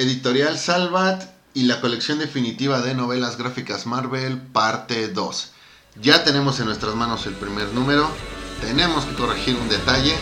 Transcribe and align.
Editorial 0.00 0.56
Salvat 0.56 1.24
y 1.52 1.64
la 1.64 1.82
colección 1.82 2.18
definitiva 2.18 2.80
de 2.80 2.94
novelas 2.94 3.36
gráficas 3.36 3.84
Marvel, 3.84 4.40
parte 4.40 5.08
2. 5.08 5.52
Ya 6.00 6.24
tenemos 6.24 6.58
en 6.58 6.64
nuestras 6.64 6.94
manos 6.94 7.26
el 7.26 7.34
primer 7.34 7.68
número, 7.74 8.08
tenemos 8.62 9.04
que 9.04 9.14
corregir 9.14 9.56
un 9.56 9.68
detalle 9.68 10.14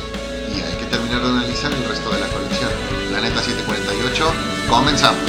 y 0.53 0.61
hay 0.61 0.77
que 0.79 0.87
terminar 0.87 1.23
de 1.23 1.29
analizar 1.29 1.73
el 1.73 1.85
resto 1.85 2.11
de 2.11 2.19
la 2.19 2.27
colección. 2.27 2.71
Planeta 3.09 3.41
748, 3.41 4.25
comenzamos. 4.69 5.21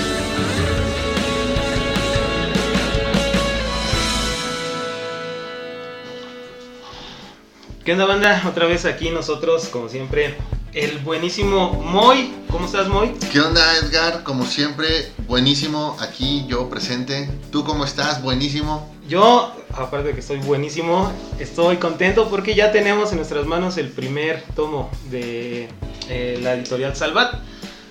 ¿Qué 7.86 7.92
onda 7.92 8.06
banda? 8.06 8.44
Otra 8.48 8.66
vez 8.66 8.86
aquí 8.86 9.12
nosotros, 9.12 9.68
como 9.68 9.90
siempre, 9.90 10.38
el 10.74 11.00
buenísimo 11.00 11.74
Moy. 11.74 12.34
¿Cómo 12.52 12.66
estás 12.66 12.88
Moy? 12.88 13.14
¿Qué 13.32 13.40
onda 13.40 13.62
Edgar? 13.78 14.24
Como 14.24 14.46
siempre, 14.46 15.12
buenísimo 15.28 15.98
aquí 16.00 16.46
yo 16.48 16.70
presente. 16.70 17.30
¿Tú 17.52 17.64
cómo 17.64 17.86
estás? 17.86 18.22
Buenísimo. 18.22 18.94
Yo, 19.08 19.52
aparte 19.74 20.10
de 20.10 20.14
que 20.14 20.20
estoy 20.20 20.38
buenísimo, 20.40 21.12
estoy 21.40 21.78
contento 21.78 22.30
porque 22.30 22.54
ya 22.56 22.72
tenemos 22.72 23.10
en 23.12 23.18
nuestras 23.18 23.46
manos 23.48 23.78
el 23.78 23.90
primer 23.90 24.44
tomo 24.56 24.92
de 25.10 25.68
eh, 26.10 26.40
la 26.44 26.54
editorial 26.54 26.96
Salvat, 26.96 27.34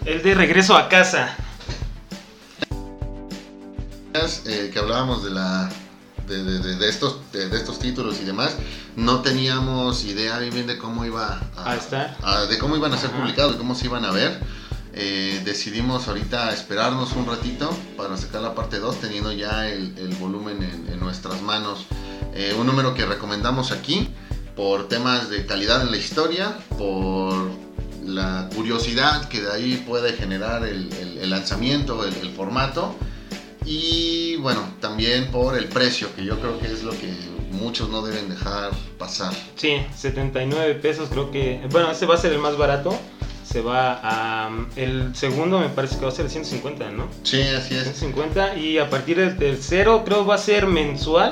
el 0.04 0.22
de 0.22 0.34
Regreso 0.34 0.76
a 0.76 0.88
casa. 0.88 1.36
Eh, 4.46 4.70
que 4.72 4.78
hablábamos 4.78 5.22
de 5.24 5.30
la 5.30 5.70
de, 6.26 6.42
de- 6.42 6.76
de 6.76 6.88
estos 6.88 7.18
de, 7.32 7.48
de 7.48 7.56
estos 7.56 7.78
títulos 7.78 8.18
y 8.20 8.24
demás, 8.24 8.56
no 8.98 9.20
teníamos 9.22 10.04
idea 10.04 10.38
bien 10.40 10.66
de 10.66 10.76
cómo 10.76 11.04
iba 11.04 11.40
A 11.56 11.76
estar. 11.76 12.16
a- 12.22 12.46
de 12.46 12.58
cómo 12.58 12.76
iban 12.76 12.92
a 12.92 12.96
ser 12.98 13.10
Ajá. 13.10 13.20
publicados, 13.20 13.52
de 13.52 13.58
cómo 13.58 13.74
se 13.76 13.86
iban 13.86 14.04
a 14.04 14.10
ver. 14.10 14.40
Eh, 14.92 15.40
decidimos 15.44 16.08
ahorita 16.08 16.52
esperarnos 16.52 17.12
un 17.12 17.24
ratito 17.26 17.70
para 17.96 18.16
sacar 18.16 18.40
la 18.42 18.56
parte 18.56 18.80
2, 18.80 19.00
teniendo 19.00 19.30
ya 19.32 19.68
el, 19.68 19.96
el 19.96 20.08
volumen 20.16 20.62
en, 20.64 20.92
en 20.92 20.98
nuestras 20.98 21.40
manos. 21.42 21.86
Eh, 22.34 22.56
un 22.58 22.66
número 22.66 22.94
que 22.94 23.06
recomendamos 23.06 23.70
aquí 23.70 24.08
por 24.56 24.88
temas 24.88 25.30
de 25.30 25.46
calidad 25.46 25.82
en 25.82 25.92
la 25.92 25.96
historia, 25.96 26.58
por 26.76 27.52
la 28.04 28.48
curiosidad 28.52 29.28
que 29.28 29.42
de 29.42 29.52
ahí 29.52 29.84
puede 29.86 30.14
generar 30.14 30.64
el, 30.64 30.92
el- 30.94 31.18
el 31.18 31.30
lanzamiento, 31.30 32.04
el 32.04 32.32
formato. 32.34 32.96
Y 33.64 34.34
bueno, 34.36 34.60
también 34.80 35.30
por 35.30 35.56
el 35.56 35.66
precio, 35.66 36.08
que 36.16 36.24
yo 36.24 36.40
creo 36.40 36.58
que 36.58 36.66
es 36.72 36.82
lo 36.82 36.90
que 36.90 37.14
muchos 37.52 37.88
no 37.88 38.02
deben 38.02 38.28
dejar 38.28 38.70
pasar. 38.98 39.32
Sí, 39.56 39.78
79 39.96 40.74
pesos 40.76 41.08
creo 41.10 41.30
que... 41.30 41.60
Bueno, 41.70 41.90
este 41.90 42.06
va 42.06 42.14
a 42.14 42.18
ser 42.18 42.32
el 42.32 42.38
más 42.38 42.56
barato. 42.56 42.96
Se 43.44 43.62
va 43.62 43.98
a... 44.02 44.50
El 44.76 45.14
segundo 45.16 45.58
me 45.58 45.68
parece 45.70 45.96
que 45.98 46.02
va 46.04 46.08
a 46.10 46.14
ser 46.14 46.26
el 46.26 46.30
150, 46.30 46.90
¿no? 46.90 47.08
Sí, 47.22 47.40
así 47.40 47.74
es. 47.74 47.84
150 47.84 48.56
y 48.56 48.78
a 48.78 48.90
partir 48.90 49.16
del 49.16 49.36
tercero 49.38 50.04
creo 50.04 50.26
va 50.26 50.34
a 50.34 50.38
ser 50.38 50.66
mensual. 50.66 51.30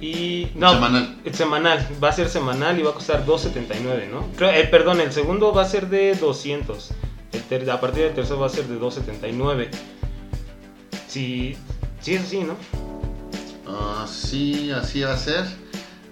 Y... 0.00 0.48
No, 0.54 0.72
Semanal. 0.72 1.16
el 1.24 1.34
semanal. 1.34 1.88
Va 2.02 2.08
a 2.08 2.12
ser 2.12 2.28
semanal 2.28 2.78
y 2.78 2.82
va 2.82 2.90
a 2.90 2.94
costar 2.94 3.26
2.79, 3.26 4.08
¿no? 4.10 4.26
Creo- 4.36 4.50
eh, 4.50 4.64
perdón, 4.64 5.00
el 5.00 5.12
segundo 5.12 5.52
va 5.52 5.62
a 5.62 5.68
ser 5.68 5.88
de 5.88 6.14
200. 6.14 6.90
El 7.32 7.42
ter- 7.42 7.68
a 7.70 7.80
partir 7.80 8.04
del 8.04 8.14
tercero 8.14 8.38
va 8.40 8.46
a 8.46 8.50
ser 8.50 8.64
de 8.66 8.78
2.79. 8.80 9.68
Sí, 11.08 11.56
sí 12.00 12.14
es 12.14 12.22
así, 12.22 12.38
¿no? 12.40 12.54
Ah, 13.72 14.06
sí, 14.08 14.70
así 14.70 15.00
va 15.02 15.12
a 15.14 15.18
ser. 15.18 15.44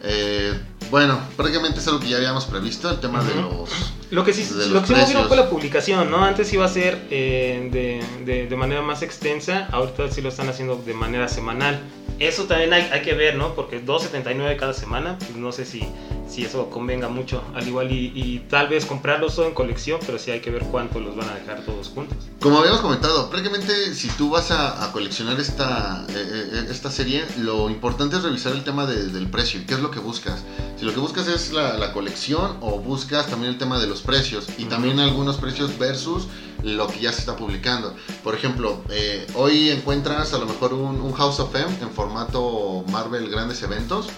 Eh, 0.02 0.54
bueno, 0.90 1.18
prácticamente 1.36 1.80
es 1.80 1.86
algo 1.88 2.00
que 2.00 2.08
ya 2.08 2.16
habíamos 2.16 2.44
previsto, 2.46 2.88
el 2.90 3.00
tema 3.00 3.22
de 3.22 3.34
los... 3.34 3.68
Lo 4.10 4.24
que 4.24 4.32
sí, 4.32 4.42
lo 4.70 4.80
que 4.80 4.86
sí 4.86 4.92
movieron 4.92 5.04
precios. 5.04 5.28
fue 5.28 5.36
la 5.36 5.50
publicación, 5.50 6.10
¿no? 6.10 6.24
Antes 6.24 6.50
iba 6.52 6.64
a 6.64 6.68
ser 6.68 6.98
eh, 7.10 7.68
de, 7.70 8.24
de- 8.24 8.46
de 8.46 8.56
manera 8.56 8.80
más 8.80 9.02
extensa, 9.02 9.68
ahorita 9.70 10.10
sí 10.10 10.22
lo 10.22 10.30
están 10.30 10.48
haciendo 10.48 10.76
de 10.76 10.94
manera 10.94 11.28
semanal. 11.28 11.78
Eso 12.18 12.44
también 12.44 12.72
hay, 12.72 12.88
hay 12.90 13.02
que 13.02 13.12
ver, 13.14 13.34
¿no? 13.36 13.54
Porque 13.54 13.84
2.79 13.84 14.56
cada 14.56 14.72
semana, 14.72 15.18
pues 15.18 15.36
no 15.36 15.52
sé 15.52 15.66
si, 15.66 15.84
si 16.28 16.44
eso 16.44 16.68
convenga 16.70 17.08
mucho. 17.08 17.42
Al 17.54 17.66
igual 17.66 17.90
y, 17.90 18.12
y 18.14 18.40
tal 18.50 18.68
vez 18.68 18.84
comprarlos 18.86 19.36
todo 19.36 19.46
en 19.46 19.54
colección, 19.54 19.98
pero 20.04 20.18
sí 20.18 20.30
hay 20.30 20.40
que 20.40 20.50
ver 20.50 20.62
cuánto 20.64 21.00
los 21.00 21.16
van 21.16 21.28
a 21.30 21.34
dejar 21.34 21.62
todos 21.64 21.88
juntos. 21.88 22.16
Como 22.40 22.58
habíamos 22.58 22.80
comentado, 22.80 23.30
prácticamente 23.30 23.94
si 23.94 24.08
tú 24.08 24.30
vas 24.30 24.50
a, 24.50 24.84
a 24.84 24.92
coleccionar 24.92 25.40
esta, 25.40 26.04
eh, 26.08 26.14
eh, 26.14 26.66
esta 26.70 26.90
serie, 26.90 27.24
lo 27.38 27.70
importante 27.70 28.16
es 28.16 28.22
revisar 28.22 28.52
el 28.52 28.62
tema 28.64 28.86
de- 28.86 29.06
del 29.08 29.28
precio 29.28 29.60
y 29.60 29.64
qué 29.64 29.74
es 29.74 29.80
lo 29.80 29.90
que 29.90 29.98
buscas. 30.00 30.44
Si 30.78 30.84
lo 30.84 30.92
que 30.94 31.00
buscas 31.00 31.26
es 31.28 31.52
la, 31.52 31.76
la 31.78 31.92
colección 31.92 32.56
o 32.60 32.78
buscas 32.78 33.26
también 33.26 33.52
el 33.52 33.58
tema 33.58 33.78
de 33.80 33.86
los 33.86 34.02
precios 34.02 34.46
y 34.58 34.64
también 34.66 35.00
algunos 35.00 35.38
precios 35.38 35.76
versus 35.78 36.28
lo 36.62 36.88
que 36.88 37.00
ya 37.00 37.12
se 37.12 37.20
está 37.20 37.36
publicando. 37.36 37.94
Por 38.22 38.34
ejemplo, 38.34 38.82
eh, 38.90 39.26
hoy 39.34 39.70
encuentras 39.70 40.34
a 40.34 40.38
lo 40.38 40.46
mejor 40.46 40.74
un, 40.74 41.00
un 41.00 41.12
House 41.12 41.40
of 41.40 41.54
M 41.54 41.66
en 41.80 41.90
formato 41.90 42.84
Marvel 42.90 43.28
Grandes 43.30 43.62
Eventos. 43.62 44.08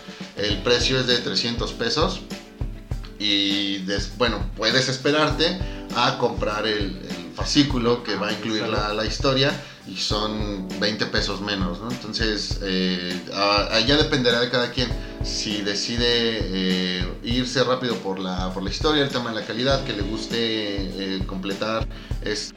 El 0.40 0.62
precio 0.62 0.98
es 1.00 1.06
de 1.06 1.18
300 1.18 1.72
pesos. 1.72 2.20
Y 3.18 3.78
des- 3.78 4.16
bueno, 4.16 4.38
puedes 4.56 4.88
esperarte 4.88 5.58
a 5.94 6.16
comprar 6.18 6.66
el, 6.66 6.96
el 6.96 7.32
fascículo 7.34 8.02
que 8.02 8.14
va 8.16 8.28
a 8.28 8.32
incluir 8.32 8.66
la, 8.68 8.94
la 8.94 9.04
historia 9.04 9.52
y 9.86 9.96
son 9.96 10.68
20 10.78 11.06
pesos 11.06 11.40
menos, 11.40 11.80
¿no? 11.80 11.90
Entonces, 11.90 12.60
eh, 12.62 13.20
allá 13.72 13.96
dependerá 13.96 14.40
de 14.40 14.48
cada 14.50 14.70
quien 14.70 14.88
si 15.22 15.60
decide 15.62 16.06
eh, 16.08 17.04
irse 17.24 17.62
rápido 17.64 17.96
por 17.96 18.18
la, 18.18 18.52
por 18.54 18.62
la 18.62 18.70
historia, 18.70 19.02
el 19.02 19.10
tema 19.10 19.30
de 19.34 19.40
la 19.40 19.46
calidad, 19.46 19.84
que 19.84 19.92
le 19.92 20.02
guste 20.02 21.16
eh, 21.16 21.26
completar 21.26 21.86
es 22.22 22.52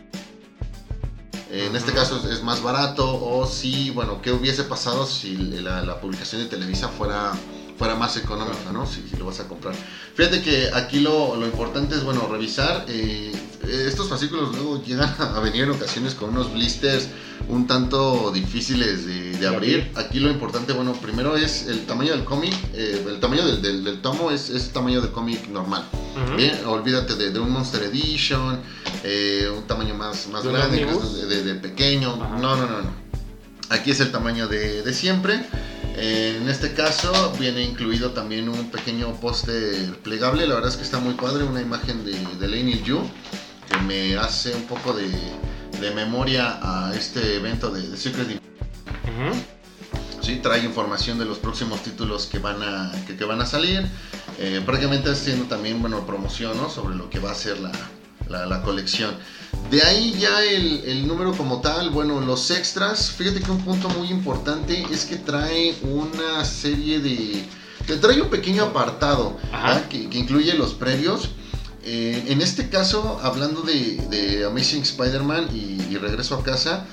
en 1.52 1.76
este 1.76 1.92
caso 1.92 2.18
es, 2.18 2.26
es 2.26 2.44
más 2.44 2.64
barato 2.64 3.24
o 3.24 3.46
si, 3.46 3.92
bueno, 3.92 4.22
¿qué 4.22 4.32
hubiese 4.32 4.64
pasado 4.64 5.06
si 5.06 5.36
la, 5.38 5.84
la 5.84 6.02
publicación 6.02 6.42
de 6.42 6.48
Televisa 6.50 6.88
fuera, 6.90 7.32
fuera 7.78 7.96
más 7.96 8.16
económica, 8.18 8.72
¿no? 8.72 8.86
Si, 8.86 9.02
si 9.10 9.16
lo 9.18 9.26
vas 9.26 9.40
a 9.40 9.48
comprar. 9.48 9.74
Fíjate 10.16 10.42
que 10.42 10.70
aquí 10.74 11.00
lo, 11.00 11.36
lo 11.36 11.46
importante 11.46 11.96
es, 11.96 12.04
bueno, 12.04 12.28
revisar. 12.32 12.86
eh, 12.88 13.32
estos 13.64 14.10
fascículos 14.10 14.54
luego 14.56 14.84
llegan 14.84 15.14
a 15.20 15.40
venir 15.40 15.64
en 15.64 15.72
ocasiones 15.72 16.16
con 16.16 16.30
unos 16.32 16.52
blisters 16.54 17.08
un 17.48 17.66
tanto 17.66 18.32
difíciles 18.32 19.06
de, 19.06 19.38
de 19.38 19.48
abrir. 19.48 19.90
Aquí 19.96 20.20
lo 20.20 20.30
importante, 20.30 20.74
bueno, 20.74 20.94
primero 20.94 21.36
es 21.38 21.68
el 21.68 21.86
tamaño 21.86 22.12
del 22.12 22.24
cómic. 22.26 22.54
eh, 22.74 23.06
el 23.08 23.20
tamaño 23.20 23.46
del, 23.46 23.62
del- 23.62 23.84
del 23.84 24.02
tomo 24.02 24.32
es, 24.32 24.50
es 24.50 24.70
tamaño 24.72 25.02
de 25.02 25.12
cómic 25.12 25.48
normal. 25.48 25.86
Ujú. 26.16 26.36
Bien, 26.38 26.60
olvídate 26.66 27.16
de, 27.16 27.32
de 27.32 27.40
un 27.40 27.52
Monster 27.52 27.84
Edition, 27.84 28.60
eh, 29.04 29.50
un 29.56 29.64
tamaño 29.64 29.94
más, 29.96 30.28
más 30.28 30.44
¿De 30.44 30.50
un 30.50 30.56
grande, 30.56 30.86
de, 31.28 31.44
de- 31.44 31.56
pequeño. 31.56 32.14
Ajá. 32.22 32.38
No, 32.40 32.56
no, 32.56 32.68
no, 32.68 32.82
no. 32.82 33.03
Aquí 33.74 33.92
es 33.92 34.00
el 34.00 34.12
tamaño 34.12 34.48
de, 34.48 34.84
de 34.84 34.94
siempre. 34.94 35.44
Eh, 35.96 36.38
en 36.42 36.48
este 36.48 36.74
caso 36.74 37.34
viene 37.40 37.64
incluido 37.64 38.12
también 38.12 38.50
un 38.50 38.70
pequeño 38.70 39.14
póster 39.20 39.98
plegable. 40.04 40.46
La 40.48 40.56
verdad 40.56 40.70
es 40.70 40.78
que 40.78 40.84
está 40.84 41.00
muy 41.00 41.16
padre. 41.16 41.44
Una 41.44 41.62
imagen 41.62 42.06
de, 42.06 42.14
de 42.40 42.48
Lane 42.48 42.84
Yu 42.84 43.02
que 43.70 43.78
me 43.80 44.16
hace 44.16 44.54
un 44.56 44.64
poco 44.64 44.94
de, 44.94 45.10
de 45.82 45.92
memoria 45.92 46.60
a 46.62 46.94
este 46.96 47.38
evento 47.38 47.72
de, 47.72 47.90
de 47.90 47.98
Secret 47.98 48.28
Ujú. 48.28 49.36
Sí, 50.22 50.40
trae 50.42 50.64
información 50.64 51.18
de 51.18 51.26
los 51.26 51.40
próximos 51.40 51.82
títulos 51.84 52.28
que 52.28 52.40
van 52.40 52.62
a, 52.62 52.92
que, 53.06 53.18
que 53.18 53.26
van 53.26 53.42
a 53.42 53.46
salir. 53.46 53.86
Eh, 54.40 54.62
prácticamente 54.66 55.10
haciendo 55.10 55.46
también, 55.46 55.82
bueno, 55.82 56.06
promoción, 56.06 56.56
¿no? 56.58 56.70
Sobre 56.70 56.96
lo 56.96 57.10
que 57.10 57.20
va 57.20 57.32
a 57.32 57.36
ser 57.36 57.60
la, 57.60 57.72
la- 58.30 58.46
la 58.46 58.62
colección. 58.62 59.16
De 59.70 59.82
ahí 59.84 60.16
ya 60.20 60.44
el, 60.44 60.84
el 60.86 61.08
número 61.08 61.32
como 61.34 61.62
tal, 61.62 61.90
bueno, 61.90 62.20
los 62.22 62.52
extras, 62.52 63.12
fíjate 63.12 63.40
que 63.40 63.52
un 63.52 63.62
punto 63.64 63.90
muy 63.90 64.10
importante 64.10 64.86
es 64.92 65.06
que 65.06 65.16
trae 65.18 65.76
una 65.84 66.44
serie 66.46 67.00
de... 67.00 67.44
Te 67.88 67.98
trae 67.98 68.22
un 68.22 68.30
pequeño 68.30 68.64
apartado 68.64 69.38
que, 69.90 70.10
que 70.10 70.18
incluye 70.18 70.54
los 70.54 70.74
previos. 70.74 71.30
Eh, 71.86 72.26
en 72.30 72.42
este 72.42 72.70
caso, 72.70 73.20
hablando 73.24 73.62
de, 73.62 73.98
de 74.10 74.46
Amazing 74.46 74.84
Spider-Man 74.84 75.50
y, 75.54 75.82
y 75.94 75.98
Regreso 75.98 76.36
a 76.36 76.44
Casa, 76.44 76.86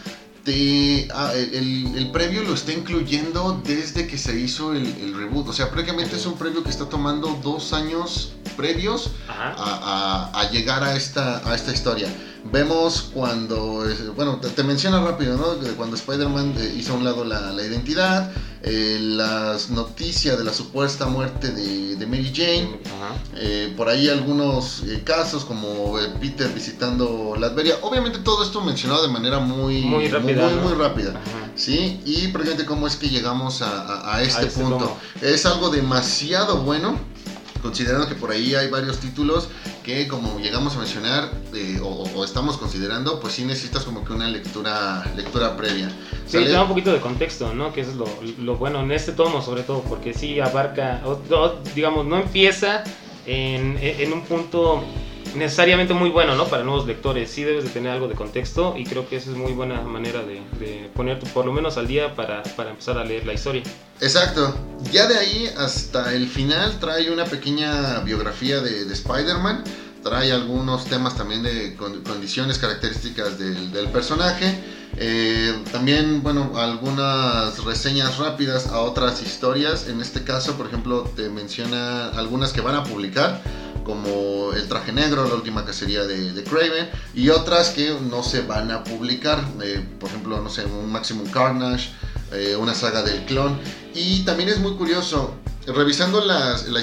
te, 0.44 1.08
ah, 1.14 1.32
el, 1.34 1.94
el 1.96 2.10
previo 2.10 2.42
lo 2.42 2.54
está 2.54 2.72
incluyendo 2.72 3.60
desde 3.64 4.06
que 4.06 4.16
se 4.18 4.38
hizo 4.38 4.72
el, 4.72 4.86
el 4.86 5.14
reboot. 5.14 5.48
O 5.48 5.52
sea, 5.52 5.70
prácticamente 5.70 6.16
es 6.16 6.26
un 6.26 6.36
previo 6.38 6.62
que 6.62 6.70
está 6.70 6.86
tomando 6.88 7.38
dos 7.42 7.72
años 7.72 8.32
previos 8.56 9.10
a, 9.28 10.30
a- 10.34 10.40
a 10.40 10.50
llegar 10.50 10.82
a 10.82 10.96
esta, 10.96 11.38
a 11.48 11.54
esta 11.54 11.72
historia. 11.72 12.08
Vemos 12.52 13.10
cuando, 13.12 13.88
eh, 13.88 13.94
bueno, 14.16 14.36
te, 14.38 14.48
te 14.48 14.62
menciona 14.62 15.00
rápido, 15.00 15.36
¿no? 15.36 15.56
Cuando 15.76 15.94
Spider-Man 15.96 16.54
eh, 16.58 16.74
hizo 16.78 16.94
a 16.94 16.96
un 16.96 17.04
lado 17.04 17.24
la, 17.24 17.52
la 17.52 17.62
identidad, 17.64 18.30
eh, 18.62 18.98
las 19.00 19.70
noticias 19.70 20.36
de 20.38 20.44
la 20.44 20.52
supuesta 20.52 21.06
muerte 21.06 21.50
de, 21.50 21.96
de 21.96 22.06
Mary 22.06 22.32
Jane, 22.34 22.78
eh, 23.36 23.72
por 23.76 23.88
ahí 23.88 24.08
algunos 24.08 24.82
eh, 24.86 25.02
casos 25.04 25.44
como 25.44 25.98
eh, 25.98 26.08
Peter 26.20 26.48
visitando 26.52 27.34
Latveria. 27.38 27.76
Obviamente 27.82 28.18
todo 28.18 28.42
esto 28.44 28.60
mencionado 28.60 29.02
de 29.02 29.08
manera 29.12 29.38
muy, 29.38 29.82
Muy 29.82 30.08
rápida, 30.08 30.46
muy, 30.46 30.54
¿no? 30.56 30.62
muy 30.62 30.72
rápida. 30.74 31.10
Ajá. 31.10 31.50
¿Sí? 31.56 32.00
Y 32.04 32.28
prácticamente 32.28 32.64
cómo 32.66 32.86
es 32.86 32.96
que 32.96 33.08
llegamos 33.08 33.62
a, 33.62 33.82
a- 33.82 34.16
a 34.16 34.22
este 34.22 34.46
este 34.46 34.60
punto. 34.62 34.96
Es 35.20 35.44
algo 35.46 35.70
demasiado 35.70 36.58
bueno 36.62 36.98
considerando 37.62 38.08
que 38.08 38.14
por 38.14 38.30
ahí 38.30 38.54
hay 38.54 38.68
varios 38.68 38.98
títulos 38.98 39.48
que 39.84 40.08
como 40.08 40.38
llegamos 40.38 40.76
a 40.76 40.78
mencionar 40.78 41.30
eh, 41.54 41.80
o, 41.82 42.24
estamos 42.24 42.56
considerando, 42.56 43.20
pues 43.20 43.34
sí 43.34 43.44
necesitas 43.44 43.84
como 43.84 44.04
que 44.04 44.12
una 44.12 44.28
lectura 44.28 45.04
lectura 45.16 45.56
previa. 45.56 45.88
Sí, 46.26 46.38
te 46.38 46.48
da 46.48 46.62
un 46.62 46.68
poquito 46.68 46.92
de 46.92 47.00
contexto, 47.00 47.54
¿no? 47.54 47.72
Que 47.72 47.80
eso 47.82 47.90
es 47.90 48.38
lo, 48.38 48.56
bueno 48.56 48.80
en 48.80 48.92
este 48.92 49.12
tomo 49.12 49.42
sobre 49.42 49.62
todo, 49.62 49.82
porque 49.82 50.14
sí 50.14 50.40
abarca, 50.40 51.02
digamos, 51.74 52.06
no 52.06 52.18
empieza 52.18 52.84
en, 53.26 53.78
en 53.80 54.12
un 54.12 54.22
punto 54.22 54.84
necesariamente 55.34 55.94
muy 55.94 56.10
bueno, 56.10 56.34
¿no? 56.34 56.46
Para 56.46 56.64
nuevos 56.64 56.86
lectores. 56.86 57.30
Sí 57.30 57.44
debes 57.44 57.64
de 57.64 57.70
tener 57.70 57.92
algo 57.92 58.08
de 58.08 58.14
contexto 58.14 58.74
y 58.76 58.84
creo 58.84 59.08
que 59.08 59.16
esa 59.16 59.30
es 59.30 59.36
muy 59.36 59.52
buena 59.52 59.80
manera 59.82 60.22
de, 60.22 60.42
de 60.58 60.90
ponerte 60.94 61.26
por 61.30 61.46
lo 61.46 61.52
menos 61.52 61.76
al 61.76 61.86
día 61.86 62.14
para, 62.14 62.42
para, 62.56 62.70
empezar 62.70 62.98
a 62.98 63.04
leer 63.04 63.26
la 63.26 63.32
historia. 63.32 63.62
Exacto. 64.00 64.54
Ya 64.92 65.06
de 65.06 65.16
ahí 65.16 65.50
hasta 65.58 66.14
el 66.14 66.26
final 66.28 66.78
trae 66.80 67.10
una 67.10 67.24
pequeña 67.24 68.00
biografía 68.00 68.60
de, 68.60 68.84
de 68.84 68.92
Spider-Man. 68.94 69.64
Trae 70.02 70.32
algunos 70.32 70.86
temas 70.86 71.14
también 71.14 71.42
de 71.42 71.76
condiciones, 71.76 72.58
características 72.58 73.38
del, 73.38 73.88
personaje. 73.92 74.58
Eh, 74.96 75.62
también, 75.70 76.22
bueno, 76.22 76.52
algunas 76.56 77.62
reseñas 77.64 78.16
rápidas 78.16 78.68
a 78.68 78.80
otras 78.80 79.22
historias. 79.22 79.88
En 79.88 80.00
este 80.00 80.24
caso, 80.24 80.54
por 80.54 80.66
ejemplo, 80.66 81.02
te 81.14 81.28
menciona 81.28 82.08
algunas 82.10 82.54
que 82.54 82.62
van 82.62 82.76
a 82.76 82.84
publicar 82.84 83.42
como 83.90 84.52
El 84.52 84.68
traje 84.68 84.92
negro, 84.92 85.26
la 85.26 85.34
última 85.34 85.64
cacería 85.64 86.04
de, 86.04 86.32
de 86.32 86.44
Craven, 86.44 86.88
y 87.12 87.28
otras 87.30 87.70
que 87.70 87.96
no 88.08 88.22
se 88.22 88.42
van 88.42 88.70
a 88.70 88.84
publicar, 88.84 89.44
eh, 89.62 89.84
por 89.98 90.08
ejemplo, 90.08 90.40
no 90.40 90.48
sé, 90.48 90.64
un 90.64 90.92
Maximum 90.92 91.28
Carnage, 91.30 91.90
eh, 92.32 92.54
una 92.56 92.74
saga 92.74 93.02
del 93.02 93.24
clon, 93.24 93.58
y 93.94 94.24
también 94.24 94.48
es 94.48 94.58
muy 94.58 94.74
curioso, 94.74 95.34
revisando 95.66 96.24
las, 96.24 96.68
las 96.68 96.82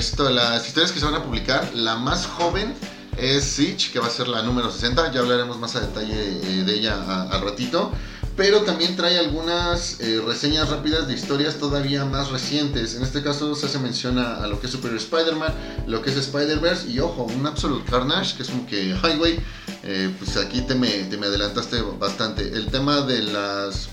historias 0.68 0.92
que 0.92 1.00
se 1.00 1.06
van 1.06 1.16
a 1.16 1.24
publicar, 1.24 1.72
la 1.74 1.96
más 1.96 2.26
joven 2.26 2.74
es 3.18 3.46
Siege, 3.46 3.92
que 3.92 4.00
va 4.00 4.08
a 4.08 4.12
ser 4.12 4.28
la 4.28 4.42
número 4.42 4.70
60, 4.70 5.14
ya 5.14 5.22
hablaremos 5.22 5.58
más 5.60 5.76
a 5.76 5.80
detalle 5.80 6.40
eh, 6.44 6.64
de 6.66 6.74
ella 6.74 7.24
al 7.32 7.42
ratito 7.42 7.92
pero 8.38 8.62
también 8.62 8.96
trae 8.96 9.18
algunas 9.18 10.00
eh, 10.00 10.22
reseñas 10.24 10.70
rápidas 10.70 11.08
de 11.08 11.16
historias 11.16 11.56
todavía 11.56 12.06
más 12.06 12.30
recientes. 12.30 12.96
En 12.96 13.02
este 13.02 13.24
caso 13.24 13.56
se 13.56 13.66
hace 13.66 13.80
mención 13.80 14.20
a, 14.20 14.46
lo 14.46 14.62
que 14.62 14.68
es 14.68 14.72
Super 14.72 14.94
Spider-Man, 14.94 15.52
lo 15.88 16.04
que 16.04 16.12
es 16.12 16.18
Spider-Verse 16.18 16.88
y 16.88 17.00
ojo, 17.00 17.24
un 17.24 17.48
Absolute 17.48 17.90
Carnage, 17.90 18.38
que 18.38 18.44
es 18.44 18.50
como 18.50 18.68
que 18.68 18.96
Highway, 19.04 19.40
eh, 19.84 20.14
pues 20.20 20.38
aquí 20.38 20.62
te 20.62 20.76
me, 20.76 20.88
te 20.88 21.18
me, 21.18 21.26
adelantaste 21.26 21.82
bastante. 22.00 22.48
El 22.48 22.68
tema 22.68 23.02
de 23.02 23.24
las... 23.24 23.90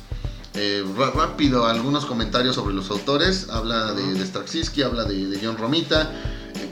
Eh, 0.57 0.85
rápido, 1.17 1.67
algunos 1.67 2.07
comentarios 2.07 2.55
sobre 2.55 2.77
los 2.77 2.89
autores, 2.89 3.49
habla 3.51 3.93
de, 3.93 4.15
de 4.15 4.25
Straczynski, 4.25 4.83
habla 4.83 5.03
de, 5.03 5.27
de 5.27 5.41
John 5.43 5.59
Romita. 5.59 6.13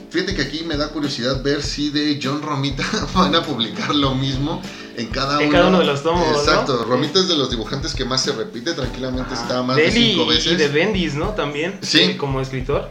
Fíjate 0.09 0.35
que 0.35 0.43
aquí 0.43 0.63
me 0.63 0.77
da 0.77 0.87
curiosidad 0.87 1.43
ver 1.43 1.61
si 1.61 1.89
de 1.89 2.17
John 2.23 2.41
Romita 2.41 2.85
van 3.13 3.35
a 3.35 3.43
publicar 3.43 3.93
lo 3.93 4.15
mismo 4.15 4.61
en 4.97 5.07
cada, 5.07 5.39
uno, 5.39 5.79
de 5.79 5.85
los 5.85 6.03
tomos. 6.03 6.25
Exacto, 6.37 6.83
Romita 6.85 7.19
es 7.19 7.27
de 7.27 7.35
los 7.35 7.49
dibujantes 7.49 7.93
que 7.93 8.05
más 8.05 8.23
se 8.23 8.31
repite, 8.31 8.73
tranquilamente 8.73 9.33
está 9.33 9.61
más 9.63 9.75
de 9.75 9.91
cinco 9.91 10.25
veces. 10.25 10.53
Y 10.53 10.55
de 10.55 10.67
Bendis, 10.67 11.15
¿no? 11.15 11.29
También. 11.29 11.79
Sí. 11.81 12.15
Como 12.15 12.41
escritor. 12.41 12.89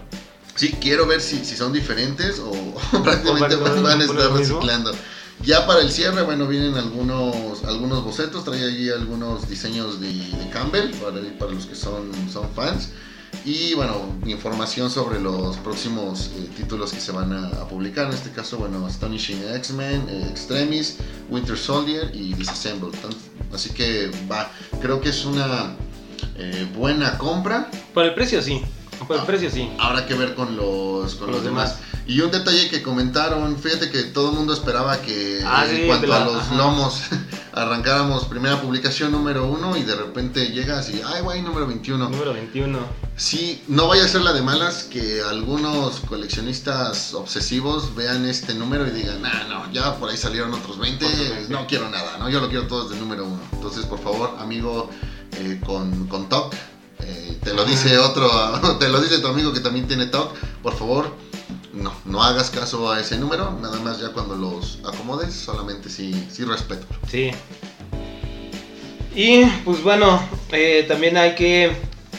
Sí, 0.54 0.74
quiero 0.80 1.06
ver 1.06 1.20
si, 1.20 1.44
si 1.44 1.56
son 1.56 1.72
diferentes 1.72 2.38
o, 2.38 2.52
prácticamente 3.02 3.56
van, 3.56 4.00
a 4.00 4.04
estar 4.04 4.32
reciclando. 4.32 4.92
Ya 5.44 5.66
para 5.66 5.80
el 5.80 5.90
cierre, 5.90 6.22
bueno, 6.22 6.46
vienen 6.46 6.74
algunos, 6.76 7.64
algunos 7.64 8.04
bocetos, 8.04 8.44
trae 8.44 8.62
allí 8.62 8.90
algunos 8.90 9.48
diseños 9.48 10.00
de, 10.00 10.48
Campbell 10.52 10.90
para, 10.96 11.20
para 11.38 11.52
los 11.52 11.66
que 11.66 11.74
son, 11.74 12.12
son 12.30 12.48
fans. 12.54 12.90
Y 13.44 13.74
bueno, 13.74 13.94
información 14.24 14.88
sobre 14.88 15.18
los 15.20 15.56
próximos 15.56 16.30
eh, 16.36 16.48
títulos 16.56 16.92
que 16.92 17.00
se 17.00 17.10
van 17.10 17.32
a, 17.32 17.66
publicar. 17.66 18.06
En 18.06 18.12
este 18.12 18.30
caso, 18.30 18.58
bueno, 18.58 18.86
Astonishing 18.86 19.42
X-Men, 19.56 20.06
eh, 20.08 20.28
Extremis, 20.30 20.98
Winter 21.28 21.58
Soldier 21.58 22.10
y 22.14 22.34
Disassembled. 22.34 22.94
Así 23.52 23.70
que 23.70 24.10
va, 24.30 24.50
creo 24.80 25.00
que 25.00 25.08
es 25.08 25.24
una 25.24 25.74
eh, 26.36 26.68
buena 26.76 27.18
compra. 27.18 27.68
Por 27.92 28.04
el 28.04 28.14
precio 28.14 28.40
sí. 28.40 28.62
Por 29.08 29.16
el 29.16 29.22
ah, 29.22 29.26
precio 29.26 29.50
sí. 29.50 29.68
Habrá 29.80 30.06
que 30.06 30.14
ver 30.14 30.36
con 30.36 30.56
los, 30.56 31.16
con, 31.16 31.32
los, 31.32 31.42
demás. 31.42 31.78
Y 32.06 32.20
un 32.20 32.30
detalle 32.30 32.68
que 32.68 32.80
comentaron, 32.80 33.58
fíjate 33.58 33.90
que 33.90 34.04
todo 34.04 34.30
el 34.30 34.36
mundo 34.36 34.52
esperaba 34.52 35.02
que 35.02 35.42
ah, 35.44 35.66
en 35.68 35.88
cuanto 35.88 36.14
a 36.14 36.24
los 36.24 36.50
lomos 36.52 37.02
arrancáramos 37.52 38.24
primera 38.24 38.60
publicación 38.60 39.12
número 39.12 39.46
uno 39.46 39.76
y 39.76 39.82
de 39.82 39.94
repente 39.94 40.48
llegas 40.48 40.88
y, 40.90 41.02
ay, 41.04 41.22
güey, 41.22 41.42
número 41.42 41.66
21. 41.66 42.08
Número 42.08 42.32
21. 42.32 42.78
Sí, 43.16 43.62
no 43.68 43.88
vaya 43.88 44.04
a 44.04 44.08
ser 44.08 44.22
la 44.22 44.32
de 44.32 44.42
malas 44.42 44.84
que 44.84 45.20
algunos 45.22 46.00
coleccionistas 46.00 47.12
obsesivos 47.14 47.94
vean 47.94 48.26
este 48.26 48.54
número 48.54 48.86
y 48.86 48.90
digan, 48.90 49.24
ah, 49.26 49.44
no, 49.48 49.72
ya 49.72 49.96
por 49.96 50.08
ahí 50.08 50.16
salieron 50.16 50.52
otros 50.54 50.78
20, 50.78 51.46
no 51.50 51.66
quiero 51.66 51.90
nada, 51.90 52.16
¿no? 52.18 52.30
Yo 52.30 52.40
lo 52.40 52.48
quiero 52.48 52.66
todo 52.66 52.88
desde 52.88 53.00
número 53.00 53.26
uno. 53.26 53.40
Entonces, 53.52 53.84
por 53.84 53.98
favor, 53.98 54.36
amigo 54.38 54.88
eh, 55.36 55.60
con, 55.64 56.06
con 56.08 56.28
TOC, 56.28 56.54
eh, 57.00 57.38
te 57.42 57.52
lo 57.52 57.64
dice 57.64 57.98
otro, 57.98 58.30
te 58.78 58.88
lo 58.88 59.00
dice 59.00 59.18
tu 59.18 59.28
amigo 59.28 59.52
que 59.52 59.60
también 59.60 59.86
tiene 59.86 60.06
TOC, 60.06 60.34
por 60.62 60.74
favor 60.74 61.31
no, 61.72 61.92
no 62.04 62.22
hagas 62.22 62.50
caso 62.50 62.90
a 62.90 63.00
ese 63.00 63.18
número, 63.18 63.58
nada 63.60 63.78
más 63.80 63.98
ya 63.98 64.10
cuando 64.10 64.36
los 64.36 64.78
acomodes, 64.84 65.34
solamente 65.34 65.88
sí, 65.88 66.28
sí 66.30 66.44
respeto. 66.44 66.86
Sí. 67.08 67.30
Y 69.14 69.44
pues 69.64 69.82
bueno, 69.82 70.22
eh, 70.50 70.84
también 70.88 71.16
hay 71.16 71.34
que 71.34 71.72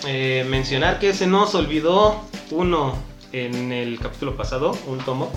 eh, 0.05 0.45
mencionar 0.49 0.99
que 0.99 1.13
se 1.13 1.27
nos 1.27 1.55
olvidó 1.55 2.21
uno 2.51 2.95
en 3.31 3.71
el 3.71 3.99
capítulo 3.99 4.35
pasado, 4.35 4.77
un 4.87 4.99
tomo. 4.99 5.31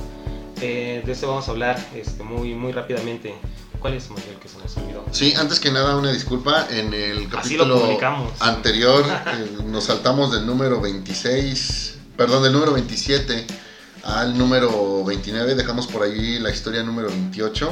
Eh, 0.62 1.02
de 1.04 1.12
ese 1.12 1.26
vamos 1.26 1.48
a 1.48 1.50
hablar 1.50 1.78
este, 1.94 2.22
muy, 2.22 2.54
muy 2.54 2.72
rápidamente. 2.72 3.34
¿Cuál 3.78 3.94
es 3.94 4.08
el 4.08 4.38
que 4.38 4.48
se 4.48 4.58
nos 4.58 4.74
olvidó? 4.78 5.04
Sí, 5.12 5.34
antes 5.36 5.60
que 5.60 5.70
nada 5.70 5.96
una 5.96 6.10
disculpa, 6.10 6.66
en 6.70 6.94
el 6.94 7.28
capítulo 7.28 7.98
anterior 8.40 9.04
nos 9.66 9.84
saltamos 9.84 10.32
del 10.32 10.46
número 10.46 10.80
26, 10.80 11.98
perdón, 12.16 12.42
del 12.42 12.52
número 12.54 12.72
27 12.72 13.46
al 14.06 14.36
número 14.38 15.04
29. 15.04 15.54
Dejamos 15.54 15.86
por 15.86 16.02
ahí 16.02 16.38
la 16.38 16.50
historia 16.50 16.82
número 16.82 17.08
28. 17.08 17.70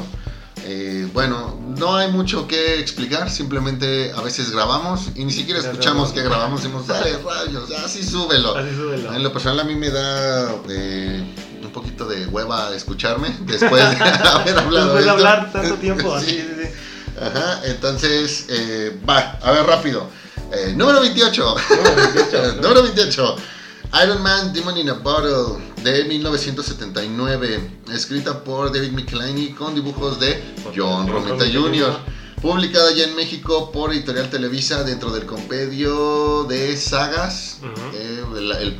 Eh, 0.66 1.08
bueno, 1.12 1.60
no 1.76 1.96
hay 1.96 2.10
mucho 2.10 2.46
que 2.48 2.78
explicar, 2.78 3.30
simplemente 3.30 4.12
a 4.12 4.22
veces 4.22 4.50
grabamos 4.50 5.10
y 5.14 5.24
ni 5.24 5.32
siquiera 5.32 5.60
escuchamos 5.60 6.12
que 6.12 6.22
grabamos, 6.22 6.62
decimos, 6.62 6.86
dale 6.86 7.18
rayos, 7.18 7.70
así 7.84 8.02
súbelo. 8.02 8.58
En 8.58 9.22
lo 9.22 9.32
personal 9.32 9.60
a 9.60 9.64
mí 9.64 9.74
me 9.74 9.90
da 9.90 10.54
eh, 10.70 11.22
un 11.62 11.70
poquito 11.70 12.06
de 12.06 12.26
hueva 12.26 12.74
escucharme 12.74 13.36
después 13.40 13.82
de 13.98 14.04
haber 14.04 14.58
hablado. 14.58 14.86
Después 14.86 15.04
de 15.04 15.10
hablar 15.10 15.52
tanto 15.52 15.74
tiempo. 15.74 16.14
Ajá, 17.20 17.60
entonces, 17.64 18.46
eh, 18.48 18.98
va, 19.08 19.38
a 19.42 19.52
ver 19.52 19.66
rápido. 19.66 20.08
número 20.74 21.00
28. 21.00 21.56
Número 22.60 22.82
28. 22.82 23.36
Iron 24.02 24.22
Man 24.22 24.52
Demon 24.52 24.76
in 24.76 24.88
a 24.88 24.94
Bottle 24.94 25.62
de 25.82 26.04
1979, 26.04 27.70
escrita 27.92 28.42
por 28.42 28.72
David 28.72 28.92
Michelini 28.92 29.52
con 29.52 29.74
dibujos 29.74 30.18
de 30.18 30.42
John 30.74 31.06
Romita 31.06 31.44
Jr. 31.44 32.14
Publicada 32.44 32.92
ya 32.92 33.04
en 33.04 33.16
México 33.16 33.72
por 33.72 33.92
Editorial 33.92 34.28
Televisa 34.28 34.84
dentro 34.84 35.10
del 35.10 35.24
compendio 35.24 36.44
de 36.44 36.76
sagas, 36.76 37.60
eh, 37.94 38.22
el, 38.36 38.78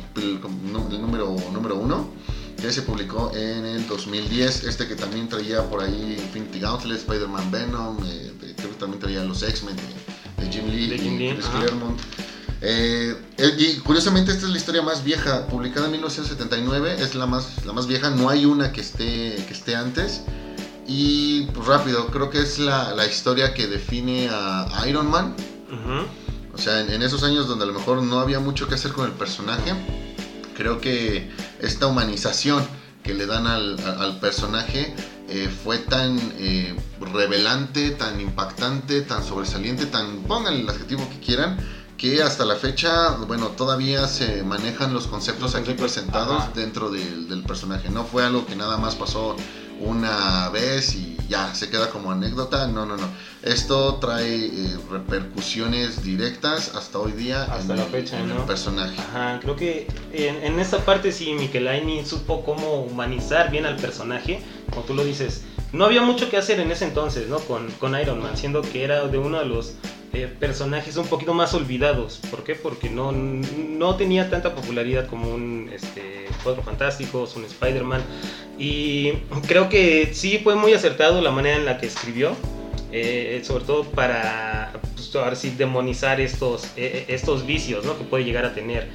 número, 1.01 1.35
número 1.51 1.75
uno, 1.75 2.09
que 2.61 2.71
se 2.71 2.83
publicó 2.83 3.31
en 3.33 3.65
el 3.65 3.87
2010. 3.87 4.65
Este 4.65 4.87
que 4.87 4.95
también 4.95 5.27
traía 5.29 5.67
por 5.67 5.81
ahí 5.81 6.15
Infinity 6.19 6.59
Gauntlet, 6.59 6.97
Spider-Man 6.97 7.49
Venom, 7.49 7.97
eh, 8.05 8.33
creo 8.55 8.69
que 8.69 8.77
también 8.77 8.99
traía 8.99 9.23
los 9.23 9.41
X-Men 9.41 9.75
de, 9.75 10.51
Jim 10.51 10.67
Lee 10.67 10.93
y 10.93 11.33
Chris 11.33 11.47
Claremont. 11.47 11.99
Eh, 12.67 13.15
y 13.59 13.77
curiosamente 13.77 14.31
esta 14.31 14.47
es 14.47 14.51
la 14.51 14.57
historia 14.57 14.81
más 14.81 15.03
vieja, 15.03 15.45
publicada 15.45 15.85
en 15.85 15.91
1979, 15.91 16.95
es 16.99 17.13
la 17.13 17.27
más, 17.27 17.63
la 17.63 17.73
más 17.73 17.85
vieja, 17.85 18.09
no 18.09 18.27
hay 18.27 18.45
una 18.45 18.71
que 18.71 18.81
esté, 18.81 19.35
que 19.47 19.53
esté 19.53 19.75
antes. 19.75 20.23
Y 20.87 21.43
pues, 21.53 21.67
rápido, 21.67 22.07
creo 22.07 22.31
que 22.31 22.39
es 22.39 22.57
la, 22.57 22.95
la, 22.95 23.05
historia 23.05 23.53
que 23.53 23.67
define 23.67 24.29
a 24.31 24.83
Iron 24.87 25.11
Man. 25.11 25.35
O 26.53 26.57
sea, 26.57 26.79
en, 26.79 27.03
esos 27.03 27.23
años 27.23 27.47
donde 27.47 27.65
a 27.65 27.67
lo 27.67 27.73
mejor 27.73 28.01
no 28.01 28.19
había 28.19 28.39
mucho 28.39 28.67
que 28.67 28.75
hacer 28.75 28.93
con 28.93 29.05
el 29.05 29.11
personaje, 29.11 29.73
creo 30.57 30.81
que 30.81 31.29
esta 31.59 31.85
humanización 31.85 32.65
que 33.03 33.13
le 33.13 33.27
dan 33.27 33.45
al, 33.45 33.77
al 33.99 34.19
personaje 34.19 34.95
eh, 35.27 35.49
fue 35.63 35.79
tan 35.79 36.19
eh, 36.37 36.75
revelante, 36.99 37.91
tan 37.91 38.21
impactante, 38.21 39.01
tan 39.01 39.23
sobresaliente, 39.23 39.87
tan, 39.87 40.17
pongan 40.23 40.53
el 40.53 40.69
adjetivo 40.69 41.07
que 41.09 41.19
quieran, 41.19 41.57
que 41.97 42.21
hasta 42.21 42.45
la 42.45 42.55
fecha, 42.55 43.11
bueno, 43.27 43.49
todavía 43.49 44.07
se 44.07 44.43
manejan 44.43 44.93
los 44.93 45.07
conceptos 45.07 45.55
aquí 45.55 45.73
presentados 45.73 46.53
dentro 46.53 46.89
del, 46.89 47.43
personaje. 47.47 47.89
No 47.89 48.03
fue 48.03 48.23
algo 48.25 48.45
que 48.45 48.55
nada 48.55 48.77
más 48.77 48.95
pasó 48.95 49.35
una 49.79 50.49
vez 50.49 50.95
y 50.95 51.17
ya 51.29 51.53
se 51.53 51.69
queda 51.69 51.89
como 51.89 52.11
anécdota. 52.11 52.67
No, 52.67 52.85
no, 52.85 52.97
no. 52.97 53.07
Esto 53.43 53.95
trae 53.95 54.45
eh, 54.45 54.77
repercusiones 54.89 56.03
directas 56.03 56.73
hasta 56.75 56.97
hoy 56.97 57.11
día 57.11 57.43
hasta 57.43 57.73
en, 57.73 57.79
la 57.79 57.85
el, 57.85 57.91
fecha, 57.91 58.19
en 58.19 58.29
¿no? 58.29 58.39
el 58.39 58.43
personaje. 58.43 58.95
Ajá, 58.99 59.39
creo 59.41 59.55
que 59.55 59.87
en, 60.11 60.43
en 60.43 60.59
esta 60.59 60.79
parte 60.79 61.11
sí 61.11 61.33
Michelaini 61.33 62.05
supo 62.05 62.43
cómo 62.43 62.81
humanizar 62.81 63.51
bien 63.51 63.65
al 63.65 63.75
personaje, 63.75 64.41
como 64.69 64.83
tú 64.83 64.93
lo 64.95 65.03
dices. 65.03 65.43
No 65.71 65.85
había 65.85 66.01
mucho 66.01 66.29
que 66.29 66.37
hacer 66.37 66.59
en 66.59 66.71
ese 66.71 66.85
entonces, 66.85 67.27
¿no? 67.27 67.39
Con, 67.39 67.69
con 67.71 67.99
Iron 67.99 68.21
Man, 68.21 68.37
siendo 68.37 68.61
que 68.61 68.83
era 68.83 69.07
de 69.07 69.17
uno 69.17 69.39
de 69.39 69.45
los 69.45 69.73
eh, 70.15 70.27
personajes 70.39 70.95
un 70.95 71.07
poquito 71.07 71.33
más 71.33 71.53
olvidados. 71.53 72.21
¿Por 72.31 72.45
qué? 72.45 72.55
Porque 72.55 72.89
no, 72.89 73.11
no 73.11 73.95
tenía 73.97 74.29
tanta 74.29 74.55
popularidad 74.55 75.07
como 75.07 75.27
un 75.27 75.69
este, 75.73 76.27
Cuatro 76.41 76.63
Fantásticos, 76.63 77.35
un 77.35 77.43
Spider-Man. 77.43 78.01
Y 78.57 79.11
creo 79.45 79.67
que 79.67 80.11
sí 80.13 80.39
fue 80.41 80.55
muy 80.55 80.73
acertado 80.73 81.21
la 81.21 81.31
manera 81.31 81.57
en 81.57 81.65
la 81.65 81.77
que 81.77 81.87
escribió. 81.87 82.31
eh, 82.91 83.41
sobre 83.43 83.65
todo 83.65 83.83
para 83.83 84.71
pues, 84.93 85.57
demonizar 85.57 86.21
estos, 86.21 86.69
eh, 86.77 87.03
estos 87.09 87.45
vicios 87.45 87.83
¿no? 87.83 87.97
que 87.97 88.05
puede 88.05 88.23
llegar 88.23 88.45
a 88.45 88.53
tener 88.53 88.87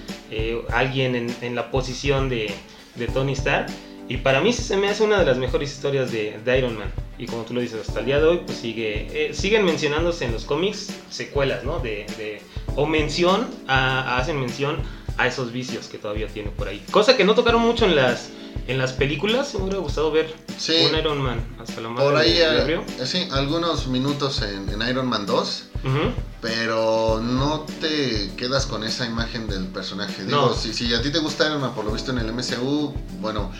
alguien 0.72 1.16
en, 1.16 1.36
en 1.42 1.54
la 1.54 1.70
posición 1.70 2.30
de, 2.30 2.50
de 2.94 3.06
Tony 3.08 3.32
Stark. 3.32 3.66
Y 4.10 4.16
para 4.18 4.40
mí 4.40 4.52
se 4.52 4.76
me 4.76 4.88
hace 4.88 5.04
una 5.04 5.20
de 5.20 5.24
las 5.24 5.38
mejores 5.38 5.70
historias 5.72 6.10
de, 6.10 6.38
de 6.44 6.58
Iron 6.58 6.76
Man. 6.76 6.92
Y 7.16 7.26
como 7.26 7.44
tú 7.44 7.54
lo 7.54 7.60
dices, 7.60 7.86
hasta 7.88 8.00
el 8.00 8.06
día 8.06 8.18
de 8.18 8.26
hoy, 8.26 8.42
pues 8.44 8.58
sigue, 8.58 9.06
eh, 9.30 9.34
siguen 9.34 9.64
mencionándose 9.64 10.24
en 10.24 10.32
los 10.32 10.44
cómics 10.44 10.88
secuelas, 11.10 11.62
¿no? 11.64 11.78
De, 11.78 12.06
de- 12.18 12.42
o 12.74 12.86
mención, 12.86 13.46
a- 13.68 14.16
hacen 14.18 14.40
mención 14.40 14.78
a 15.16 15.28
esos 15.28 15.52
vicios 15.52 15.86
que 15.86 15.98
todavía 15.98 16.26
tiene 16.26 16.50
por 16.50 16.66
ahí. 16.66 16.82
Cosa 16.90 17.16
que 17.16 17.24
no 17.24 17.34
tocaron 17.36 17.60
mucho 17.62 17.84
en 17.84 17.94
las, 17.94 18.30
en 18.66 18.78
las 18.78 18.92
películas. 18.94 19.54
Me 19.54 19.60
hubiera 19.62 19.78
gustado 19.78 20.10
ver 20.10 20.34
Sí. 20.58 20.74
un 20.90 20.98
Iron 20.98 21.18
Man 21.22 21.40
hasta 21.60 21.80
la 21.80 21.88
madre 21.90 22.04
Por 22.10 22.16
ahí, 22.16 22.32
de- 22.32 22.74
eh, 22.74 22.80
eh, 22.98 23.06
sí, 23.06 23.28
algunos 23.30 23.86
minutos 23.86 24.42
en, 24.42 24.68
en 24.70 24.88
Iron 24.88 25.06
Man 25.06 25.24
2, 25.24 25.64
Ujú. 25.84 25.98
pero 26.40 27.20
no 27.22 27.60
te 27.80 28.30
quedas 28.36 28.66
con 28.66 28.82
esa 28.82 29.06
imagen 29.06 29.46
del 29.46 29.66
personaje. 29.68 30.24
Digo, 30.24 30.36
No. 30.48 30.54
si, 30.54 30.72
si 30.74 30.92
a 30.94 31.00
ti 31.00 31.10
te 31.12 31.18
gusta 31.20 31.46
Iron 31.46 31.60
Man 31.60 31.74
por 31.74 31.84
lo 31.84 31.92
visto 31.92 32.10
en 32.10 32.18
el 32.18 32.32
MCU, 32.32 32.92
bueno, 33.20 33.52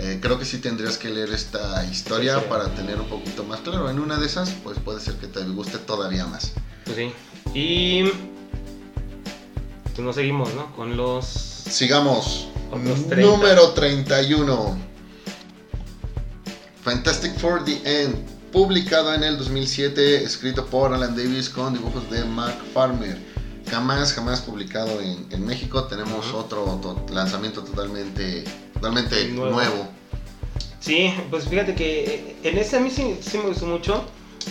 eh, 0.00 0.18
creo 0.22 0.38
que 0.38 0.44
sí 0.44 0.58
tendrías 0.58 0.96
que 0.98 1.08
leer 1.10 1.30
esta 1.30 1.84
historia 1.84 2.38
Sí, 2.38 2.44
para 2.48 2.74
tener 2.74 3.00
un 3.00 3.08
poquito 3.08 3.44
más 3.44 3.60
claro. 3.60 3.90
En 3.90 3.98
una 3.98 4.16
de 4.18 4.26
esas, 4.26 4.50
pues 4.64 4.78
puede 4.78 5.00
ser 5.00 5.14
que 5.14 5.26
te 5.26 5.42
guste 5.44 5.78
todavía 5.78 6.26
más. 6.26 6.52
Pues 6.84 6.96
sí. 6.96 7.12
Y. 7.54 8.04
Pues 9.94 9.98
nos 9.98 10.14
seguimos, 10.14 10.54
¿no? 10.54 10.74
Con 10.76 10.96
los. 10.96 11.26
Sigamos. 11.26 12.48
Otros 12.70 13.08
30. 13.08 13.16
Número 13.30 13.70
31. 13.72 14.78
Fantastic 16.82 17.36
Four 17.38 17.64
The 17.64 18.04
End. 18.04 18.14
Publicado 18.52 19.12
en 19.12 19.22
el 19.24 19.36
2007, 19.36 20.24
escrito 20.24 20.64
por 20.66 20.94
Alan 20.94 21.14
Davis 21.14 21.50
con 21.50 21.74
dibujos 21.74 22.10
de 22.10 22.24
Mark 22.24 22.56
Farmer. 22.72 23.18
Jamás, 23.70 24.14
jamás 24.14 24.40
publicado 24.40 25.00
en, 25.02 25.26
en 25.30 25.44
México. 25.44 25.84
Tenemos 25.84 26.32
otro 26.32 26.64
to- 26.80 27.04
lanzamiento 27.12 27.62
totalmente, 27.62 28.44
totalmente 28.80 29.28
Nuevo. 29.28 29.50
nuevo. 29.52 29.88
Sí, 30.80 31.12
pues 31.30 31.48
fíjate 31.48 31.74
que 31.74 32.04
eh, 32.04 32.36
en 32.44 32.58
este 32.58 32.76
a 32.76 32.80
mí 32.80 32.90
sí, 32.90 33.16
sí 33.20 33.38
me 33.38 33.44
gustó 33.48 33.66
mucho, 33.66 34.04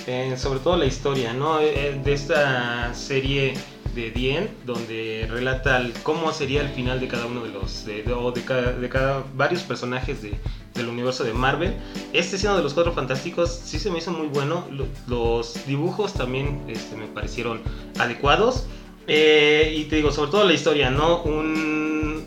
eh, 0.05 0.35
sobre 0.37 0.59
todo 0.59 0.75
la 0.77 0.85
historia, 0.85 1.33
¿no? 1.33 1.59
Eh, 1.61 1.99
De 2.03 2.13
esta 2.13 2.93
serie 2.93 3.53
de 3.95 4.11
Dien, 4.11 4.49
donde 4.65 5.25
relata 5.29 5.77
el- 5.77 5.93
cómo 6.03 6.31
sería 6.31 6.61
el 6.61 6.69
final 6.69 6.99
de 6.99 7.07
cada 7.07 7.25
uno 7.25 7.41
de 7.43 7.49
los, 7.49 7.85
de, 7.85 8.03
de- 8.03 8.13
o 8.13 8.31
de 8.31 8.43
cada, 8.43 8.73
de 8.73 8.89
cada 8.89 9.23
varios 9.35 9.63
personajes 9.63 10.21
de- 10.21 10.35
del 10.75 10.89
universo 10.89 11.23
de 11.23 11.33
Marvel. 11.33 11.73
Este 12.13 12.37
siendo 12.37 12.57
de 12.57 12.63
los 12.63 12.73
Cuatro 12.75 12.91
Fantásticos, 12.93 13.49
sí 13.63 13.79
se 13.79 13.89
me 13.89 13.97
hizo 13.99 14.11
muy 14.11 14.27
bueno. 14.27 14.67
Lo- 14.71 14.85
los 15.07 15.65
dibujos 15.65 16.13
también 16.13 16.61
este, 16.67 16.95
me 16.95 17.07
parecieron 17.07 17.61
adecuados. 17.97 18.65
Eh, 19.07 19.73
y 19.77 19.85
te 19.85 19.95
digo, 19.95 20.11
sobre 20.11 20.29
todo 20.29 20.43
la 20.43 20.53
historia, 20.53 20.91
¿no? 20.91 21.23
Un- 21.23 21.76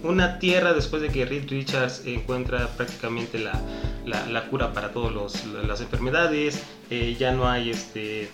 una 0.02 0.38
tierra 0.38 0.72
después 0.72 1.02
de 1.02 1.08
que 1.08 1.24
Reed 1.24 1.48
Richards 1.48 2.02
encuentra 2.06 2.68
prácticamente 2.76 3.38
la, 3.38 3.60
la, 4.04 4.46
cura 4.46 4.72
para 4.72 4.92
todas 4.92 5.12
las 5.66 5.80
enfermedades, 5.80 6.62
eh, 6.90 7.16
ya 7.18 7.32
no 7.32 7.48
hay 7.48 7.70
este... 7.70 8.28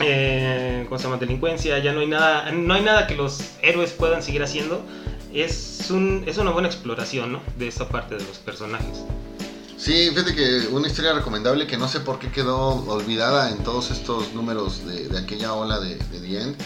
Eh, 0.00 0.86
¿Cómo? 0.90 1.16
Delincuencia, 1.16 1.78
ya 1.78 1.92
no 1.92 2.00
hay 2.00 2.06
nada, 2.06 2.50
no 2.52 2.74
hay 2.74 2.82
nada 2.82 3.06
que 3.06 3.16
los 3.16 3.40
héroes 3.62 3.92
puedan 3.92 4.22
seguir 4.22 4.42
haciendo. 4.42 4.84
Es, 5.32 5.90
un, 5.90 6.24
es 6.26 6.36
una 6.38 6.50
buena 6.50 6.68
exploración, 6.68 7.32
¿no? 7.32 7.42
De 7.58 7.66
esta 7.66 7.88
parte 7.88 8.16
de 8.16 8.24
los 8.24 8.38
personajes. 8.38 9.04
Sí, 9.78 10.10
fíjate 10.10 10.34
que 10.34 10.68
una 10.70 10.88
historia 10.88 11.12
recomendable 11.14 11.66
que 11.66 11.76
no 11.76 11.88
sé 11.88 12.00
por 12.00 12.18
qué 12.18 12.30
quedó 12.30 12.84
olvidada 12.86 13.50
en 13.50 13.62
todos 13.62 13.90
estos 13.90 14.34
números 14.34 14.86
de, 14.86 15.08
de 15.08 15.18
aquella 15.18 15.54
ola 15.54 15.80
de, 15.80 15.96
de 15.96 16.20
The 16.20 16.42
End. 16.42 16.56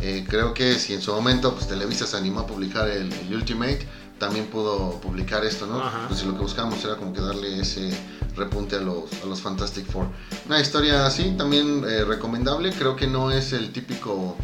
Eh, 0.00 0.24
creo 0.28 0.54
que 0.54 0.74
si 0.74 0.94
en 0.94 1.02
su 1.02 1.12
momento 1.12 1.54
pues, 1.54 1.66
Televisa 1.68 2.06
se 2.06 2.16
animó 2.16 2.40
a 2.40 2.46
publicar 2.46 2.88
el, 2.88 3.12
el 3.12 3.34
Ultimate, 3.34 3.86
también 4.18 4.46
pudo 4.46 5.00
publicar 5.00 5.44
esto, 5.44 5.66
¿no? 5.66 5.82
Pues 6.08 6.20
si 6.20 6.26
lo 6.26 6.34
que 6.34 6.40
buscábamos 6.40 6.84
era 6.84 6.96
como 6.96 7.12
que 7.12 7.20
darle 7.20 7.60
ese 7.60 7.90
repunte 8.36 8.76
a 8.76 8.80
los, 8.80 9.04
a 9.22 9.26
los 9.26 9.40
Fantastic 9.40 9.86
Four. 9.86 10.06
Una 10.46 10.60
historia 10.60 11.06
así, 11.06 11.34
también 11.36 11.84
eh, 11.88 12.04
recomendable, 12.04 12.72
creo 12.72 12.96
que 12.96 13.06
no 13.06 13.30
es 13.30 13.52
el 13.52 13.72
típico 13.72 14.36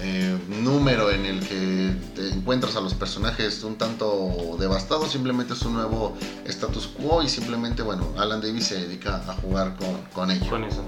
eh, 0.00 0.38
número 0.62 1.10
en 1.10 1.26
el 1.26 1.40
que 1.40 1.94
te 2.14 2.28
encuentras 2.30 2.76
a 2.76 2.80
los 2.80 2.94
personajes 2.94 3.62
un 3.64 3.76
tanto 3.76 4.56
devastados, 4.58 5.10
simplemente 5.10 5.54
es 5.54 5.62
un 5.62 5.74
nuevo 5.74 6.16
status 6.44 6.86
quo 6.86 7.22
y 7.22 7.28
simplemente, 7.28 7.82
bueno, 7.82 8.14
Alan 8.16 8.40
Davis 8.40 8.66
se 8.66 8.86
dedica 8.86 9.16
a 9.16 9.34
jugar 9.34 9.76
con, 9.76 10.02
con 10.12 10.30
ello. 10.30 10.48
Con 10.48 10.64
eso. 10.64 10.82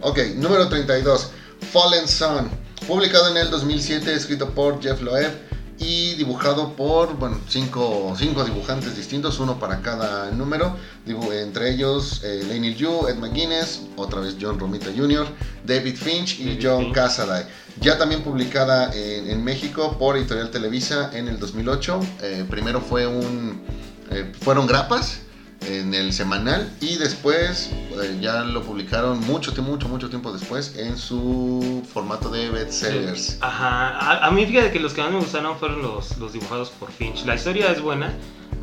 Ok, 0.00 0.18
número 0.36 0.68
32, 0.68 1.30
Fallen 1.72 2.06
Sun, 2.06 2.48
publicado 2.86 3.30
en 3.30 3.36
el 3.36 3.50
2007, 3.50 4.14
escrito 4.14 4.50
por 4.50 4.80
Jeff 4.82 5.02
Loeb 5.02 5.32
y 5.78 6.14
dibujado 6.14 6.74
por, 6.74 7.16
bueno, 7.16 7.40
cinco, 7.48 8.14
cinco 8.18 8.44
dibujantes 8.44 8.96
distintos, 8.96 9.38
uno 9.38 9.58
para 9.58 9.80
cada 9.80 10.30
número, 10.32 10.76
entre 11.06 11.70
ellos 11.70 12.20
eh, 12.24 12.44
Laney 12.48 12.74
Yu, 12.74 13.06
Ed 13.08 13.16
McGuinness, 13.16 13.82
otra 13.96 14.20
vez 14.20 14.36
John 14.40 14.58
Romita 14.58 14.90
Jr., 14.94 15.26
David 15.64 15.96
Finch 15.96 16.40
y 16.40 16.58
John. 16.60 16.92
Cassaday. 16.92 17.44
Ya 17.80 17.96
también 17.96 18.22
publicada 18.22 18.92
en, 18.92 19.30
en 19.30 19.44
México 19.44 19.96
por 19.98 20.16
Editorial 20.16 20.50
Televisa 20.50 21.10
en 21.12 21.28
el 21.28 21.38
2008. 21.38 22.00
Eh, 22.22 22.44
primero 22.50 22.80
fue 22.80 23.06
un, 23.06 23.62
eh, 24.10 24.32
fueron 24.40 24.66
grapas 24.66 25.20
en 25.66 25.94
el 25.94 26.12
semanal 26.12 26.70
y 26.80 26.96
después 26.96 27.70
eh, 28.02 28.18
ya 28.20 28.42
lo 28.44 28.62
publicaron 28.62 29.20
mucho 29.26 29.52
mucho, 29.62 29.88
mucho 29.88 30.08
tiempo 30.08 30.32
después 30.32 30.74
en 30.76 30.96
su 30.96 31.82
formato 31.92 32.30
de 32.30 32.48
bestsellers. 32.50 33.38
Ajá, 33.40 33.88
a, 33.98 34.26
a 34.26 34.30
mí 34.30 34.46
fíjate 34.46 34.70
que 34.70 34.80
los 34.80 34.92
que 34.94 35.02
más 35.02 35.10
me 35.10 35.18
gustaron 35.18 35.58
fueron 35.58 35.82
los, 35.82 36.16
los 36.18 36.32
dibujados 36.32 36.70
por 36.70 36.90
Finch. 36.90 37.24
La 37.24 37.34
historia 37.34 37.72
es 37.72 37.80
buena, 37.80 38.12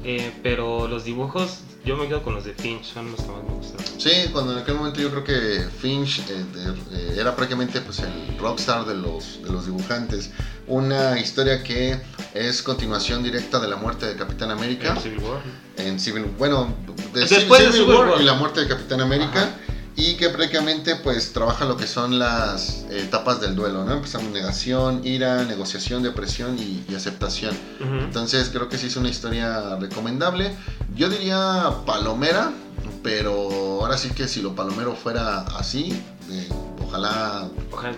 eh, 0.04 0.32
pero 0.42 0.88
los 0.88 1.04
dibujos, 1.04 1.60
yo 1.86 1.96
me 1.98 2.08
quedo 2.08 2.24
con 2.24 2.34
los 2.34 2.44
de 2.44 2.54
Finch, 2.54 2.94
son 2.94 3.12
los 3.12 3.22
que 3.22 3.28
más 3.32 3.44
me 3.44 3.50
gustaron. 3.56 3.86
Sí, 4.00 4.12
cuando 4.32 4.54
en 4.54 4.60
aquel 4.60 4.76
momento 4.76 5.00
yo 5.00 5.10
creo 5.12 5.24
que 5.24 5.68
Finch 5.82 6.20
eh, 6.30 6.44
de- 6.54 6.98
eh, 6.98 7.16
era 7.20 7.36
prácticamente 7.36 7.80
pues, 7.82 8.00
el 8.00 8.38
rockstar 8.40 8.86
de 8.86 8.96
los, 8.96 9.42
de 9.44 9.50
los 9.52 9.66
dibujantes. 9.66 10.32
Una 10.68 11.20
historia 11.20 11.62
que 11.64 11.98
es 12.34 12.64
continuación 12.64 13.22
directa 13.24 13.60
de 13.60 13.68
la 13.68 13.76
muerte 13.76 14.08
de 14.08 14.16
Capitán 14.16 14.50
América. 14.52 14.94
En 14.96 15.02
Civil 15.02 15.20
War. 15.20 15.42
en 15.78 16.00
Civil, 16.00 16.26
bueno, 16.38 16.74
de 17.14 17.22
Después 17.22 17.62
de 17.62 17.72
Civil, 17.72 17.86
Civil 17.86 17.96
War, 17.96 18.10
War. 18.10 18.22
y 18.22 18.26
la 18.26 18.34
muerte 18.34 18.62
de 18.62 18.68
Capitán 18.68 19.02
América 19.02 19.42
Ajá. 19.44 19.56
Y 19.98 20.16
que 20.16 20.30
prácticamente 20.30 20.98
pues 20.98 21.32
trabaja 21.32 21.66
lo 21.66 21.78
que 21.78 21.88
son 21.88 22.20
las 22.20 22.86
etapas 22.92 23.40
del 23.40 23.56
duelo, 23.56 23.86
¿no? 23.86 23.94
Empezamos 23.94 24.30
negación, 24.32 25.02
ira, 25.06 25.44
negociación, 25.46 26.04
depresión 26.04 26.58
y, 26.60 26.84
y 26.90 26.96
aceptación. 26.96 27.56
Entonces 27.80 28.50
creo 28.50 28.68
que 28.68 28.78
sí 28.78 28.88
es 28.88 28.98
una 28.98 29.10
historia 29.10 29.78
recomendable. 29.78 30.52
Yo 30.96 31.10
diría 31.10 31.70
palomera, 31.86 32.52
pero 33.04 33.82
ahora 33.82 33.98
sí 33.98 34.10
que 34.10 34.28
si 34.28 34.42
lo 34.42 34.54
palomero 34.54 34.96
fuera 34.96 35.42
así, 35.58 35.98
eh, 36.32 36.48
ojalá 36.84 37.50
Ojalá. 37.72 37.96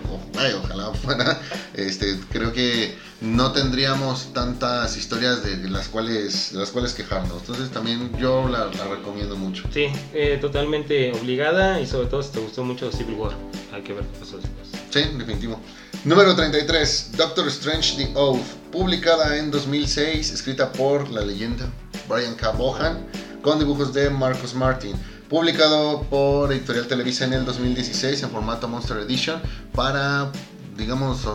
ojalá 0.62 0.92
fuera. 0.94 1.40
Este, 1.74 2.18
creo 2.30 2.52
que 2.52 2.96
no 3.20 3.52
tendríamos 3.52 4.32
tantas 4.32 4.96
historias 4.96 5.42
de 5.44 5.68
las 5.68 5.88
cuales, 5.88 6.52
de 6.52 6.58
las 6.58 6.70
cuales 6.70 6.94
quejarnos. 6.94 7.40
Entonces 7.40 7.70
también 7.70 8.16
yo 8.18 8.48
la, 8.48 8.66
la 8.66 8.84
recomiendo 8.84 9.36
mucho. 9.36 9.64
Sí, 9.72 9.86
eh, 10.12 10.38
totalmente 10.40 11.12
obligada 11.12 11.80
y 11.80 11.86
sobre 11.86 12.08
todo 12.08 12.22
si 12.22 12.30
te 12.32 12.40
gustó 12.40 12.64
mucho 12.64 12.90
Civil 12.92 13.14
War. 13.14 13.32
Hay 13.72 13.82
que 13.82 13.92
ver 13.92 14.04
qué 14.04 14.18
pasó 14.18 14.38
después. 14.38 14.68
Sí, 14.90 15.00
definitivo. 15.16 15.60
Número 16.04 16.34
33, 16.34 17.12
Doctor 17.16 17.48
Strange 17.48 17.96
The 17.96 18.12
Oath, 18.14 18.46
publicada 18.72 19.36
en 19.36 19.50
2006, 19.50 20.30
escrita 20.32 20.70
por 20.72 21.08
la 21.10 21.22
leyenda 21.22 21.66
Brian 22.08 22.34
K. 22.34 22.50
Bohan, 22.52 23.04
con 23.42 23.58
dibujos 23.58 23.92
de 23.92 24.08
Marcus 24.10 24.54
Martin. 24.54 24.94
Publicado 25.28 26.02
por 26.04 26.52
Editorial 26.52 26.86
Televisa 26.86 27.24
en 27.24 27.34
el 27.34 27.44
2016 27.44 28.22
en 28.22 28.30
formato 28.30 28.66
Monster 28.66 28.96
Edition 28.98 29.40
para 29.74 30.30
digamos, 30.78 31.26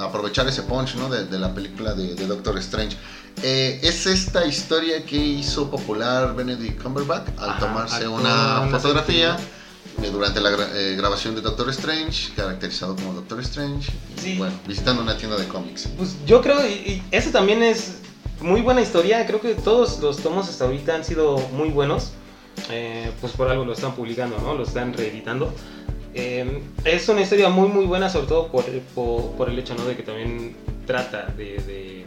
aprovechar 0.00 0.46
ese 0.46 0.62
punch 0.62 0.94
¿no? 0.94 1.10
de, 1.10 1.38
la 1.38 1.52
película 1.52 1.92
de, 1.92 2.14
Doctor 2.26 2.56
Strange. 2.58 2.96
Eh, 3.42 3.80
es 3.82 4.06
esta 4.06 4.46
historia 4.46 5.04
que 5.04 5.16
hizo 5.16 5.70
popular 5.70 6.34
Benedict 6.34 6.80
Cumberbatch 6.80 7.28
al 7.38 7.58
tomarse 7.58 8.06
una, 8.06 8.68
fotografía 8.70 9.36
durante 10.12 10.40
la 10.40 10.50
grabación 10.50 11.34
de 11.34 11.40
Doctor 11.40 11.68
Strange, 11.70 12.32
caracterizado 12.34 12.94
como 12.94 13.12
Doctor 13.12 13.40
Strange, 13.40 13.90
y, 14.24 14.38
bueno, 14.38 14.54
visitando 14.66 15.02
una 15.02 15.16
tienda 15.16 15.36
de 15.36 15.48
cómics. 15.48 15.88
Pues 15.98 16.14
yo 16.24 16.40
creo, 16.40 16.64
y, 16.66 17.02
y 17.10 17.20
también 17.32 17.62
es 17.62 17.96
muy 18.40 18.62
buena 18.62 18.80
historia, 18.80 19.26
creo 19.26 19.40
que 19.40 19.54
todos 19.54 19.98
los 20.00 20.18
tomos 20.18 20.48
hasta 20.48 20.64
ahorita 20.64 20.94
han 20.94 21.04
sido 21.04 21.36
muy 21.52 21.70
buenos. 21.70 22.12
Eh, 22.70 23.10
pues 23.20 23.32
por 23.32 23.48
algo 23.48 23.64
lo 23.64 23.72
están 23.72 23.94
publicando, 23.94 24.38
¿no? 24.38 24.54
Lo 24.54 24.62
están 24.62 24.92
reeditando. 24.92 25.52
Eh, 26.14 26.62
es 26.84 27.08
una 27.08 27.22
historia 27.22 27.48
muy 27.48 27.68
muy 27.68 27.86
buena, 27.86 28.10
sobre 28.10 28.26
todo 28.26 28.48
por, 28.48 28.64
por, 29.36 29.48
el 29.48 29.58
hecho, 29.58 29.74
¿no? 29.74 29.84
De 29.84 29.96
que 29.96 30.02
también 30.02 30.54
trata 30.86 31.26
de, 31.36 32.06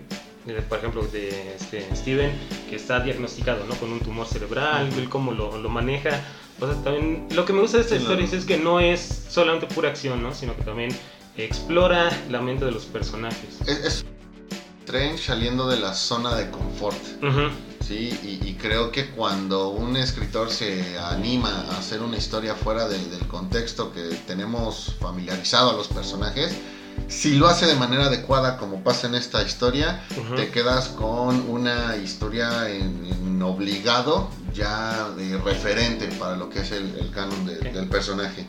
por 0.69 0.77
ejemplo, 0.77 1.03
de 1.07 1.55
este, 1.55 1.87
Steven, 1.95 2.31
que 2.69 2.75
está 2.75 2.99
diagnosticado, 2.99 3.65
¿no? 3.65 3.75
Con 3.75 3.91
un 3.91 3.99
tumor 3.99 4.27
cerebral, 4.27 4.89
él 4.97 5.09
cómo 5.09 5.31
lo, 5.31 5.57
lo 5.57 5.69
maneja. 5.69 6.21
O 6.59 6.67
sea, 6.67 6.75
también 6.83 7.27
lo 7.31 7.45
que 7.45 7.53
me 7.53 7.61
gusta 7.61 7.77
de 7.77 7.83
esta 7.83 7.95
historia 7.95 8.25
es 8.25 8.45
que 8.45 8.57
no 8.57 8.79
es 8.79 9.25
solamente 9.29 9.65
pura 9.67 9.89
acción, 9.89 10.21
¿no? 10.21 10.33
Sino 10.33 10.55
que 10.55 10.63
también 10.63 10.91
explora 11.35 12.09
la 12.29 12.41
mente 12.41 12.65
de 12.65 12.71
los 12.71 12.85
personajes. 12.85 13.59
Es, 13.67 14.05
Strange 14.85 15.17
saliendo 15.17 15.67
de 15.67 15.79
la 15.79 15.93
zona 15.93 16.35
de 16.35 16.49
confort. 16.51 16.97
Sí, 17.87 18.39
y, 18.43 18.53
creo 18.55 18.91
que 18.91 19.11
cuando 19.11 19.69
un 19.69 19.95
escritor 19.95 20.49
se 20.49 20.97
anima 20.97 21.65
a 21.69 21.77
hacer 21.77 22.01
una 22.01 22.17
historia 22.17 22.55
fuera 22.55 22.87
del 22.87 23.27
contexto 23.27 23.93
que 23.93 24.01
tenemos 24.25 24.95
familiarizado 24.99 25.69
a 25.69 25.73
los 25.73 25.87
personajes, 25.87 26.55
si 27.07 27.35
lo 27.35 27.47
hace 27.47 27.67
de 27.67 27.75
manera 27.75 28.05
adecuada 28.05 28.57
como 28.57 28.83
pasa 28.83 29.05
en 29.05 29.13
esta 29.13 29.43
historia, 29.43 30.03
te 30.35 30.49
quedas 30.49 30.87
con 30.87 31.47
una 31.47 31.95
historia 31.97 32.69
en, 32.71 33.39
obligado 33.43 34.31
ya 34.51 35.09
de 35.09 35.37
referente 35.37 36.07
para 36.17 36.35
lo 36.35 36.49
que 36.49 36.61
es 36.61 36.71
el, 36.71 37.11
canon 37.13 37.45
del 37.45 37.87
personaje. 37.87 38.47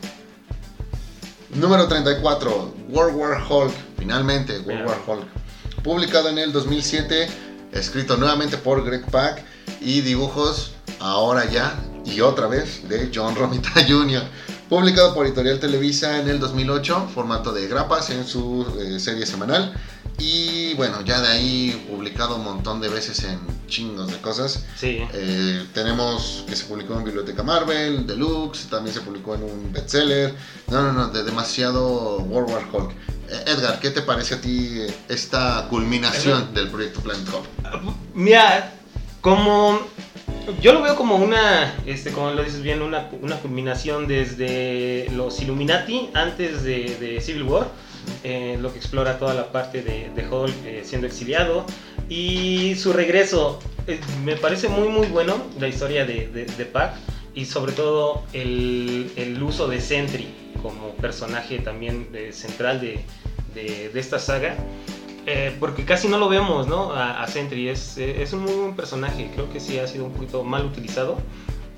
Número 1.53 1.87
34, 1.87 2.73
World 2.89 3.15
War 3.15 3.43
Hulk. 3.47 3.73
Finalmente, 3.99 4.57
World 4.61 4.87
War 4.87 4.97
Hulk. 5.05 5.83
Publicado 5.83 6.29
en 6.29 6.39
el 6.39 6.51
2007 6.51 7.46
escrito 7.79 8.17
nuevamente 8.17 8.57
por 8.57 8.83
Greg 8.83 9.05
Pak 9.09 9.43
y 9.81 10.01
dibujos 10.01 10.71
ahora 10.99 11.45
ya 11.45 11.79
y 12.05 12.21
otra 12.21 12.47
vez 12.47 12.87
de 12.87 13.11
John 13.13 13.35
Romita 13.35 13.69
Jr. 13.87 14.23
Publicado 14.69 15.13
por 15.13 15.25
Editorial 15.25 15.59
Televisa 15.59 16.19
en 16.19 16.27
el 16.27 16.39
2008, 16.39 17.09
formato 17.13 17.53
de 17.53 17.67
grapas 17.67 18.09
en 18.09 18.25
su 18.25 18.65
eh, 18.79 18.99
serie 18.99 19.25
semanal. 19.25 19.73
Y 20.19 20.73
bueno, 20.73 21.01
ya 21.05 21.21
de 21.21 21.27
ahí 21.27 21.85
publicado 21.89 22.37
un 22.37 22.43
montón 22.43 22.81
de 22.81 22.89
veces 22.89 23.23
en 23.23 23.39
chingos 23.67 24.07
de 24.07 24.17
cosas. 24.17 24.65
Sí. 24.75 24.99
Eh, 25.13 25.65
tenemos 25.73 26.43
que 26.47 26.55
se 26.55 26.65
publicó 26.65 26.95
en 26.95 27.03
Biblioteca 27.03 27.43
Marvel, 27.43 28.07
Deluxe, 28.07 28.67
también 28.69 28.93
se 28.93 29.01
publicó 29.01 29.35
en 29.35 29.43
un 29.43 29.71
bestseller. 29.71 30.33
No, 30.69 30.81
no, 30.81 30.93
no, 30.93 31.07
de 31.09 31.23
demasiado 31.23 32.17
World 32.19 32.49
War 32.51 32.63
Hulk. 32.71 32.91
Eh, 33.29 33.43
Edgar, 33.47 33.79
¿qué 33.79 33.91
te 33.91 34.01
parece 34.01 34.35
a 34.35 34.41
ti 34.41 34.81
esta 35.07 35.67
culminación 35.69 36.53
del 36.53 36.69
proyecto 36.69 37.01
Planet 37.01 37.27
Hulk? 37.27 37.95
Mira, 38.15 38.73
como 39.21 39.79
yo 40.61 40.73
lo 40.73 40.81
veo 40.81 40.95
como 40.95 41.17
una, 41.17 41.75
este, 41.85 42.11
como 42.11 42.31
lo 42.31 42.43
dices 42.43 42.61
bien, 42.61 42.81
una, 42.81 43.09
una 43.21 43.37
culminación 43.37 44.07
desde 44.07 45.09
los 45.13 45.41
Illuminati 45.41 46.09
antes 46.13 46.63
de, 46.63 47.19
Civil 47.21 47.43
War, 47.43 47.67
eh, 48.23 48.57
lo 48.61 48.71
que 48.71 48.79
explora 48.79 49.17
toda 49.17 49.33
la 49.33 49.51
parte 49.51 49.81
de, 49.81 50.09
de 50.15 50.27
Hulk 50.27 50.65
eh, 50.65 50.81
siendo 50.83 51.07
exiliado 51.07 51.65
y 52.09 52.75
su 52.75 52.93
regreso. 52.93 53.59
me 54.23 54.35
parece 54.35 54.67
muy 54.69 54.89
muy 54.89 55.07
bueno 55.07 55.37
la 55.59 55.67
historia 55.67 56.05
de, 56.05 56.27
de, 56.27 56.65
Pac 56.65 56.95
y 57.33 57.45
sobre 57.45 57.71
todo 57.71 58.23
el, 58.33 59.11
el 59.15 59.41
uso 59.41 59.67
de 59.67 59.79
Sentry 59.79 60.27
como 60.61 60.89
personaje 60.95 61.59
también 61.59 62.09
eh, 62.13 62.31
central 62.33 62.81
de, 62.81 62.99
de, 63.53 63.99
esta 63.99 64.19
saga. 64.19 64.55
Eh, 65.25 65.55
porque 65.59 65.83
casi 65.83 66.07
no 66.07 66.17
lo 66.17 66.29
vemos, 66.29 66.67
¿no? 66.67 66.93
A, 66.93 67.25
Sentry. 67.27 67.67
Es, 67.69 67.97
es, 67.97 68.31
un 68.33 68.43
muy 68.43 68.53
buen 68.53 68.75
personaje. 68.75 69.29
Creo 69.33 69.51
que 69.51 69.59
sí 69.59 69.77
ha 69.77 69.87
sido 69.87 70.05
un 70.05 70.13
poquito 70.13 70.43
mal 70.43 70.65
utilizado. 70.65 71.17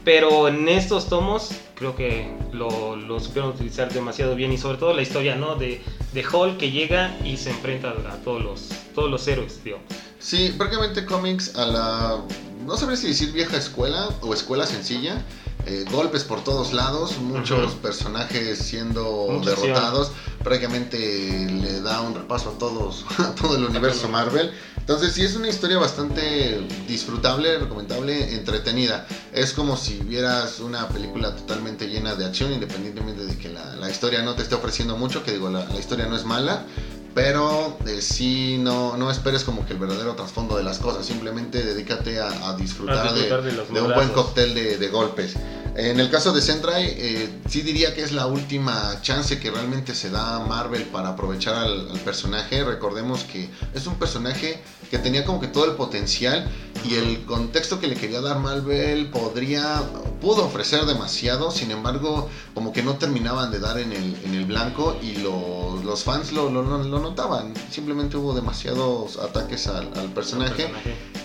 Pero 0.09 0.47
en 0.47 0.67
estos 0.67 1.07
tomos 1.07 1.51
creo 1.75 1.95
que 1.95 2.35
lo, 2.51 2.95
lo 2.95 3.19
supieron 3.19 3.51
utilizar 3.51 3.93
demasiado 3.93 4.33
bien. 4.33 4.51
Y 4.51 4.57
sobre 4.57 4.79
todo 4.79 4.91
la 4.91 5.03
historia, 5.03 5.35
¿no? 5.35 5.53
De, 5.53 5.83
de 6.13 6.23
Hall 6.23 6.57
que 6.57 6.71
llega 6.71 7.15
y 7.23 7.37
se 7.37 7.51
enfrenta 7.51 7.89
a 7.89 8.15
todos 8.23 8.43
los, 8.43 8.69
todos 8.95 9.11
los 9.11 9.27
héroes, 9.27 9.59
tío. 9.63 9.77
Sí, 10.17 10.55
prácticamente 10.57 11.05
cómics 11.05 11.55
a 11.55 11.67
la... 11.67 12.25
No 12.65 12.75
sabría 12.75 12.97
si 12.97 13.09
decir 13.09 13.31
vieja 13.33 13.55
escuela 13.55 14.09
o 14.21 14.33
escuela 14.33 14.65
sencilla 14.65 15.23
eh, 15.65 15.85
golpes 15.91 16.23
por 16.23 16.43
todos 16.43 16.73
lados, 16.73 17.17
muchos 17.19 17.73
personajes 17.75 18.57
siendo 18.57 19.41
derrotados, 19.43 20.11
prácticamente 20.43 21.47
le 21.49 21.81
da 21.81 22.01
un 22.01 22.15
repaso 22.15 22.51
a 22.51 22.57
todos, 22.57 23.05
a 23.19 23.35
todo 23.35 23.57
el 23.57 23.65
universo 23.65 24.07
Marvel. 24.07 24.51
Entonces 24.89 25.13
sí 25.13 25.21
es 25.21 25.35
una 25.35 25.47
historia 25.47 25.77
bastante 25.77 26.65
disfrutable, 26.87 27.59
recomendable, 27.59 28.33
entretenida. 28.33 29.05
Es 29.31 29.53
como 29.53 29.77
si 29.77 29.99
vieras 29.99 30.59
una 30.61 30.87
película 30.87 31.35
totalmente 31.35 31.87
llena 31.87 32.15
de 32.15 32.25
acción, 32.25 32.51
independientemente 32.51 33.23
de 33.23 33.37
que 33.37 33.49
la, 33.49 33.87
historia 33.87 34.23
no 34.23 34.33
te 34.33 34.41
esté 34.41 34.55
ofreciendo 34.55 34.97
mucho, 34.97 35.23
que 35.23 35.33
digo, 35.33 35.49
la, 35.51 35.63
historia 35.77 36.07
no 36.07 36.15
es 36.15 36.25
mala, 36.25 36.65
pero 37.13 37.77
eh, 37.87 38.01
sí 38.01 38.57
no, 38.59 38.97
no 38.97 39.09
esperes 39.11 39.43
como 39.43 39.65
que 39.65 39.73
el 39.73 39.79
verdadero 39.79 40.15
trasfondo 40.15 40.57
de 40.57 40.63
las 40.63 40.79
cosas, 40.79 41.05
simplemente 41.05 41.63
dedícate 41.63 42.19
a, 42.19 42.55
disfrutar, 42.55 43.13
de, 43.13 43.81
un 43.81 43.93
buen 43.93 44.09
cóctel 44.09 44.53
de, 44.53 44.87
golpes. 44.89 45.35
En 45.75 45.99
el 45.99 46.09
caso 46.09 46.33
de 46.33 46.41
Sentry, 46.41 46.71
eh, 46.75 47.29
sí 47.47 47.61
diría 47.61 47.93
que 47.93 48.03
es 48.03 48.11
la 48.11 48.25
última 48.25 48.99
chance 49.01 49.39
que 49.39 49.49
realmente 49.49 49.95
se 49.95 50.09
da 50.09 50.39
Marvel 50.39 50.83
para 50.83 51.09
aprovechar 51.09 51.55
al, 51.55 51.87
personaje. 52.03 52.63
Recordemos 52.63 53.23
que 53.23 53.49
es 53.73 53.87
un 53.87 53.95
personaje 53.95 54.61
que 54.89 54.97
tenía 54.97 55.25
como 55.25 55.39
que 55.39 55.47
todo 55.47 55.65
el 55.65 55.73
potencial 55.73 56.49
y 56.87 56.95
el 56.95 57.25
contexto 57.25 57.79
que 57.79 57.87
le 57.87 57.95
quería 57.95 58.21
dar 58.21 58.39
Marvel 58.39 59.07
podría, 59.07 59.81
pudo 60.21 60.45
ofrecer 60.45 60.85
demasiado, 60.85 61.51
sin 61.51 61.71
embargo, 61.71 62.29
como 62.53 62.71
que 62.71 62.81
no 62.81 62.95
terminaban 62.95 63.51
de 63.51 63.59
dar 63.59 63.77
en 63.79 63.91
el, 63.91 64.17
en 64.23 64.33
el 64.33 64.45
blanco 64.45 64.97
y 65.01 65.17
los 65.17 66.03
fans 66.03 66.31
lo, 66.31 66.49
lo, 66.49 66.63
lo, 66.63 66.99
notaban. 66.99 67.53
Simplemente 67.69 68.17
hubo 68.17 68.33
demasiados 68.33 69.17
ataques 69.17 69.67
al, 69.67 69.87
personaje. 70.13 70.71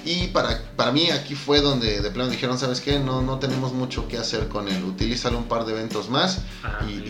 Y 0.05 0.29
para, 0.29 0.61
para 0.77 0.93
mí 0.93 1.11
aquí 1.11 1.35
fue 1.35 1.61
donde 1.61 2.01
de 2.01 2.11
plano 2.11 2.31
dijeron, 2.31 2.59
¿sabes 2.59 2.81
qué? 2.81 2.99
No, 2.99 3.23
no 3.23 3.39
tenemos 3.39 3.73
mucho 3.73 4.09
que 4.09 4.19
hacer 4.19 4.49
con 4.49 4.69
él. 4.69 4.83
Utilízalo 4.85 5.39
un 5.39 5.45
par 5.45 5.65
de 5.65 5.73
eventos 5.73 6.11
más 6.11 6.41
y, 6.89 7.09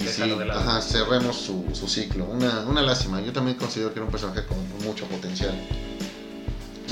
cerremos 0.80 1.36
su, 1.36 1.64
su 1.72 1.88
ciclo. 1.88 2.26
Una, 2.26 2.60
una, 2.68 2.82
lástima. 2.82 3.20
Yo 3.20 3.32
también 3.32 3.56
considero 3.56 3.92
que 3.92 3.98
era 3.98 4.06
un 4.06 4.12
personaje 4.12 4.44
con 4.44 4.58
mucho 4.84 5.06
potencial. 5.06 5.54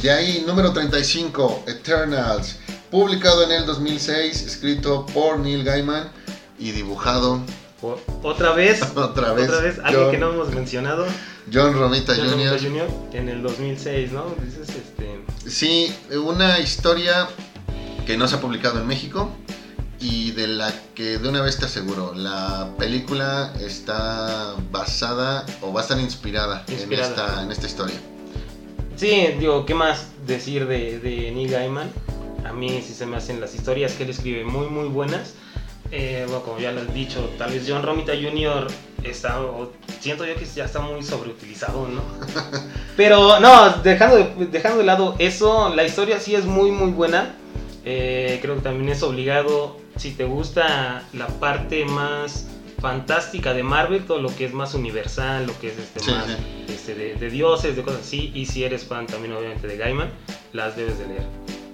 De 0.02 0.10
ahí, 0.10 0.42
número 0.44 0.72
35, 0.72 1.62
Eternals. 1.68 2.56
Publicado 2.90 3.44
en 3.44 3.52
el 3.52 3.66
2006, 3.66 4.42
escrito 4.42 5.06
por 5.06 5.38
Neil 5.38 5.62
Gaiman 5.62 6.10
y 6.58 6.72
dibujado 6.72 7.40
otra 8.22 8.52
vez, 8.52 8.82
otra 8.96 9.32
vez, 9.32 9.48
otra 9.48 9.60
vez, 9.60 9.78
alguien 9.84 10.10
que 10.10 10.18
no 10.18 10.32
hemos 10.32 10.50
mencionado. 10.50 11.06
John 11.52 11.74
Romita 11.74 12.16
Jr. 12.16 12.88
en 13.12 13.28
el 13.28 13.42
2006, 13.42 14.10
¿no? 14.10 14.26
este... 14.44 15.24
Sí, 15.48 15.94
una 16.16 16.58
historia 16.58 17.28
que 18.04 18.16
no 18.16 18.26
se 18.26 18.34
ha 18.34 18.40
publicado 18.40 18.80
en 18.80 18.88
México 18.88 19.30
y 20.00 20.32
de 20.32 20.48
la 20.48 20.72
que 20.96 21.18
de 21.18 21.28
una 21.28 21.42
vez 21.42 21.58
te 21.58 21.66
aseguro, 21.66 22.12
la 22.12 22.70
película 22.76 23.52
está 23.60 24.56
basada 24.72 25.46
o 25.60 25.72
va 25.72 25.80
a 25.80 25.82
estar 25.84 26.00
inspirada, 26.00 26.64
En, 26.66 26.92
esta, 26.92 27.42
en 27.44 27.52
esta 27.52 27.68
historia. 27.68 27.96
Sí, 29.02 29.26
digo, 29.40 29.66
¿qué 29.66 29.74
más 29.74 30.12
decir 30.28 30.68
de, 30.68 31.00
de 31.00 31.32
Neil 31.32 31.50
Gaiman? 31.50 31.90
A 32.44 32.52
mí 32.52 32.80
sí 32.86 32.94
se 32.94 33.04
me 33.04 33.16
hacen 33.16 33.40
las 33.40 33.52
historias 33.52 33.94
que 33.94 34.04
él 34.04 34.10
escribe 34.10 34.44
muy, 34.44 34.68
muy 34.68 34.86
buenas. 34.86 35.34
Eh, 35.90 36.22
bueno, 36.28 36.44
como 36.44 36.60
ya 36.60 36.70
lo 36.70 36.82
he 36.82 36.86
dicho, 36.86 37.28
tal 37.36 37.50
vez 37.50 37.64
John 37.66 37.82
Romita 37.82 38.12
Jr. 38.12 38.68
está, 39.02 39.40
siento 39.98 40.24
yo 40.24 40.36
que 40.36 40.44
ya 40.44 40.66
está 40.66 40.78
muy 40.78 41.02
sobreutilizado, 41.02 41.88
¿no? 41.88 42.00
Pero 42.96 43.40
no, 43.40 43.70
dejando 43.82 44.18
de, 44.18 44.46
dejando 44.46 44.78
de 44.78 44.84
lado 44.84 45.16
eso, 45.18 45.74
la 45.74 45.82
historia 45.82 46.20
sí 46.20 46.36
es 46.36 46.44
muy, 46.44 46.70
muy 46.70 46.92
buena. 46.92 47.34
Eh, 47.84 48.38
creo 48.40 48.54
que 48.54 48.62
también 48.62 48.88
es 48.88 49.02
obligado, 49.02 49.78
si 49.96 50.12
te 50.12 50.26
gusta 50.26 51.02
la 51.12 51.26
parte 51.26 51.84
más 51.86 52.46
fantástica 52.82 53.54
de 53.54 53.62
Marvel, 53.62 54.04
todo 54.04 54.20
lo 54.20 54.34
que 54.34 54.44
es 54.44 54.52
más 54.52 54.74
universal, 54.74 55.46
lo 55.46 55.58
que 55.58 55.68
es 55.68 55.78
este, 55.78 56.10
más 56.10 56.26
este, 56.68 56.94
de, 56.94 57.14
de, 57.14 57.30
dioses, 57.30 57.76
de 57.76 57.82
cosas 57.82 58.00
así, 58.00 58.32
y 58.34 58.44
si 58.44 58.64
eres 58.64 58.84
fan 58.84 59.06
también 59.06 59.32
obviamente 59.32 59.66
de 59.68 59.76
Gaiman, 59.78 60.10
las 60.52 60.76
debes 60.76 60.98
de 60.98 61.06
leer. 61.06 61.26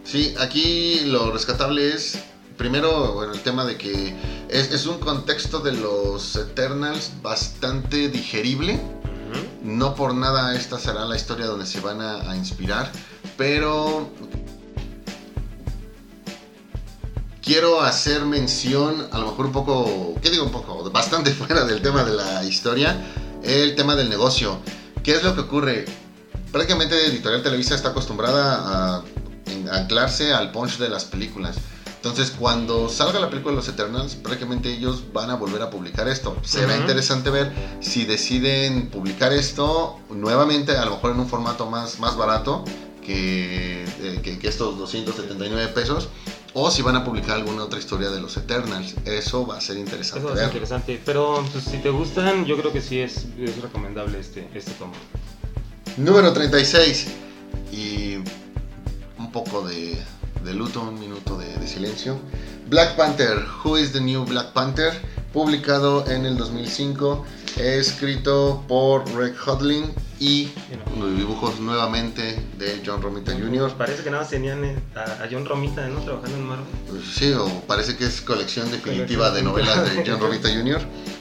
Sí, 0.04 0.34
aquí 0.38 1.00
lo 1.06 1.32
rescatable 1.32 1.88
es 1.88 2.22
primero, 2.58 3.14
bueno, 3.14 3.32
el 3.32 3.40
tema 3.40 3.64
de 3.64 3.78
que 3.78 4.14
es, 4.50 4.86
un 4.86 4.98
contexto 4.98 5.60
de 5.60 5.72
los 5.72 6.36
Eternals 6.36 7.12
bastante 7.22 8.08
digerible. 8.08 8.78
No 9.62 9.94
por 9.94 10.14
nada 10.14 10.54
esta 10.54 10.78
será 10.78 11.04
la 11.04 11.16
historia 11.16 11.46
donde 11.46 11.66
se 11.66 11.80
van 11.80 12.00
a, 12.00 12.30
a 12.30 12.36
inspirar, 12.36 12.90
pero 13.36 14.10
quiero 17.48 17.80
hacer 17.80 18.26
mención, 18.26 19.08
a 19.10 19.18
lo 19.18 19.28
mejor 19.28 19.46
un 19.46 19.52
poco, 19.52 20.14
¿qué 20.20 20.28
digo 20.28 20.44
un 20.44 20.52
poco? 20.52 20.90
Bastante 20.90 21.30
fuera 21.32 21.64
del 21.64 21.80
tema 21.80 22.04
de 22.04 22.14
la 22.14 22.44
historia, 22.44 22.94
el 23.42 23.74
tema 23.74 23.96
del 23.96 24.10
negocio. 24.10 24.58
¿Qué 25.02 25.12
es 25.12 25.24
lo 25.24 25.34
que 25.34 25.40
ocurre? 25.40 25.86
Prácticamente 26.52 26.94
Editorial 27.06 27.42
Televisa 27.42 27.74
está 27.74 27.88
acostumbrada 27.88 28.98
a 28.98 29.04
anclarse 29.72 30.34
al 30.34 30.52
punch 30.52 30.76
de 30.76 30.90
las 30.90 31.06
películas. 31.06 31.56
Entonces, 31.96 32.34
cuando 32.38 32.90
salga 32.90 33.18
la 33.18 33.30
película 33.30 33.52
de 33.52 33.56
los 33.56 33.68
Eternals, 33.68 34.14
prácticamente 34.14 34.70
ellos 34.70 35.04
van 35.14 35.30
a 35.30 35.36
volver 35.36 35.62
a 35.62 35.70
publicar 35.70 36.06
esto. 36.06 36.36
Será 36.42 36.76
interesante 36.76 37.30
ver 37.30 37.50
si 37.80 38.04
deciden 38.04 38.90
publicar 38.90 39.32
esto 39.32 39.98
nuevamente, 40.10 40.76
a 40.76 40.84
lo 40.84 40.92
mejor 40.92 41.12
en 41.12 41.20
un 41.20 41.28
formato 41.28 41.64
más, 41.70 41.98
más 41.98 42.14
barato 42.14 42.62
que, 43.02 43.84
eh, 43.84 44.20
que, 44.22 44.38
que 44.38 44.48
estos 44.48 44.78
279 44.78 45.68
pesos 45.68 46.10
o 46.60 46.70
si 46.72 46.82
van 46.82 46.96
a 46.96 47.04
publicar 47.04 47.36
alguna 47.36 47.62
otra 47.62 47.78
historia 47.78 48.10
de 48.10 48.20
los 48.20 48.36
Eternals. 48.36 48.96
Eso 49.04 49.46
va 49.46 49.58
a 49.58 49.60
ser 49.60 49.76
interesante. 49.76 50.18
Eso 50.18 50.28
va 50.28 50.34
a 50.34 50.36
ser 50.38 50.46
interesante. 50.46 51.00
Pero 51.04 51.44
pues, 51.52 51.64
si 51.64 51.76
te 51.78 51.90
gustan, 51.90 52.44
yo 52.46 52.56
creo 52.56 52.72
que 52.72 52.80
sí 52.80 53.00
es, 53.00 53.26
es 53.38 53.62
recomendable 53.62 54.18
este, 54.18 54.48
este 54.54 54.72
tomo. 54.72 54.92
Número 55.96 56.32
36. 56.32 57.06
Y 57.72 58.16
un 59.18 59.30
poco 59.30 59.66
de, 59.66 59.96
de 60.44 60.54
luto, 60.54 60.82
un 60.82 60.98
minuto 60.98 61.38
de, 61.38 61.46
de, 61.56 61.68
silencio. 61.68 62.18
Black 62.68 62.96
Panther, 62.96 63.38
Who 63.62 63.78
is 63.78 63.92
the 63.92 64.00
New 64.00 64.24
Black 64.24 64.52
Panther? 64.52 64.92
Publicado 65.32 66.10
en 66.10 66.26
el 66.26 66.36
2005, 66.36 67.24
escrito 67.58 68.64
por 68.66 69.08
Rick 69.16 69.36
Hodling 69.46 69.94
y 70.20 70.50
los 70.98 71.16
dibujos 71.16 71.60
nuevamente 71.60 72.42
de 72.58 72.82
John 72.84 73.00
Romita 73.00 73.32
Jr. 73.32 73.72
Parece 73.74 74.02
que 74.02 74.10
nada 74.10 74.22
más 74.22 74.30
tenían 74.30 74.64
eh, 74.64 74.76
a, 74.94 75.26
John 75.30 75.44
Romita 75.44 75.86
¿no? 75.88 76.00
trabajando 76.00 76.36
en 76.36 76.46
Marvel. 76.46 76.66
Sí, 77.04 77.32
o 77.32 77.46
parece 77.66 77.96
que 77.96 78.06
es 78.06 78.20
colección 78.20 78.70
definitiva 78.70 79.30
de 79.30 79.42
novelas 79.42 79.84
de 79.84 80.04
John 80.06 80.20
Romita 80.20 80.48
Jr. 80.48 80.80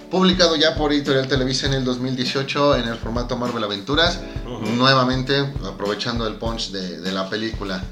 Publicado 0.09 0.55
ya 0.55 0.75
por 0.75 0.93
Editorial 0.93 1.27
Televisa 1.27 1.67
en 1.67 1.73
el 1.73 1.85
2018 1.85 2.77
en 2.77 2.87
el 2.87 2.95
formato 2.95 3.35
Marvel 3.35 3.63
Aventuras, 3.63 4.21
uh 4.45 4.49
-huh. 4.49 4.69
nuevamente 4.75 5.53
aprovechando 5.65 6.25
el 6.27 6.35
punch 6.35 6.71
de, 6.71 7.01
de 7.01 7.11
la 7.11 7.29
película. 7.29 7.83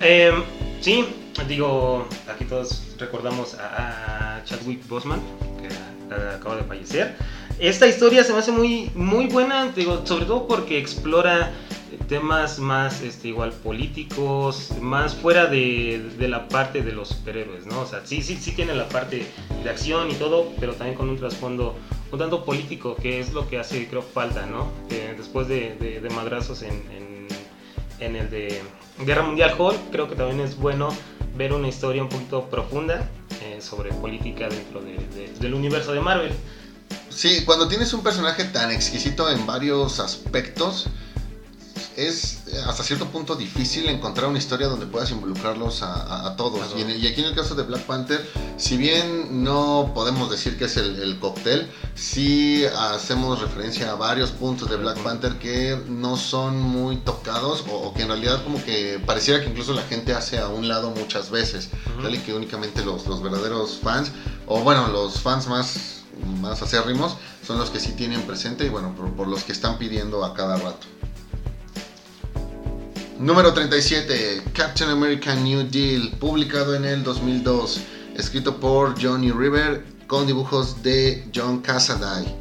Eh, 0.00 0.32
sí, 0.80 1.06
digo, 1.46 2.08
aquí 2.28 2.46
todos 2.46 2.82
recordamos 2.98 3.54
a, 3.54 4.36
a 4.38 4.44
Chadwick 4.44 4.88
Boseman, 4.88 5.20
que 5.60 5.68
acaba 6.16 6.56
de 6.56 6.64
fallecer. 6.64 7.16
Esta 7.62 7.86
historia 7.86 8.24
se 8.24 8.32
me 8.32 8.40
hace 8.40 8.50
muy, 8.50 8.90
muy 8.96 9.28
buena, 9.28 9.72
sobre 10.02 10.24
todo 10.24 10.48
porque 10.48 10.78
explora 10.78 11.52
temas 12.08 12.58
más 12.58 13.02
este, 13.02 13.28
igual 13.28 13.52
políticos, 13.52 14.72
más 14.80 15.14
fuera 15.14 15.46
de, 15.46 16.10
de, 16.18 16.26
la 16.26 16.48
parte 16.48 16.82
de 16.82 16.90
los 16.90 17.10
superhéroes, 17.10 17.64
¿no? 17.66 17.82
O 17.82 17.86
sea, 17.86 18.04
sí, 18.04 18.20
sí, 18.20 18.34
sí 18.34 18.50
tiene 18.50 18.74
la 18.74 18.88
parte 18.88 19.28
de 19.62 19.70
acción 19.70 20.10
y 20.10 20.14
todo, 20.14 20.50
pero 20.58 20.72
también 20.72 20.98
con 20.98 21.08
un 21.08 21.16
trasfondo 21.16 21.76
un 22.10 22.18
tanto 22.18 22.44
político, 22.44 22.96
que 22.96 23.20
es 23.20 23.32
lo 23.32 23.48
que 23.48 23.60
hace, 23.60 23.86
creo, 23.86 24.02
falta, 24.02 24.44
¿no? 24.44 24.72
Que 24.88 25.14
después 25.16 25.46
de, 25.46 25.76
de, 25.76 26.10
madrazos 26.10 26.62
en, 26.62 26.82
en, 28.00 28.16
el 28.16 28.28
de 28.28 28.60
Guerra 29.06 29.22
Mundial 29.22 29.54
Hall, 29.56 29.76
creo 29.92 30.08
que 30.08 30.16
también 30.16 30.40
es 30.40 30.56
bueno 30.56 30.88
ver 31.36 31.52
una 31.52 31.68
historia 31.68 32.02
un 32.02 32.08
poquito 32.08 32.42
profunda 32.50 33.08
eh, 33.40 33.60
sobre 33.60 33.92
política 33.92 34.48
dentro 34.48 34.82
de, 34.82 35.30
del 35.38 35.54
universo 35.54 35.92
de 35.92 36.00
Marvel. 36.00 36.32
Sí, 37.14 37.42
cuando 37.44 37.68
tienes 37.68 37.92
un 37.92 38.02
personaje 38.02 38.44
tan 38.44 38.70
exquisito 38.70 39.30
en 39.30 39.46
varios 39.46 40.00
aspectos, 40.00 40.86
es 41.96 42.42
hasta 42.66 42.82
cierto 42.82 43.06
punto 43.06 43.34
difícil 43.34 43.88
encontrar 43.88 44.28
una 44.28 44.38
historia 44.38 44.66
donde 44.66 44.86
puedas 44.86 45.10
involucrarlos 45.10 45.82
a, 45.82 45.92
a, 45.92 46.26
a 46.28 46.36
todos. 46.36 46.74
Y, 46.76 46.82
en, 46.82 46.90
y, 46.90 47.06
aquí 47.06 47.20
en 47.20 47.28
el 47.28 47.34
caso 47.34 47.54
de 47.54 47.62
Black 47.64 47.82
Panther, 47.82 48.26
si 48.56 48.76
bien 48.76 49.44
no 49.44 49.92
podemos 49.94 50.30
decir 50.30 50.58
que 50.58 50.64
es 50.66 50.76
el, 50.76 51.02
el, 51.02 51.18
cóctel, 51.18 51.70
sí 51.94 52.64
hacemos 52.78 53.40
referencia 53.40 53.90
a 53.90 53.94
varios 53.94 54.30
puntos 54.30 54.70
de 54.70 54.76
Black 54.76 54.98
Panther 55.02 55.38
que 55.38 55.78
no 55.88 56.16
son 56.16 56.60
muy 56.60 56.96
tocados 56.96 57.64
o, 57.70 57.74
o 57.74 57.94
que 57.94 58.02
en 58.02 58.08
realidad 58.08 58.42
como 58.44 58.62
que 58.64 59.00
pareciera 59.04 59.40
que 59.42 59.50
incluso 59.50 59.72
la 59.72 59.82
gente 59.82 60.14
hace 60.14 60.38
a 60.38 60.48
un 60.48 60.68
lado 60.68 60.90
muchas 60.90 61.30
veces. 61.30 61.68
Uh 61.98 62.02
-huh. 62.02 62.14
Y 62.14 62.18
que 62.18 62.34
únicamente 62.34 62.84
los, 62.84 63.06
los 63.06 63.22
verdaderos 63.22 63.78
fans, 63.82 64.12
o 64.46 64.60
bueno, 64.60 64.88
los 64.88 65.20
fans 65.20 65.46
más 65.46 66.01
más 66.40 66.62
acérrimos 66.62 67.16
son 67.46 67.58
los 67.58 67.70
que 67.70 67.80
sí 67.80 67.92
tienen 67.92 68.22
presente 68.22 68.66
y 68.66 68.68
bueno, 68.68 68.94
por, 68.94 69.28
los 69.28 69.44
que 69.44 69.52
están 69.52 69.78
pidiendo 69.78 70.24
a 70.24 70.34
cada 70.34 70.56
rato. 70.56 70.86
Número 73.18 73.52
37, 73.52 74.42
Captain 74.52 74.90
America 74.90 75.34
New 75.34 75.68
Deal, 75.70 76.10
publicado 76.18 76.74
en 76.74 76.84
el 76.84 77.04
2002, 77.04 77.80
escrito 78.16 78.58
por 78.58 79.00
Johnny 79.00 79.30
River 79.30 79.84
con 80.06 80.26
dibujos 80.26 80.82
de 80.82 81.30
John 81.34 81.60
Cassaday. 81.60 82.36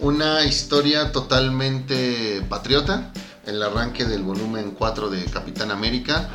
Una 0.00 0.44
historia 0.44 1.12
totalmente 1.12 2.44
patriota, 2.48 3.12
el 3.46 3.62
arranque 3.62 4.04
del 4.04 4.22
volumen 4.22 4.72
4 4.78 5.10
de 5.10 5.24
Capitán 5.24 5.70
América. 5.70 6.28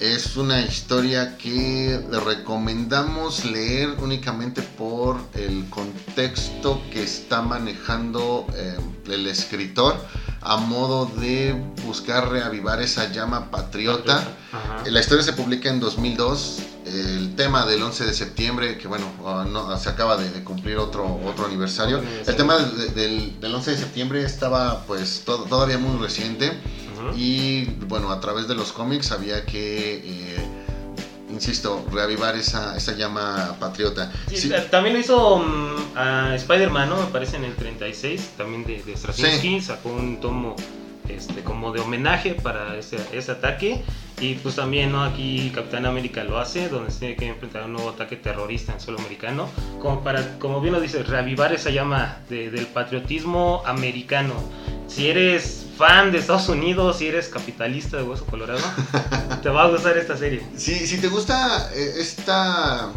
Es 0.00 0.36
una 0.36 0.60
historia 0.60 1.38
que 1.38 2.00
recomendamos 2.24 3.44
leer 3.44 3.90
únicamente 4.00 4.60
por 4.60 5.18
el 5.34 5.68
contexto 5.70 6.82
que 6.90 7.04
está 7.04 7.42
manejando 7.42 8.46
eh, 8.54 8.76
el 9.08 9.26
escritor 9.28 9.96
a 10.40 10.56
modo 10.58 11.06
de 11.06 11.54
buscar 11.86 12.28
reavivar 12.28 12.82
esa 12.82 13.10
llama 13.10 13.50
patriota. 13.50 14.28
Ajá. 14.52 14.82
La 14.90 15.00
historia 15.00 15.24
se 15.24 15.32
publica 15.32 15.70
en 15.70 15.80
2002. 15.80 16.58
El 16.84 17.34
tema 17.34 17.64
del 17.64 17.82
11 17.82 18.04
de 18.04 18.12
septiembre, 18.12 18.76
que 18.76 18.86
bueno, 18.86 19.06
uh, 19.22 19.48
no, 19.48 19.76
se 19.78 19.88
acaba 19.88 20.18
de, 20.18 20.28
de, 20.30 20.44
cumplir 20.44 20.76
otro, 20.76 21.18
otro 21.24 21.46
aniversario. 21.46 22.02
El 22.26 22.36
tema 22.36 22.58
de, 22.58 22.88
del, 22.88 23.40
del, 23.40 23.54
11 23.54 23.70
de 23.70 23.76
septiembre 23.78 24.22
estaba 24.22 24.84
pues 24.86 25.22
todavía 25.24 25.78
muy 25.78 25.98
reciente. 25.98 26.52
Ajá. 27.10 27.18
Y 27.18 27.64
bueno, 27.86 28.10
a 28.10 28.20
través 28.20 28.48
de 28.48 28.54
los 28.54 28.72
cómics 28.72 29.12
había 29.12 29.44
que... 29.44 30.02
Eh, 30.04 30.46
insisto, 31.30 31.84
reavivar 31.92 32.36
esa, 32.36 32.76
esa 32.76 32.92
llama 32.92 33.56
patriota. 33.58 34.10
Sí, 34.28 34.36
sí. 34.36 34.52
También 34.70 34.94
lo 34.94 35.00
hizo 35.00 35.36
um, 35.36 35.76
a 35.96 36.34
Spider-Man, 36.36 36.88
¿no? 36.88 36.96
Me 36.96 37.06
parece 37.06 37.36
en 37.36 37.44
el 37.44 37.54
36, 37.54 38.32
también 38.36 38.64
de, 38.64 38.82
de 38.82 38.96
Straczynski, 38.96 39.60
sí. 39.60 39.60
sacó 39.60 39.90
un 39.90 40.20
tomo 40.20 40.54
este, 41.08 41.42
como 41.42 41.72
de 41.72 41.80
homenaje 41.80 42.34
para 42.34 42.76
ese, 42.76 42.98
ese 43.12 43.32
ataque. 43.32 43.82
Y 44.20 44.34
pues 44.34 44.54
también, 44.54 44.92
¿no? 44.92 45.02
Aquí 45.02 45.50
Capitán 45.54 45.86
América 45.86 46.22
lo 46.22 46.38
hace, 46.38 46.68
donde 46.68 46.92
se 46.92 47.00
tiene 47.00 47.16
que 47.16 47.26
enfrentar 47.26 47.62
a 47.62 47.66
un 47.66 47.72
nuevo 47.72 47.90
ataque 47.90 48.16
terrorista 48.16 48.72
en 48.72 48.80
suelo 48.80 49.00
americano, 49.00 49.48
como 49.80 50.04
para, 50.04 50.38
como 50.38 50.60
bien 50.60 50.72
lo 50.72 50.80
dice, 50.80 51.02
reavivar 51.02 51.52
esa 51.52 51.70
llama 51.70 52.18
de, 52.28 52.50
del 52.50 52.66
patriotismo 52.66 53.62
americano. 53.66 54.34
Si 54.94 55.08
eres 55.08 55.66
fan 55.76 56.12
de 56.12 56.18
Estados 56.18 56.48
Unidos, 56.48 56.98
si 56.98 57.08
eres 57.08 57.28
capitalista 57.28 57.96
de 57.96 58.04
Hueso 58.04 58.24
Colorado, 58.26 58.62
te 59.42 59.48
va 59.48 59.64
a 59.64 59.68
gustar 59.68 59.98
esta 59.98 60.16
serie. 60.16 60.46
Si, 60.56 60.86
si 60.86 60.98
te 60.98 61.08
gusta 61.08 61.68
eh, 61.74 61.94
esta 61.98 62.92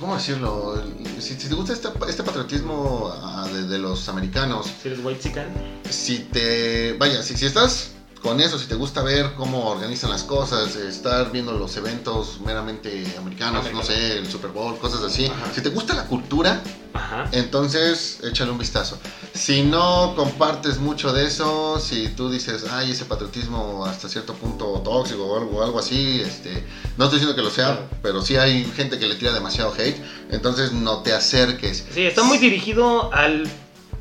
¿cómo 0.00 0.16
decirlo? 0.16 0.82
Si, 1.18 1.34
si 1.34 1.48
te 1.48 1.54
gusta 1.54 1.72
este, 1.72 1.88
este 2.08 2.22
patriotismo 2.22 3.12
uh, 3.12 3.48
de, 3.54 3.66
de, 3.66 3.78
los 3.78 4.08
americanos. 4.08 4.70
Si 4.82 4.88
eres 4.88 5.00
white 5.02 5.20
chican. 5.20 5.46
Si 5.88 6.20
te. 6.20 6.94
Vaya, 6.94 7.22
si, 7.22 7.36
si 7.36 7.46
estás 7.46 7.92
con 8.22 8.40
eso, 8.40 8.58
si 8.58 8.66
te 8.66 8.74
gusta 8.74 9.02
ver 9.02 9.34
cómo 9.34 9.68
organizan 9.70 10.10
las 10.10 10.24
cosas, 10.24 10.74
estar 10.76 11.30
viendo 11.30 11.52
los 11.52 11.76
eventos 11.76 12.40
meramente 12.40 12.90
americanos, 13.18 13.66
Americano. 13.66 13.78
no 13.78 13.82
sé, 13.84 14.18
el 14.18 14.26
Super 14.30 14.50
Bowl, 14.50 14.78
cosas 14.78 15.02
así. 15.02 15.26
Ajá. 15.26 15.52
Si 15.54 15.60
te 15.60 15.68
gusta 15.68 15.94
la 15.94 16.06
cultura, 16.06 16.60
Ajá. 16.92 17.28
entonces 17.32 18.18
échale 18.24 18.50
un 18.50 18.58
vistazo. 18.58 18.98
Si 19.34 19.62
no 19.62 20.14
compartes 20.16 20.78
mucho 20.78 21.12
de 21.12 21.26
eso, 21.26 21.78
si 21.78 22.08
tú 22.08 22.30
dices, 22.30 22.64
ay, 22.70 22.90
ese 22.92 23.04
patriotismo 23.04 23.84
hasta 23.86 24.08
cierto 24.08 24.34
punto 24.34 24.66
tóxico 24.82 25.24
o 25.24 25.38
algo, 25.38 25.62
algo 25.62 25.78
así, 25.78 26.20
este, 26.20 26.64
no 26.96 27.04
estoy 27.04 27.20
diciendo 27.20 27.36
que 27.36 27.42
lo 27.42 27.50
sea, 27.50 27.66
claro. 27.76 27.88
pero 28.02 28.22
sí 28.22 28.36
hay 28.36 28.64
gente 28.76 28.98
que 28.98 29.06
le 29.06 29.14
tira 29.16 29.32
demasiado 29.32 29.72
hate, 29.78 30.00
entonces 30.30 30.72
no 30.72 31.02
te 31.02 31.12
acerques. 31.12 31.84
Sí, 31.94 32.02
está 32.02 32.22
muy 32.24 32.38
dirigido 32.38 33.12
al 33.12 33.46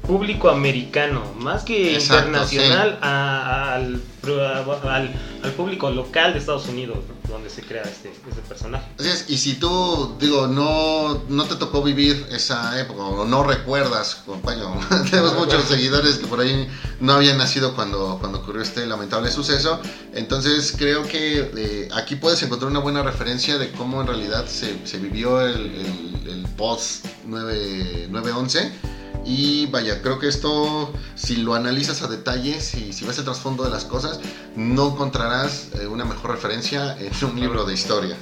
público 0.06 0.50
americano, 0.50 1.24
más 1.38 1.64
que 1.64 1.96
Exacto, 1.96 2.28
internacional, 2.28 2.92
sí. 2.92 2.98
a, 3.02 3.42
a, 3.42 3.76
al, 3.76 4.02
al, 4.28 5.14
al, 5.44 5.52
público 5.54 5.90
local 5.90 6.34
de 6.34 6.40
Estados 6.40 6.68
Unidos, 6.68 6.98
¿no? 7.08 7.34
donde 7.34 7.50
se 7.50 7.62
crea 7.62 7.82
este, 7.84 8.10
este, 8.10 8.42
personaje. 8.48 8.86
Así 9.00 9.10
es, 9.10 9.26
y 9.30 9.38
si 9.38 9.56
tú, 9.56 10.16
digo, 10.20 10.48
no, 10.48 11.24
no 11.28 11.44
te 11.46 11.56
tocó 11.56 11.82
vivir 11.82 12.26
esa 12.32 12.80
época, 12.80 13.02
o 13.04 13.26
no 13.26 13.44
recuerdas, 13.44 14.24
compañero, 14.26 14.76
tenemos 15.10 15.34
no 15.34 15.40
muchos 15.40 15.64
seguidores 15.66 16.18
que 16.18 16.28
por 16.28 16.40
ahí 16.40 16.68
no 17.00 17.14
habían 17.14 17.38
nacido 17.38 17.76
cuando, 17.76 18.18
cuando 18.20 18.40
ocurrió 18.40 18.62
este 18.62 18.86
lamentable 18.86 19.32
suceso, 19.32 19.80
entonces 20.14 20.74
creo 20.78 21.04
que 21.04 21.52
eh, 21.58 21.90
aquí 21.96 22.16
puedes 22.16 22.42
encontrar 22.44 22.72
una 22.72 22.80
buena 22.80 23.04
referencia 23.04 23.58
de 23.58 23.72
cómo 23.72 24.02
en 24.02 24.08
realidad 24.08 24.46
se, 24.48 24.86
se 24.86 24.98
vivió 24.98 25.42
el, 25.42 25.56
el, 25.56 26.30
el 26.30 26.46
post 26.58 27.06
9, 27.26 28.10
9-11 28.12 28.72
Y 29.26 29.66
vaya, 29.68 30.02
creo 30.02 30.20
que 30.20 30.28
esto, 30.28 30.94
si 31.16 31.38
lo 31.38 31.56
analizas 31.56 32.02
a 32.04 32.08
detalle, 32.08 32.62
si, 32.62 32.94
si 32.94 33.06
ves 33.06 33.18
el 33.18 33.26
trasfondo 33.26 33.64
de 33.64 33.72
las 33.72 33.86
cosas, 33.86 34.15
no 34.56 34.90
encontrarás 34.90 35.70
eh, 35.80 35.88
una 35.88 36.06
mejor 36.06 36.32
referencia 36.32 36.98
en 37.00 37.12
un 37.26 37.40
libro 37.40 37.66
de 37.66 37.74
historia. 37.74 38.18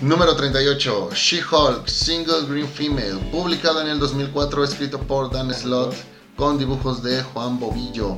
Número 0.00 0.34
38, 0.34 1.10
She-Hulk, 1.14 1.86
Single 1.86 2.46
Green 2.48 2.66
Female, 2.66 3.18
publicado 3.30 3.80
en 3.82 3.88
el 3.88 4.00
2004, 4.00 4.64
escrito 4.64 4.98
por 4.98 5.30
Dan 5.30 5.54
Slott, 5.54 5.94
con 6.36 6.58
dibujos 6.58 7.02
de 7.02 7.22
Juan 7.22 7.60
Bobillo. 7.60 8.16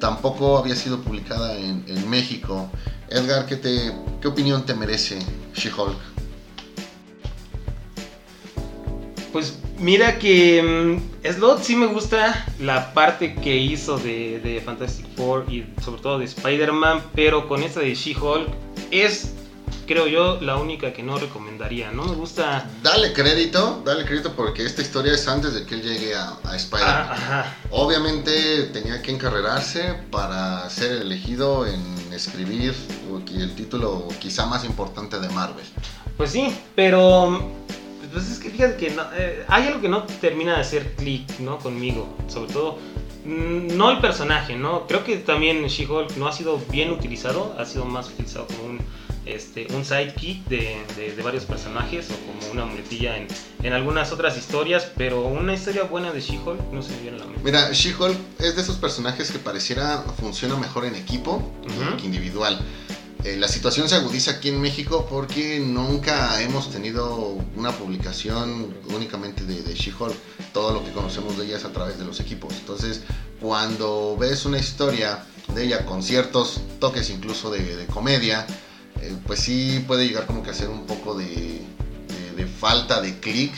Tampoco 0.00 0.56
había 0.56 0.74
sido 0.74 1.00
publicada 1.00 1.54
en, 1.56 1.84
en 1.86 2.08
México. 2.08 2.70
Edgar, 3.10 3.44
¿qué, 3.44 3.56
te, 3.56 3.92
¿qué 4.22 4.28
opinión 4.28 4.64
te 4.64 4.74
merece 4.74 5.18
She-Hulk? 5.54 5.98
Pues 9.32 9.58
mira 9.78 10.18
que 10.18 10.62
mm, 10.62 11.26
Slot 11.32 11.62
sí 11.62 11.76
me 11.76 11.86
gusta 11.86 12.46
la 12.60 12.92
parte 12.94 13.34
que 13.34 13.56
hizo 13.56 13.98
de, 13.98 14.40
de 14.40 14.60
Fantastic 14.60 15.06
Four 15.16 15.46
y 15.52 15.66
sobre 15.82 16.02
todo 16.02 16.18
de 16.18 16.24
Spider-Man, 16.24 17.02
pero 17.14 17.48
con 17.48 17.62
esta 17.62 17.80
de 17.80 17.94
She-Hulk 17.94 18.48
es, 18.90 19.32
creo 19.86 20.06
yo, 20.06 20.40
la 20.40 20.56
única 20.56 20.92
que 20.92 21.02
no 21.02 21.18
recomendaría. 21.18 21.90
No 21.90 22.04
me 22.04 22.14
gusta... 22.14 22.68
Dale 22.82 23.12
crédito, 23.12 23.82
dale 23.84 24.04
crédito 24.04 24.32
porque 24.34 24.64
esta 24.64 24.82
historia 24.82 25.12
es 25.14 25.26
antes 25.28 25.54
de 25.54 25.64
que 25.64 25.74
él 25.74 25.82
llegue 25.82 26.14
a, 26.14 26.38
a 26.44 26.56
Spider-Man. 26.56 27.06
Ah. 27.10 27.54
Obviamente 27.70 28.64
tenía 28.72 29.00
que 29.02 29.10
encarrerarse 29.12 29.94
para 30.10 30.68
ser 30.70 31.02
elegido 31.02 31.66
en 31.66 31.82
escribir 32.12 32.74
el 33.34 33.54
título 33.54 34.08
quizá 34.18 34.46
más 34.46 34.64
importante 34.64 35.20
de 35.20 35.28
Marvel. 35.28 35.64
Pues 36.16 36.32
sí, 36.32 36.52
pero 36.74 37.52
pues 38.12 38.30
es 38.30 38.38
que 38.38 38.50
fíjate 38.50 38.76
que 38.76 38.90
no, 38.90 39.02
eh, 39.14 39.44
hay 39.48 39.66
algo 39.66 39.80
que 39.80 39.88
no 39.88 40.04
termina 40.20 40.54
de 40.54 40.60
hacer 40.60 40.94
clic, 40.94 41.38
¿no? 41.40 41.58
Conmigo, 41.58 42.08
sobre 42.28 42.52
todo 42.52 42.78
mm, 43.24 43.76
no 43.76 43.90
el 43.90 44.00
personaje, 44.00 44.56
¿no? 44.56 44.86
Creo 44.86 45.04
que 45.04 45.16
también 45.18 45.64
She-Hulk 45.66 46.16
no 46.16 46.28
ha 46.28 46.32
sido 46.32 46.60
bien 46.70 46.90
utilizado, 46.90 47.54
ha 47.58 47.64
sido 47.64 47.84
más 47.84 48.08
utilizado 48.08 48.46
como 48.46 48.64
un, 48.70 48.80
este, 49.26 49.66
un 49.74 49.84
sidekick 49.84 50.44
de, 50.46 50.76
de, 50.96 51.14
de 51.14 51.22
varios 51.22 51.44
personajes 51.44 52.08
o 52.10 52.14
como 52.26 52.52
una 52.52 52.64
muletilla 52.64 53.16
en, 53.16 53.26
en, 53.62 53.72
algunas 53.72 54.10
otras 54.12 54.38
historias, 54.38 54.90
pero 54.96 55.22
una 55.22 55.54
historia 55.54 55.82
buena 55.84 56.12
de 56.12 56.20
She-Hulk 56.20 56.72
no 56.72 56.82
se 56.82 56.92
me 56.92 57.02
viene 57.02 57.16
a 57.18 57.20
la 57.20 57.26
mente. 57.26 57.40
Mira, 57.44 57.72
She-Hulk 57.72 58.16
es 58.38 58.56
de 58.56 58.62
esos 58.62 58.76
personajes 58.76 59.30
que 59.30 59.38
pareciera 59.38 60.04
funciona 60.18 60.56
mejor 60.56 60.84
en 60.86 60.94
equipo 60.94 61.36
uh 61.36 61.66
-huh. 61.66 61.96
que 61.96 62.06
individual. 62.06 62.58
Eh, 63.24 63.36
la 63.36 63.48
situación 63.48 63.88
se 63.88 63.96
agudiza 63.96 64.32
aquí 64.32 64.48
en 64.48 64.60
México 64.60 65.06
porque 65.10 65.58
nunca 65.58 66.40
hemos 66.40 66.70
tenido 66.70 67.36
una 67.56 67.72
publicación 67.72 68.74
únicamente 68.94 69.44
de, 69.44 69.62
de 69.62 69.74
She-Hulk. 69.74 70.14
Todo 70.52 70.72
lo 70.72 70.84
que 70.84 70.92
conocemos 70.92 71.36
de 71.36 71.46
ella 71.46 71.56
es 71.56 71.64
a 71.64 71.72
través 71.72 71.98
de 71.98 72.04
los 72.04 72.20
equipos. 72.20 72.54
Entonces, 72.54 73.02
cuando 73.40 74.16
ves 74.16 74.44
una 74.44 74.58
historia 74.58 75.24
de 75.54 75.64
ella 75.64 75.84
con 75.84 76.02
ciertos 76.02 76.60
toques 76.78 77.10
incluso 77.10 77.50
de, 77.50 77.76
de 77.76 77.86
comedia, 77.86 78.46
eh, 79.00 79.16
pues 79.26 79.40
sí 79.40 79.84
puede 79.86 80.06
llegar 80.06 80.26
como 80.26 80.42
que 80.42 80.50
a 80.50 80.54
ser 80.54 80.68
un 80.68 80.86
poco 80.86 81.14
de, 81.16 81.26
de, 81.26 82.32
de 82.36 82.46
falta 82.46 83.00
de 83.00 83.18
clic 83.18 83.52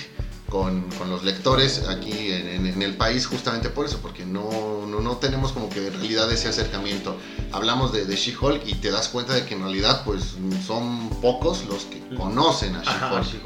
con, 0.50 0.82
con, 0.98 1.08
los 1.08 1.24
lectores 1.24 1.88
aquí 1.88 2.32
en, 2.32 2.48
en, 2.48 2.66
en, 2.66 2.82
el 2.82 2.96
país 2.96 3.26
justamente 3.26 3.70
por 3.70 3.86
eso, 3.86 4.00
porque 4.02 4.26
no, 4.26 4.84
no, 4.86 5.00
no, 5.00 5.16
tenemos 5.16 5.52
como 5.52 5.70
que 5.70 5.86
en 5.86 5.94
realidad 5.94 6.30
ese 6.30 6.48
acercamiento. 6.48 7.16
Hablamos 7.52 7.92
de, 7.92 8.04
de 8.04 8.16
She-Hulk 8.16 8.66
y 8.66 8.74
te 8.74 8.90
das 8.90 9.08
cuenta 9.08 9.32
de 9.32 9.46
que 9.46 9.54
en 9.54 9.60
realidad 9.60 10.02
pues 10.04 10.36
son 10.66 11.08
pocos 11.22 11.64
los 11.66 11.84
que 11.84 12.00
conocen 12.14 12.76
a 12.76 12.82
She-Hulk. 12.82 13.24
She 13.24 13.38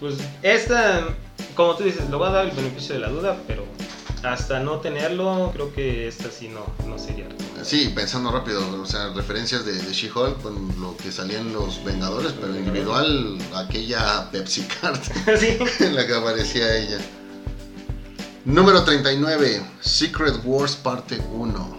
pues 0.00 0.16
esta, 0.42 1.08
como 1.54 1.74
tú 1.74 1.84
dices, 1.84 2.08
lo 2.08 2.18
va 2.18 2.28
a 2.28 2.32
dar 2.32 2.44
el 2.46 2.52
beneficio 2.52 2.94
de 2.94 3.00
la 3.00 3.08
duda, 3.08 3.40
pero 3.46 3.64
hasta 4.22 4.60
no 4.60 4.80
tenerlo, 4.80 5.50
creo 5.52 5.72
que 5.72 6.08
esta 6.08 6.30
sí 6.30 6.48
no, 6.48 6.66
no 6.86 6.98
sería. 6.98 7.28
Sí, 7.62 7.92
pensando 7.94 8.30
rápido, 8.30 8.80
o 8.80 8.86
sea, 8.86 9.12
referencias 9.14 9.64
de, 9.64 9.74
de 9.74 9.92
She-Hulk 9.92 10.42
con 10.42 10.80
lo 10.80 10.96
que 10.96 11.12
salían 11.12 11.52
los 11.52 11.82
Vengadores, 11.84 12.32
pero 12.40 12.56
individual, 12.56 13.38
aquella 13.54 14.30
Pepsi 14.30 14.66
Card 14.80 15.00
¿Sí? 15.38 15.58
en 15.80 15.94
la 15.94 16.06
que 16.06 16.14
aparecía 16.14 16.76
ella. 16.76 16.98
Número 18.44 18.82
39, 18.82 19.62
Secret 19.80 20.40
Wars 20.44 20.74
Parte 20.76 21.20
1. 21.32 21.76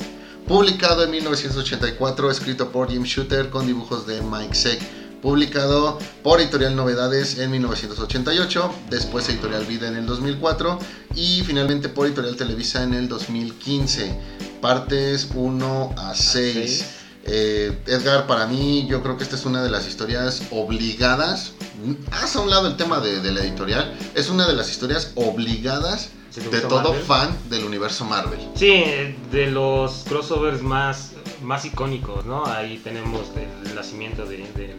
Publicado 0.48 1.04
en 1.04 1.12
1984, 1.12 2.32
escrito 2.32 2.72
por 2.72 2.90
Jim 2.90 3.04
Shooter 3.04 3.50
con 3.50 3.68
dibujos 3.68 4.06
de 4.06 4.22
Mike 4.22 4.56
Seck 4.56 4.99
publicado 5.22 6.00
por 6.24 6.40
Editorial 6.40 6.76
Novedades 6.76 7.38
en 7.38 7.52
1988, 7.52 8.74
después 8.90 9.28
Editorial 9.30 9.66
Vida 9.66 9.88
en 9.88 9.96
el 9.96 10.06
2004 10.06 10.80
y 11.16 11.42
finalmente 11.44 11.90
por 11.90 12.06
Editorial 12.08 12.36
Televisa 12.36 12.84
en 12.84 12.94
el 12.94 13.08
2015. 13.08 14.20
Partes 14.62 15.30
1 15.34 15.96
a 15.98 16.16
6. 16.16 16.86
Eh, 17.26 17.78
Edgar, 17.86 18.28
para 18.28 18.48
mí 18.48 18.88
yo 18.90 19.04
creo 19.04 19.18
que 19.18 19.24
esta 19.24 19.36
es 19.36 19.46
una 19.46 19.62
de 19.62 19.70
las 19.70 19.88
historias 19.88 20.44
obligadas. 20.52 21.54
Haz 22.12 22.36
a 22.36 22.42
un 22.42 22.50
lado 22.50 22.68
el 22.68 22.78
tema 22.78 23.00
de, 23.00 23.22
de 23.22 23.32
la 23.32 23.42
editorial. 23.42 23.94
Es 24.16 24.30
una 24.30 24.48
de 24.48 24.54
las 24.54 24.70
historias 24.70 25.12
obligadas 25.16 26.10
de 26.36 26.62
todo 26.62 26.90
Marvel? 26.90 27.04
fan 27.04 27.38
del 27.50 27.66
universo 27.66 28.06
Marvel. 28.06 28.40
Sí, 28.56 28.84
de 29.32 29.48
los 29.48 30.06
crossovers 30.08 30.62
más, 30.62 31.14
más 31.42 31.66
icónicos, 31.66 32.26
¿no? 32.26 32.46
Ahí 32.46 32.78
tenemos 32.84 33.22
el 33.66 33.76
nacimiento 33.76 34.26
de, 34.26 34.38
de 34.38 34.76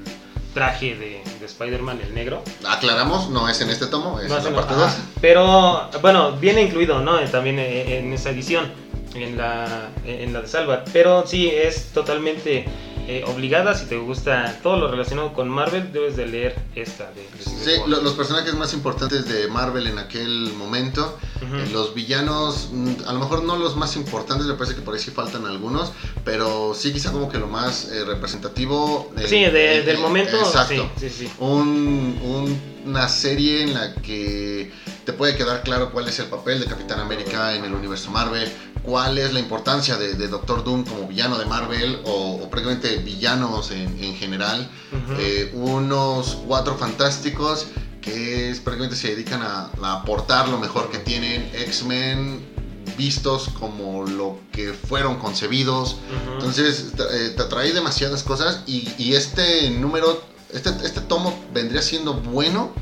traje 0.55 0.95
de, 0.97 1.23
de 1.39 1.47
Spider-Man, 1.47 2.01
el 2.01 2.15
negro. 2.15 2.43
Aclaramos, 2.67 3.31
no 3.31 3.49
es 3.49 3.61
en 3.61 3.71
este 3.71 3.87
tomo, 3.87 4.21
es 4.21 4.29
no 4.29 4.39
en 4.39 4.45
la 4.45 4.51
parte 4.55 4.75
2. 4.75 4.93
Pero, 5.21 5.89
bueno, 6.01 6.33
viene 6.33 6.63
incluido, 6.63 7.01
¿no? 7.01 7.19
También 7.31 7.59
en, 7.59 7.89
en 8.07 8.13
esa 8.13 8.31
edición, 8.31 8.71
en 9.15 9.37
la, 9.37 9.91
en 10.05 10.33
la 10.33 10.43
de 10.43 10.49
Salva. 10.49 10.85
Pero 10.93 11.27
sí, 11.27 11.49
es 11.49 11.91
totalmente 11.93 12.67
eh, 13.11 13.25
obligada 13.27 13.75
si 13.75 13.87
te 13.87 13.97
gusta 13.97 14.57
todo 14.63 14.77
lo 14.77 14.89
relacionado 14.89 15.33
con 15.33 15.49
Marvel 15.49 15.93
debes 15.93 16.17
de 16.17 16.27
leer 16.27 16.55
esta 16.77 17.11
de, 17.11 17.23
de 17.23 17.43
sí, 17.43 17.73
lo, 17.89 18.01
los 18.03 18.13
personajes 18.13 18.55
más 18.55 18.73
importantes 18.73 19.27
de 19.29 19.49
Marvel 19.49 19.89
en 19.89 19.99
aquel 19.99 20.53
momento 20.57 21.19
uh 21.43 21.45
-huh. 21.45 21.59
eh, 21.59 21.71
los 21.73 21.93
villanos 21.93 22.69
mm, 22.71 23.09
a 23.09 23.13
lo 23.13 23.19
mejor 23.19 23.43
no 23.43 23.57
los 23.57 23.75
más 23.75 23.97
importantes 23.97 24.47
me 24.47 24.55
parece 24.55 24.77
que 24.77 24.83
por 24.83 24.95
ahí 24.95 25.01
sí 25.01 25.11
faltan 25.11 25.45
algunos 25.45 25.91
pero 26.25 26.73
sí 26.73 26.93
quizá 26.93 27.11
como 27.11 27.29
que 27.29 27.39
lo 27.39 27.49
más 27.49 27.91
eh, 27.91 28.05
representativo 28.05 29.11
sí 29.27 29.41
de, 29.41 29.83
del 29.83 29.99
momento 29.99 30.37
exacto 30.39 30.89
sí, 30.97 31.11
sí, 31.11 31.27
sí. 31.27 31.33
Un, 31.41 32.17
un, 32.23 32.70
una 32.87 33.09
serie 33.09 33.63
en 33.63 33.75
la 33.75 33.95
que 33.95 34.73
te 35.05 35.13
puede 35.13 35.37
quedar 35.37 35.63
claro 35.63 35.93
cuál 35.93 36.09
es 36.09 36.19
el 36.19 36.27
papel 36.27 36.61
de 36.61 36.67
Capitán 36.67 37.01
América 37.01 37.55
en 37.55 37.65
el 37.65 37.73
universo 37.75 38.11
Marvel 38.11 38.51
cuál 38.83 39.19
es 39.19 39.33
la 39.33 39.41
importancia 39.41 39.97
de, 39.97 40.15
de 40.15 40.29
Doctor 40.29 40.65
Doom 40.65 40.85
como 40.85 41.07
villano 41.07 41.39
de 41.39 41.47
Marvel 41.47 42.01
o, 42.05 42.41
o 42.43 42.51
prácticamente 42.51 42.97
villanos 42.99 43.71
en, 43.71 44.03
en 44.03 44.15
general. 44.17 44.71
Uh 44.93 44.97
-huh. 45.13 45.17
eh, 45.19 45.51
unos 45.55 46.39
cuatro 46.47 46.77
fantásticos 46.77 47.67
que 48.01 48.49
es, 48.51 48.61
prácticamente 48.61 48.97
se 48.97 49.09
dedican 49.09 49.43
a, 49.43 49.71
a 49.83 49.93
aportar 50.01 50.49
lo 50.49 50.59
mejor 50.59 50.91
que 50.91 50.99
tienen. 50.99 51.51
X-Men 51.55 52.49
vistos 52.97 53.49
como 53.59 54.05
lo 54.07 54.39
que 54.53 54.73
fueron 54.73 55.17
concebidos. 55.17 55.93
Uh 55.93 55.97
-huh. 55.97 56.33
Entonces 56.35 56.93
eh, 57.13 57.35
te 57.37 57.43
atrae 57.43 57.73
demasiadas 57.73 58.23
cosas 58.23 58.63
y, 58.67 58.89
y 58.97 59.15
este 59.15 59.71
número, 59.71 60.23
este, 60.55 60.71
este 60.85 61.01
tomo 61.03 61.39
vendría 61.53 61.83
siendo 61.83 62.15
bueno 62.15 62.73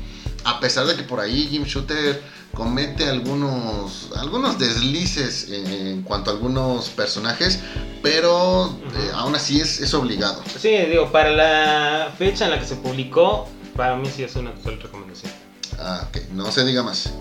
a 0.43 0.59
pesar 0.59 0.85
de 0.85 0.95
que 0.95 1.03
por 1.03 1.19
ahí 1.19 1.47
Jim 1.49 1.63
Shooter 1.63 2.21
comete 2.53 3.07
algunos, 3.07 4.09
algunos 4.15 4.57
deslices 4.57 5.47
en, 5.49 6.01
cuanto 6.03 6.31
a 6.31 6.33
algunos 6.33 6.89
personajes, 6.89 7.59
pero 8.01 8.63
uh 8.63 8.69
-huh. 8.69 8.97
eh, 8.97 9.11
aún 9.13 9.35
así 9.35 9.59
es, 9.61 9.79
es, 9.79 9.93
obligado. 9.93 10.41
Sí, 10.59 10.75
digo, 10.89 11.11
para 11.11 11.31
la 11.31 12.13
fecha 12.17 12.45
en 12.45 12.51
la 12.51 12.59
que 12.59 12.65
se 12.65 12.75
publicó, 12.75 13.47
para 13.75 13.95
mí 13.95 14.09
sí 14.13 14.23
es 14.23 14.35
una 14.35 14.53
total 14.55 14.81
recomendación. 14.81 15.31
Ah, 15.77 16.07
ok, 16.09 16.29
no 16.31 16.51
se 16.51 16.65
diga 16.65 16.83
más. 16.83 17.13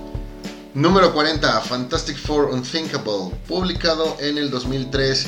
Número 0.74 1.12
40, 1.12 1.60
Fantastic 1.62 2.16
Four 2.16 2.46
Unthinkable, 2.46 3.34
publicado 3.46 4.16
en 4.20 4.38
el 4.38 4.50
2003 4.50 5.26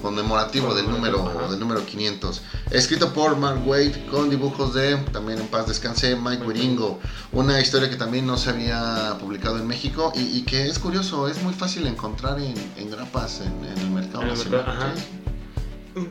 conmemorativo 0.00 0.74
del 0.74 0.90
número, 0.90 1.48
del 1.50 1.60
número 1.60 1.84
500. 1.84 2.42
Escrito 2.70 3.12
por 3.12 3.36
Mark 3.36 3.66
Wade 3.66 4.06
con 4.10 4.30
dibujos 4.30 4.74
de, 4.74 4.96
también 5.12 5.38
en 5.38 5.46
paz 5.48 5.66
descanse, 5.66 6.16
Mike 6.16 6.44
Wiringo. 6.44 6.98
Una 7.32 7.60
historia 7.60 7.88
que 7.88 7.96
también 7.96 8.26
no 8.26 8.36
se 8.36 8.50
había 8.50 9.16
publicado 9.20 9.58
en 9.58 9.66
México 9.66 10.12
y, 10.14 10.38
y 10.38 10.42
que 10.42 10.66
es 10.66 10.78
curioso, 10.78 11.28
es 11.28 11.42
muy 11.42 11.54
fácil 11.54 11.86
encontrar 11.86 12.38
en, 12.38 12.54
en 12.76 12.90
grapas 12.90 13.40
en, 13.40 13.64
en, 13.64 13.78
el 13.78 13.90
mercado 13.90 14.24
nacional. 14.24 14.94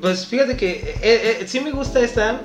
Pues 0.02 0.26
fíjate 0.26 0.58
que 0.58 0.72
eh, 0.72 1.40
eh, 1.42 1.46
sí 1.48 1.62
me 1.62 1.72
gusta 1.72 2.02
esta 2.02 2.42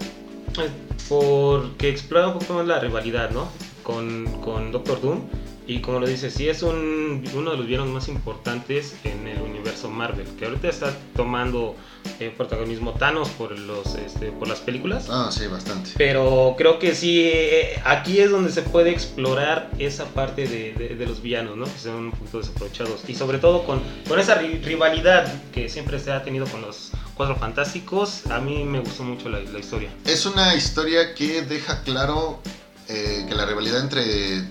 eh, 0.58 0.70
porque 1.08 1.88
explora 1.88 2.28
un 2.28 2.38
poco 2.38 2.54
más 2.54 2.66
la 2.66 2.78
rivalidad, 2.78 3.30
¿no? 3.30 3.48
Con, 3.82 4.24
con 4.40 4.72
Doctor 4.72 5.02
Doom 5.02 5.20
Y 5.66 5.80
como 5.80 6.00
lo 6.00 6.06
dice, 6.06 6.30
sí 6.30 6.48
es 6.48 6.62
un, 6.62 7.24
uno 7.34 7.50
de 7.50 7.56
los 7.56 7.66
villanos 7.66 7.88
más 7.88 8.08
importantes 8.08 8.94
en 9.04 9.26
el 9.26 9.42
universo 9.42 9.63
Marvel, 9.88 10.26
que 10.38 10.46
ahorita 10.46 10.68
está 10.68 10.92
tomando 11.16 11.76
eh, 12.20 12.32
protagonismo 12.36 12.92
Thanos 12.94 13.28
por, 13.30 13.58
los, 13.58 13.94
este, 13.96 14.30
por 14.32 14.46
las 14.48 14.60
películas. 14.60 15.06
Ah, 15.10 15.30
sí, 15.32 15.46
bastante. 15.46 15.90
Pero 15.96 16.54
creo 16.56 16.78
que 16.78 16.94
sí, 16.94 17.22
eh, 17.24 17.80
aquí 17.84 18.20
es 18.20 18.30
donde 18.30 18.50
se 18.52 18.62
puede 18.62 18.90
explorar 18.90 19.70
esa 19.78 20.04
parte 20.06 20.46
de, 20.46 20.72
de- 20.74 20.94
de 20.96 21.06
los 21.06 21.22
villanos, 21.22 21.56
¿no? 21.56 21.64
Que 21.64 21.78
son 21.78 21.94
un 21.96 22.10
poquito 22.12 22.38
desaprovechados. 22.38 23.00
Y 23.08 23.14
sobre 23.14 23.38
todo 23.38 23.64
con, 23.64 23.80
con 24.08 24.18
esa 24.18 24.40
ri- 24.40 24.62
rivalidad 24.62 25.32
que 25.52 25.68
siempre 25.68 25.98
se 25.98 26.12
ha 26.12 26.22
tenido 26.22 26.46
con 26.46 26.62
los 26.62 26.90
Cuatro 27.16 27.36
Fantásticos, 27.36 28.26
a 28.26 28.40
mí 28.40 28.64
me 28.64 28.80
gustó 28.80 29.02
mucho 29.04 29.28
la, 29.28 29.38
la 29.40 29.58
historia. 29.58 29.88
Es 30.04 30.26
una 30.26 30.54
historia 30.56 31.14
que 31.14 31.42
deja 31.42 31.82
claro 31.84 32.40
eh, 32.88 33.24
que 33.28 33.34
la 33.34 33.46
rivalidad 33.46 33.80
entre 33.80 34.42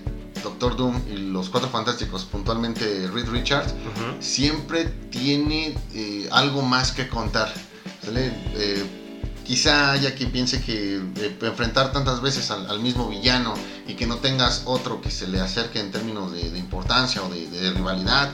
Doctor 0.44 0.76
Doom 0.76 1.02
y 1.12 1.16
los 1.16 1.50
Cuatro 1.50 1.68
Fantásticos, 1.70 2.24
puntualmente 2.24 3.08
Reed 3.12 3.28
Richards, 3.28 3.74
siempre 4.20 4.84
tiene 5.10 5.76
eh, 5.94 6.28
algo 6.30 6.62
más 6.62 6.92
que 6.92 7.08
contar. 7.08 7.52
¿sale? 8.04 8.30
Eh, 8.54 8.84
quizá 9.44 9.92
haya 9.92 10.14
quien 10.14 10.30
piense 10.30 10.62
que 10.62 10.96
eh, 10.96 11.36
enfrentar 11.42 11.92
tantas 11.92 12.20
veces 12.20 12.50
al, 12.50 12.70
al 12.70 12.80
mismo 12.80 13.08
villano 13.08 13.54
y 13.88 13.94
que 13.94 14.06
no 14.06 14.16
tengas 14.18 14.62
otro 14.66 15.00
que 15.00 15.10
se 15.10 15.26
le 15.26 15.40
acerque 15.40 15.80
en 15.80 15.90
términos 15.90 16.32
de, 16.32 16.50
de 16.50 16.58
importancia 16.58 17.22
o 17.22 17.28
de, 17.28 17.48
de 17.48 17.72
rivalidad 17.72 18.30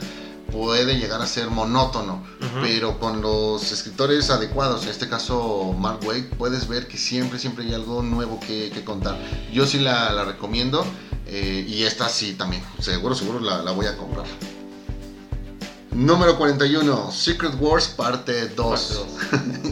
puede 0.52 0.98
llegar 0.98 1.20
a 1.20 1.26
ser 1.26 1.48
monótono, 1.50 2.22
pero 2.62 2.98
con 2.98 3.20
los 3.20 3.72
escritores 3.72 4.30
adecuados, 4.30 4.84
en 4.84 4.90
este 4.90 5.08
caso 5.08 5.74
Mark 5.78 6.00
Waid, 6.04 6.24
puedes 6.38 6.68
ver 6.68 6.86
que 6.88 6.98
siempre, 6.98 7.38
siempre 7.38 7.64
hay 7.64 7.74
algo 7.74 8.02
nuevo 8.02 8.38
que, 8.40 8.70
que 8.70 8.84
contar. 8.84 9.18
Yo 9.52 9.66
sí 9.66 9.78
la, 9.78 10.12
la 10.12 10.24
recomiendo 10.24 10.84
eh, 11.26 11.64
y 11.68 11.84
esta 11.84 12.08
sí 12.08 12.34
también, 12.34 12.62
seguro, 12.80 13.14
seguro 13.14 13.40
la, 13.40 13.62
la 13.62 13.72
voy 13.72 13.86
a 13.86 13.96
comprar. 13.96 14.26
Número 15.92 16.38
41, 16.38 17.10
Secret 17.10 17.54
Wars 17.58 17.88
parte 17.88 18.48
2. 18.48 18.56
Parte 18.56 18.94
dos. 18.94 19.06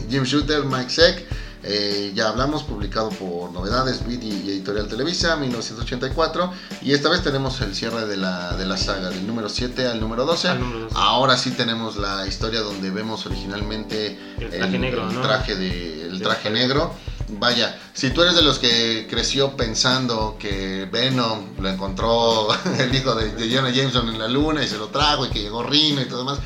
Jim 0.09 0.23
Shooter, 0.23 0.65
Mike 0.65 0.89
Seck. 0.89 1.25
Eh, 1.63 2.11
ya 2.15 2.29
hablamos, 2.29 2.63
publicado 2.63 3.09
por 3.09 3.51
Novedades, 3.51 4.05
Beat 4.07 4.23
y 4.23 4.49
Editorial 4.49 4.87
Televisa, 4.87 5.35
1984. 5.35 6.51
Y 6.81 6.93
esta 6.93 7.09
vez 7.09 7.21
tenemos 7.23 7.59
el 7.61 7.75
cierre 7.75 8.05
de 8.07 8.17
la, 8.17 8.55
de 8.55 8.65
la 8.65 8.77
saga, 8.77 9.09
del 9.09 9.27
número 9.27 9.49
7 9.49 9.87
al 9.87 9.99
número 9.99 10.25
12. 10.25 10.47
Al 10.49 10.59
número 10.59 10.79
12. 10.85 10.95
Ahora 10.97 11.37
sí 11.37 11.51
tenemos 11.51 11.97
la 11.97 12.25
historia 12.27 12.61
donde 12.61 12.89
vemos 12.91 13.25
originalmente 13.25 14.17
El 14.39 14.49
traje 14.51 14.79
negro, 14.79 15.07
el 15.09 15.15
¿no? 15.15 15.21
traje, 15.21 15.55
de, 15.55 16.03
el 16.07 16.17
Sí. 16.17 16.23
traje 16.23 16.49
negro. 16.49 16.93
Vaya, 17.31 17.77
si 17.93 18.09
tú 18.09 18.23
eres 18.23 18.35
de 18.35 18.41
los 18.41 18.57
que 18.57 19.05
creció 19.07 19.55
pensando 19.55 20.35
que 20.39 20.89
Venom 20.91 21.45
lo 21.59 21.69
encontró 21.69 22.47
el 22.79 22.95
hijo 22.95 23.13
de, 23.13 23.31
de 23.33 23.55
Jonah 23.55 23.69
Jameson 23.69 24.09
en 24.09 24.17
la 24.17 24.27
luna 24.27 24.63
y 24.63 24.67
se 24.67 24.77
lo 24.79 24.87
trajo 24.87 25.25
y 25.27 25.29
que 25.29 25.41
llegó 25.41 25.61
Rino 25.61 26.01
y 26.01 26.05
todo 26.05 26.19
demás, 26.19 26.39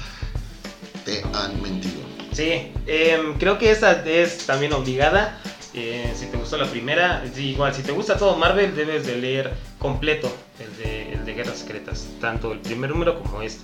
te 1.06 1.24
han 1.34 1.62
mentido. 1.62 2.03
Sí, 2.34 2.72
em, 2.88 3.38
creo 3.38 3.58
que 3.58 3.72
esa 3.72 4.04
es 4.06 4.46
también 4.46 4.74
obligada. 4.74 5.40
Eh, 5.76 6.14
si 6.18 6.28
te 6.28 6.38
gustó 6.38 6.58
la 6.58 6.68
primera, 6.70 7.24
sí, 7.34 7.50
igual, 7.52 7.74
si 7.74 7.82
te 7.82 7.92
gusta 7.92 8.18
todo 8.18 8.36
Marvel, 8.38 8.76
debes 8.76 9.06
de 9.08 9.16
leer 9.16 9.54
completo 9.80 10.32
el 10.60 10.78
de, 10.78 11.14
el 11.14 11.26
de 11.26 11.34
Guerras 11.34 11.60
Secretas, 11.60 12.06
tanto 12.22 12.52
el 12.52 12.60
primer 12.60 12.92
número 12.92 13.18
como 13.20 13.42
esto. 13.42 13.64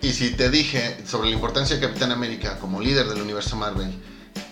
Y 0.00 0.12
si 0.12 0.30
te 0.30 0.48
dije 0.50 0.96
sobre 1.06 1.28
la 1.28 1.34
importancia 1.34 1.76
de 1.76 1.82
Capitán 1.86 2.12
América 2.12 2.56
como 2.58 2.80
líder 2.80 3.08
del 3.08 3.20
universo 3.22 3.56
Marvel 3.56 3.90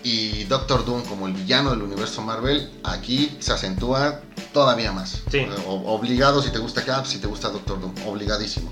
y 0.03 0.43
Doctor 0.45 0.85
Doom 0.85 1.03
como 1.05 1.27
el 1.27 1.33
villano 1.33 1.71
del 1.71 1.81
universo 1.81 2.21
Marvel, 2.21 2.69
aquí 2.83 3.35
se 3.39 3.53
acentúa 3.53 4.21
todavía 4.51 4.91
más. 4.91 5.21
Sí. 5.31 5.45
O- 5.65 5.93
obligado 5.95 6.41
si 6.41 6.51
te 6.51 6.59
gusta 6.59 6.83
Cap, 6.83 7.05
si 7.05 7.17
te 7.19 7.27
gusta 7.27 7.49
Doctor 7.49 7.79
Doom, 7.81 7.93
obligadísimo. 8.05 8.71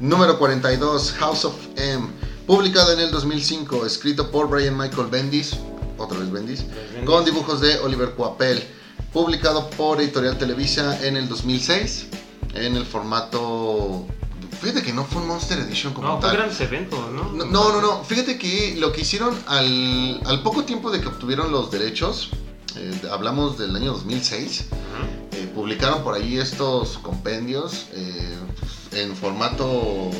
Número 0.00 0.38
42, 0.38 1.12
House 1.18 1.44
of 1.44 1.54
M, 1.76 2.08
publicado 2.48 2.92
en 2.92 3.00
el 3.00 3.10
2005, 3.10 3.84
escrito 3.86 4.30
por 4.30 4.48
Brian 4.48 4.76
Michael 4.76 5.08
Bendis, 5.08 5.52
otra 5.98 6.18
vez 6.18 6.32
Bendis, 6.32 6.64
con 7.04 7.24
dibujos 7.24 7.60
de 7.60 7.78
Oliver 7.80 8.14
Coapel, 8.16 8.64
publicado 9.12 9.68
por 9.70 10.00
Editorial 10.00 10.38
Televisa 10.38 11.06
en 11.06 11.16
el 11.16 11.28
2006, 11.28 12.06
en 12.54 12.74
el 12.76 12.84
formato... 12.86 14.06
Fíjate 14.62 14.82
que 14.82 14.92
no 14.92 15.04
fue 15.04 15.22
un 15.22 15.28
Monster 15.28 15.58
Edition 15.60 15.92
como 15.94 16.08
No, 16.08 16.14
fue 16.20 16.28
tal. 16.30 16.36
grandes 16.36 16.60
eventos, 16.60 16.98
¿no? 17.12 17.32
No, 17.32 17.44
no, 17.44 17.72
no, 17.74 17.80
no. 17.80 18.02
Fíjate 18.02 18.38
que 18.38 18.74
lo 18.76 18.92
que 18.92 19.02
hicieron 19.02 19.32
al, 19.46 20.20
al 20.24 20.42
poco 20.42 20.64
tiempo 20.64 20.90
de 20.90 21.00
que 21.00 21.06
obtuvieron 21.06 21.52
los 21.52 21.70
derechos, 21.70 22.30
eh, 22.74 23.02
hablamos 23.12 23.56
del 23.58 23.76
año 23.76 23.92
2006, 23.92 24.64
Ujú. 24.70 25.36
eh, 25.36 25.52
publicaron 25.54 26.02
por 26.02 26.14
ahí 26.14 26.38
estos 26.38 26.98
compendios 26.98 27.86
eh, 27.92 28.36
en 28.92 29.14
formato, 29.14 30.10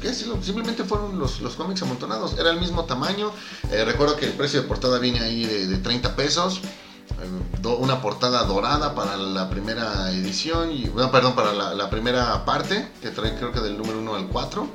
¿qué? 0.00 0.12
Simplemente 0.12 0.84
fueron 0.84 1.18
los, 1.18 1.40
los 1.40 1.54
cómics 1.54 1.82
amontonados, 1.82 2.38
era 2.38 2.50
el 2.50 2.60
mismo 2.60 2.84
tamaño. 2.84 3.32
Eh, 3.70 3.84
recuerdo 3.84 4.16
que 4.16 4.26
el 4.26 4.32
precio 4.32 4.62
de 4.62 4.68
portada 4.68 4.98
viene 4.98 5.20
ahí 5.20 5.44
de, 5.44 5.66
de 5.66 5.76
30 5.78 6.16
pesos. 6.16 6.60
eh, 7.22 7.66
una 7.78 8.00
portada 8.00 8.44
dorada 8.44 8.94
para 8.94 9.16
la 9.16 9.50
primera 9.50 10.10
edición, 10.10 10.70
y, 10.72 10.88
perdón, 11.12 11.34
para 11.34 11.52
la, 11.52 11.90
primera 11.90 12.44
parte, 12.44 12.88
que 13.02 13.10
trae 13.10 13.36
creo 13.36 13.52
que 13.52 13.60
del 13.60 13.76
número 13.76 13.98
1 13.98 14.14
al 14.14 14.28
4, 14.28 14.68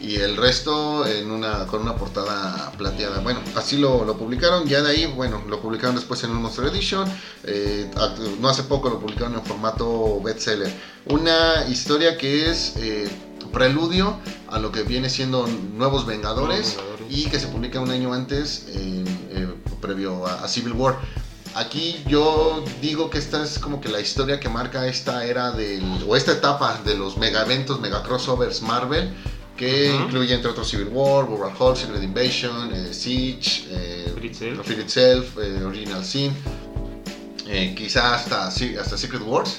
y 0.00 0.16
el 0.16 0.36
resto 0.36 1.06
en 1.06 1.30
una, 1.30 1.66
con 1.68 1.82
una 1.82 1.94
portada 1.94 2.72
plateada. 2.76 3.20
Bueno, 3.20 3.40
así 3.54 3.76
lo, 3.78 4.04
lo 4.04 4.16
publicaron, 4.16 4.66
ya 4.66 4.82
de 4.82 4.90
ahí, 4.90 5.06
bueno, 5.06 5.42
lo 5.48 5.60
publicaron 5.60 5.94
después 5.94 6.22
en 6.24 6.30
un 6.32 6.42
Monster 6.42 6.64
Edition, 6.66 7.08
eh, 7.44 7.88
no 8.40 8.48
hace 8.48 8.64
poco 8.64 8.90
lo 8.90 8.98
publicaron 8.98 9.34
en 9.34 9.42
formato 9.44 10.20
bestseller. 10.20 10.72
Una 11.06 11.66
historia 11.68 12.18
que 12.18 12.50
es 12.50 12.74
preludio 13.52 14.16
a 14.48 14.58
lo 14.58 14.72
que 14.72 14.82
viene 14.82 15.08
siendo 15.08 15.46
Nuevos 15.46 16.06
Vengadores, 16.06 16.74
Nuevos 16.74 16.96
Vengadores. 16.98 17.16
y 17.16 17.30
que 17.30 17.38
se 17.38 17.46
publica 17.48 17.80
un 17.80 17.90
año 17.90 18.12
antes, 18.12 18.66
eh, 18.68 19.04
previo 19.80 20.26
a, 20.26 20.44
a 20.44 20.48
Civil 20.48 20.72
War. 20.72 20.96
Aquí 21.54 22.02
yo 22.08 22.64
digo 22.80 23.10
que 23.10 23.18
esta 23.18 23.42
es 23.44 23.58
como 23.58 23.80
que 23.80 23.90
la 23.90 24.00
historia 24.00 24.40
que 24.40 24.48
marca 24.48 24.86
esta 24.86 25.26
era 25.26 25.50
del, 25.52 25.84
o 26.08 26.16
esta 26.16 26.32
etapa 26.32 26.80
de 26.84 26.96
los 26.96 27.18
mega 27.18 27.42
eventos, 27.42 27.78
mega 27.78 28.02
crossovers 28.02 28.62
Marvel, 28.62 29.12
que 29.56 29.92
incluye 29.94 30.34
entre 30.34 30.50
otros 30.50 30.70
Civil 30.70 30.88
War, 30.88 31.24
World 31.26 31.54
Hulk, 31.60 31.76
Secret 31.76 32.02
Invasion, 32.02 32.72
eh, 32.74 32.94
Siege, 32.94 33.66
eh, 33.68 34.12
Fear 34.64 34.80
Itself. 34.80 35.36
Eh, 35.38 35.62
Original 35.62 36.02
Sin, 36.04 36.32
eh, 37.46 37.74
quizá 37.76 38.14
hasta, 38.14 38.46
hasta 38.46 38.96
Secret 38.96 39.22
Wars. 39.22 39.58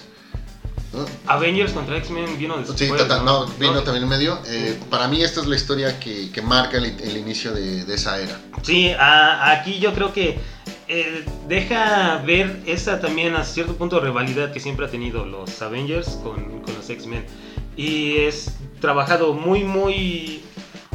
¿No? 0.94 1.06
Avengers 1.28 1.72
contra 1.74 1.98
X-Men 1.98 2.38
vino 2.38 2.58
después. 2.58 2.78
Sí, 2.80 2.88
total, 2.88 3.26
no, 3.26 3.48
vino 3.60 3.74
No, 3.74 3.84
también 3.84 4.04
en 4.04 4.10
medio. 4.10 4.40
Eh, 4.48 4.80
para 4.90 5.08
mí 5.08 5.22
esta 5.24 5.42
es 5.42 5.48
la 5.48 5.56
historia 5.56 6.00
que, 6.00 6.32
que 6.32 6.42
marca 6.42 6.78
el, 6.78 6.86
el 6.86 7.18
inicio 7.18 7.52
de, 7.54 7.84
de 7.86 7.96
esa 7.96 8.20
era. 8.20 8.40
Sí, 8.62 8.90
a- 8.92 9.52
aquí 9.52 9.80
yo 9.80 9.94
creo 9.94 10.14
que 10.14 10.38
eh, 10.88 11.26
deja 11.48 12.18
ver 12.26 12.62
esa 12.66 13.00
también 13.00 13.36
a 13.36 13.44
cierto 13.44 13.76
punto 13.76 14.00
rivalidad 14.00 14.52
que 14.52 14.60
siempre 14.60 14.86
ha 14.86 14.90
tenido 14.90 15.26
los 15.26 15.62
Avengers 15.62 16.10
con, 16.24 16.62
con 16.62 16.76
los 16.76 16.90
X-Men. 16.90 17.26
Y 17.76 18.18
es 18.18 18.52
trabajado 18.80 19.34
muy, 19.34 19.64
muy, 19.64 20.44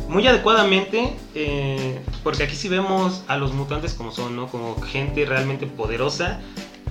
muy 0.09 0.27
adecuadamente, 0.29 1.17
eh, 1.35 2.01
porque 2.23 2.45
aquí 2.45 2.55
sí 2.55 2.69
vemos 2.69 3.23
a 3.27 3.37
los 3.37 3.53
mutantes 3.53 3.95
como 3.95 4.13
son, 4.13 4.37
¿no? 4.37 4.47
Como 4.47 4.81
gente 4.81 5.25
realmente 5.27 5.67
poderosa 5.67 6.41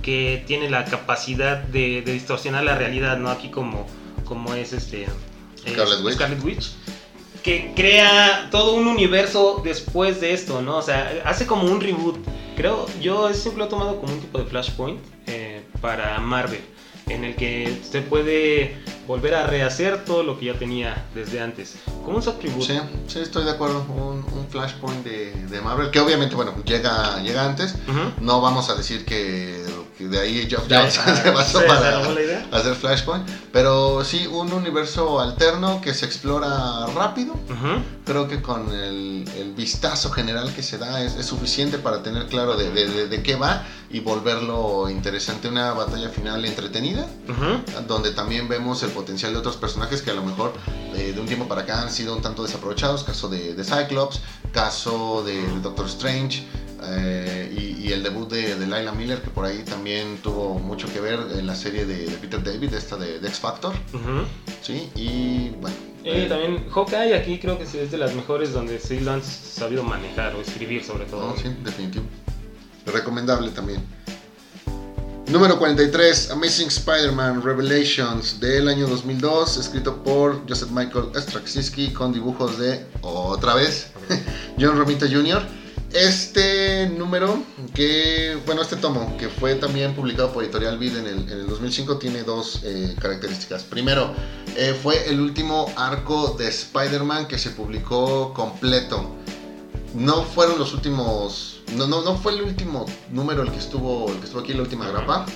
que 0.08 0.42
tiene 0.46 0.70
la 0.70 0.86
capacidad 0.86 1.58
de, 1.58 2.00
de 2.00 2.12
distorsionar 2.14 2.64
la 2.64 2.78
realidad, 2.78 3.18
¿no? 3.18 3.28
Aquí 3.28 3.50
como, 3.50 3.86
como 4.24 4.54
es 4.54 4.72
este... 4.72 5.02
eh, 5.02 5.72
Scarlet 5.74 6.02
Witch. 6.02 6.14
Scarlet 6.14 6.44
Witch 6.44 6.70
que 7.42 7.72
crea 7.76 8.48
todo 8.50 8.74
un 8.74 8.86
universo 8.86 9.60
después 9.62 10.18
de 10.22 10.32
esto, 10.32 10.62
¿no? 10.62 10.78
O 10.78 10.82
sea, 10.82 11.22
hace 11.26 11.46
como 11.46 11.64
un 11.70 11.80
reboot. 11.82 12.16
Creo, 12.56 12.86
yo 13.02 13.32
siempre 13.34 13.58
lo 13.58 13.66
he 13.66 13.68
tomado 13.68 14.00
como 14.00 14.14
un 14.14 14.20
tipo 14.20 14.38
de 14.38 14.46
flashpoint 14.46 14.98
eh, 15.26 15.62
para 15.82 16.18
Marvel, 16.20 16.62
en 17.06 17.24
el 17.24 17.36
que 17.36 17.80
se 17.88 18.00
puede 18.00 18.76
volver 19.06 19.34
a 19.34 19.46
rehacer 19.46 20.04
todo 20.04 20.22
lo 20.22 20.38
que 20.38 20.46
ya 20.46 20.54
tenía 20.54 21.06
desde 21.14 21.40
antes. 21.40 21.76
Como 22.04 22.16
un 22.16 22.22
reboot. 22.22 22.62
Sí, 22.62 22.78
sí, 23.06 23.20
estoy 23.20 23.44
de 23.44 23.52
acuerdo. 23.52 23.86
Un, 23.88 24.24
un 24.38 24.46
flashpoint 24.50 25.04
de, 25.04 25.32
de 25.46 25.60
Marvel, 25.60 25.90
que 25.90 26.00
obviamente, 26.00 26.34
bueno, 26.34 26.52
llega, 26.64 27.22
llega 27.22 27.44
antes. 27.44 27.76
No 28.20 28.40
vamos 28.40 28.68
a 28.68 28.74
decir 28.74 29.04
que, 29.04 29.64
que 29.98 30.06
de 30.08 30.18
ahí 30.20 30.46
Geoff 30.48 30.66
Jones 30.70 30.98
ah, 31.04 31.04
se 31.16 31.22
se- 31.22 31.22
se 31.60 31.66
para 31.66 31.98
hacer 32.52 32.74
Flashpoint. 32.76 33.28
Pero 33.52 34.04
sí, 34.04 34.26
un 34.28 34.52
universo 34.52 35.20
alterno 35.20 35.80
que 35.80 35.92
se 35.92 36.06
explora 36.06 36.86
rápido. 36.94 37.34
Creo 38.06 38.28
que 38.28 38.40
con 38.40 38.72
el, 38.72 39.28
el 39.36 39.52
vistazo 39.54 40.10
general 40.10 40.54
que 40.54 40.62
se 40.62 40.78
da 40.78 41.02
es, 41.02 41.16
es 41.16 41.26
suficiente 41.26 41.78
para 41.78 42.02
tener 42.02 42.26
claro 42.28 42.56
de, 42.56 42.70
de- 42.70 42.88
de- 42.88 43.08
de 43.08 43.22
qué 43.22 43.34
va 43.36 43.64
y 43.90 44.00
volverlo 44.00 44.88
interesante. 44.88 45.48
Una 45.48 45.72
batalla 45.72 46.08
final 46.10 46.44
entretenida, 46.44 47.06
donde 47.86 48.12
también 48.12 48.48
vemos 48.48 48.82
el 48.82 48.90
potencial 48.90 49.32
de 49.32 49.38
otros 49.38 49.56
personajes 49.56 50.00
que 50.02 50.10
a 50.10 50.14
lo 50.14 50.22
mejor 50.22 50.52
eh, 50.94 51.12
de 51.14 51.20
un 51.20 51.26
tiempo 51.26 51.48
para 51.48 51.62
acá 51.62 51.82
han 51.82 51.90
sido 51.90 52.14
un 52.14 52.22
tanto 52.22 52.42
desaprovechados. 52.44 53.02
Caso 53.04 53.28
de, 53.28 53.54
Cyclops, 53.64 54.20
caso 54.52 55.22
de 55.24 55.42
Doctor 55.60 55.86
Strange, 55.86 56.44
eh, 56.84 57.76
y, 57.78 57.92
el 57.92 58.02
debut 58.02 58.30
de, 58.30 58.54
de 58.54 58.66
Lila 58.66 58.92
Miller, 58.92 59.22
que 59.22 59.30
por 59.30 59.46
ahí 59.46 59.62
también 59.64 60.18
tuvo 60.18 60.58
mucho 60.58 60.92
que 60.92 61.00
ver 61.00 61.18
en 61.38 61.46
la 61.46 61.54
serie 61.54 61.86
de, 61.86 62.04
Peter 62.20 62.42
David, 62.42 62.74
esta 62.74 62.96
de, 62.96 63.16
X 63.16 63.38
Factor. 63.40 63.74
Sí, 64.60 64.90
y 64.94 65.50
bueno. 65.60 65.74
Eh, 66.04 66.26
también 66.28 66.68
Hawkeye 66.70 67.14
aquí 67.14 67.38
creo 67.38 67.58
que 67.58 67.64
es 67.64 67.90
de 67.90 67.98
las 67.98 68.14
mejores 68.14 68.52
donde 68.52 68.78
sí 68.78 69.00
lo 69.00 69.12
han 69.12 69.22
sabido 69.22 69.82
manejar 69.82 70.34
o 70.36 70.40
escribir 70.40 70.84
sobre 70.84 71.06
todo. 71.06 71.34
sí, 71.36 71.48
definitivo. 71.64 72.04
Recomendable 72.86 73.50
también. 73.50 73.82
Número 75.30 75.58
43, 75.58 76.30
Amazing 76.30 76.68
Spider-Man 76.68 77.42
Revelations 77.42 78.40
del 78.40 78.66
año 78.66 78.86
2002, 78.86 79.58
escrito 79.58 80.02
por 80.02 80.48
Joseph 80.48 80.70
Michael 80.70 81.10
Straczynski 81.14 81.92
con 81.92 82.14
dibujos 82.14 82.58
de, 82.58 82.86
otra 83.02 83.54
vez, 83.54 83.88
John 84.58 84.78
Romita 84.78 85.06
Jr. 85.06 85.42
Este 85.92 86.88
número, 86.90 87.42
que, 87.74 88.36
bueno, 88.44 88.62
este 88.62 88.76
tomo, 88.76 89.16
que 89.16 89.28
fue 89.28 89.54
también 89.54 89.94
publicado 89.94 90.32
por 90.32 90.44
Editorial 90.44 90.78
Vid 90.78 90.96
en 90.96 91.06
el, 91.06 91.46
2005, 91.46 91.98
tiene 91.98 92.22
dos 92.24 92.60
eh, 92.64 92.94
características. 93.00 93.64
Primero, 93.64 94.12
eh, 94.56 94.78
fue 94.82 95.08
el 95.08 95.20
último 95.20 95.72
arco 95.76 96.36
de 96.38 96.48
Spider-Man 96.48 97.26
que 97.26 97.38
se 97.38 97.50
publicó 97.50 98.34
completo. 98.34 99.14
No 99.94 100.24
fueron 100.24 100.58
los 100.58 100.74
últimos 100.74 101.58
no, 101.76 101.86
no, 101.86 102.02
no 102.02 102.16
fue 102.16 102.32
el 102.32 102.42
último 102.42 102.86
número 103.10 103.42
el 103.42 103.50
que 103.50 103.58
estuvo, 103.58 104.10
el 104.10 104.18
que 104.18 104.24
estuvo 104.24 104.40
aquí, 104.40 104.54
la 104.54 104.62
última 104.62 104.88
grapa. 104.88 105.26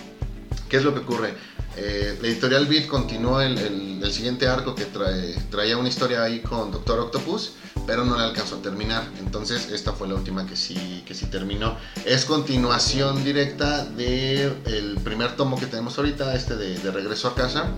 ¿Qué 0.68 0.78
es 0.78 0.84
lo 0.84 0.94
que 0.94 1.00
ocurre? 1.00 1.34
Eh, 1.76 2.18
la 2.20 2.28
editorial 2.28 2.66
Beat 2.66 2.86
continuó 2.86 3.40
el, 3.40 3.58
el, 3.58 4.12
siguiente 4.12 4.46
arco 4.46 4.74
que 4.74 4.84
trae, 4.86 5.34
traía 5.50 5.76
una 5.78 5.88
historia 5.88 6.22
ahí 6.22 6.40
con 6.40 6.70
Doctor 6.70 7.00
Octopus, 7.00 7.52
pero 7.86 8.04
no 8.04 8.16
le 8.16 8.24
alcanzó 8.24 8.56
a 8.56 8.62
terminar. 8.62 9.04
Entonces 9.18 9.70
esta 9.70 9.92
fue 9.92 10.08
la 10.08 10.14
última 10.14 10.46
que 10.46 10.56
sí, 10.56 11.02
que 11.06 11.14
sí 11.14 11.26
terminó. 11.26 11.76
Es 12.04 12.24
continuación 12.24 13.24
directa 13.24 13.84
del 13.84 14.56
el 14.66 14.98
primer 15.02 15.36
tomo 15.36 15.58
que 15.58 15.66
tenemos 15.66 15.96
ahorita, 15.98 16.34
este 16.34 16.56
de, 16.56 16.78
de 16.78 16.90
Regreso 16.90 17.28
a 17.28 17.34
Casa. 17.34 17.68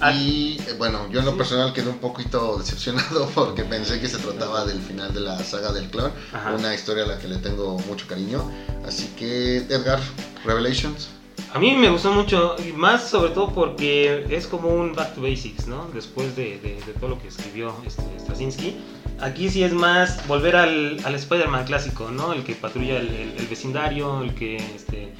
Ah. 0.00 0.12
Y 0.12 0.58
eh, 0.66 0.74
bueno, 0.76 1.08
yo 1.10 1.20
en 1.20 1.26
lo 1.26 1.36
personal 1.36 1.72
quedé 1.72 1.88
un 1.88 1.98
poquito 1.98 2.58
decepcionado 2.58 3.28
porque 3.34 3.64
pensé 3.64 4.00
que 4.00 4.08
se 4.08 4.18
trataba 4.18 4.64
del 4.64 4.80
final 4.80 5.14
de 5.14 5.20
la 5.20 5.38
saga 5.44 5.72
del 5.72 5.88
clon, 5.88 6.12
una 6.56 6.74
historia 6.74 7.04
a 7.04 7.06
la 7.06 7.18
que 7.18 7.28
le 7.28 7.36
tengo 7.36 7.78
mucho 7.80 8.06
cariño. 8.06 8.50
Así 8.86 9.08
que, 9.16 9.58
Edgar, 9.58 10.00
Revelations. 10.44 11.08
A 11.52 11.58
mí 11.58 11.76
me 11.76 11.88
gustó 11.88 12.12
mucho, 12.12 12.56
y 12.58 12.72
más 12.72 13.08
sobre 13.08 13.30
todo 13.30 13.52
porque 13.52 14.26
es 14.28 14.46
como 14.46 14.68
un 14.68 14.92
back 14.92 15.14
to 15.14 15.22
basics, 15.22 15.68
¿no? 15.68 15.88
Después 15.94 16.34
de, 16.34 16.80
todo 16.98 17.10
lo 17.10 17.22
que 17.22 17.28
escribió 17.28 17.74
este, 17.86 18.02
Straczynski. 18.18 18.76
Aquí 19.20 19.48
sí 19.48 19.62
es 19.62 19.72
más 19.72 20.26
volver 20.26 20.56
al, 20.56 20.98
al 21.04 21.14
Spider-Man 21.14 21.64
clásico, 21.64 22.10
¿no? 22.10 22.32
El 22.32 22.44
que 22.44 22.54
patrulla 22.54 22.98
el, 22.98 23.46
vecindario, 23.48 24.22
el 24.22 24.34
que 24.34 24.56
este, 24.56 25.12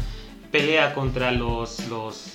pelea 0.50 0.94
contra 0.94 1.30
los, 1.32 1.80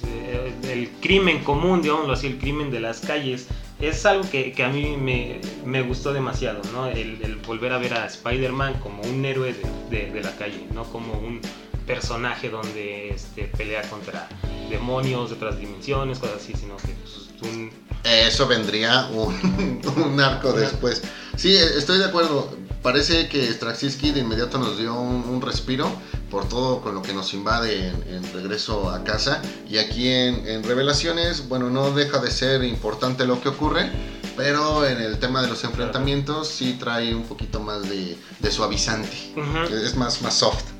eh, 0.05 0.53
el 0.63 0.89
crimen 1.01 1.43
común, 1.43 1.81
digámoslo 1.81 2.13
así, 2.13 2.27
el 2.27 2.37
crimen 2.37 2.71
de 2.71 2.79
las 2.79 3.01
calles, 3.01 3.47
es 3.81 4.05
algo 4.05 4.29
que, 4.29 4.53
a 4.63 4.69
mí 4.69 4.97
me, 4.97 5.81
gustó 5.83 6.11
demasiado, 6.13 6.61
¿no? 6.73 6.87
El, 6.87 7.37
volver 7.47 7.73
a 7.73 7.77
ver 7.77 7.93
a 7.93 8.05
Spider-Man 8.05 8.75
como 8.81 9.01
un 9.03 9.23
héroe 9.25 9.55
de, 9.89 10.11
de, 10.11 10.21
la 10.21 10.35
calle, 10.35 10.67
no 10.73 10.83
como 10.85 11.13
un 11.13 11.41
personaje 11.87 12.49
donde 12.49 13.09
este, 13.09 13.45
pelea 13.45 13.81
contra 13.89 14.27
demonios 14.69 15.29
de 15.29 15.35
otras 15.35 15.59
dimensiones, 15.59 16.19
cosas 16.19 16.37
así, 16.37 16.53
sino 16.53 16.77
que 16.77 16.89
pues, 16.89 17.18
un... 17.41 17.71
Eso 18.03 18.47
vendría 18.47 19.07
un, 19.07 19.81
un 19.97 20.19
arco 20.19 20.53
después. 20.53 21.01
Sí, 21.35 21.55
estoy 21.55 21.99
de 21.99 22.05
acuerdo. 22.05 22.49
Parece 22.81 23.27
que 23.27 23.51
Straczynski 23.51 24.11
de 24.11 24.21
inmediato 24.21 24.57
nos 24.57 24.77
dio 24.77 24.93
un, 24.93 25.41
respiro 25.41 25.91
por 26.31 26.47
todo 26.47 26.81
con 26.81 26.95
lo 26.95 27.01
que 27.01 27.13
nos 27.13 27.33
invade 27.33 27.89
en, 27.89 28.33
regreso 28.33 28.89
a 28.89 29.03
casa. 29.03 29.41
Y 29.69 29.77
aquí 29.77 30.07
en, 30.07 30.63
Revelaciones, 30.63 31.49
bueno, 31.49 31.69
no 31.69 31.91
deja 31.91 32.19
de 32.19 32.31
ser 32.31 32.63
importante 32.63 33.25
lo 33.25 33.41
que 33.41 33.49
ocurre, 33.49 33.91
pero 34.37 34.85
en 34.85 35.01
el 35.01 35.19
tema 35.19 35.41
de 35.41 35.49
los 35.49 35.63
enfrentamientos 35.65 36.47
sí 36.47 36.77
trae 36.79 37.13
un 37.13 37.23
poquito 37.23 37.59
más 37.59 37.81
de, 37.89 38.17
suavizante. 38.49 39.33
Es 39.71 39.97
más, 39.97 40.21
más 40.21 40.35
soft. 40.35 40.78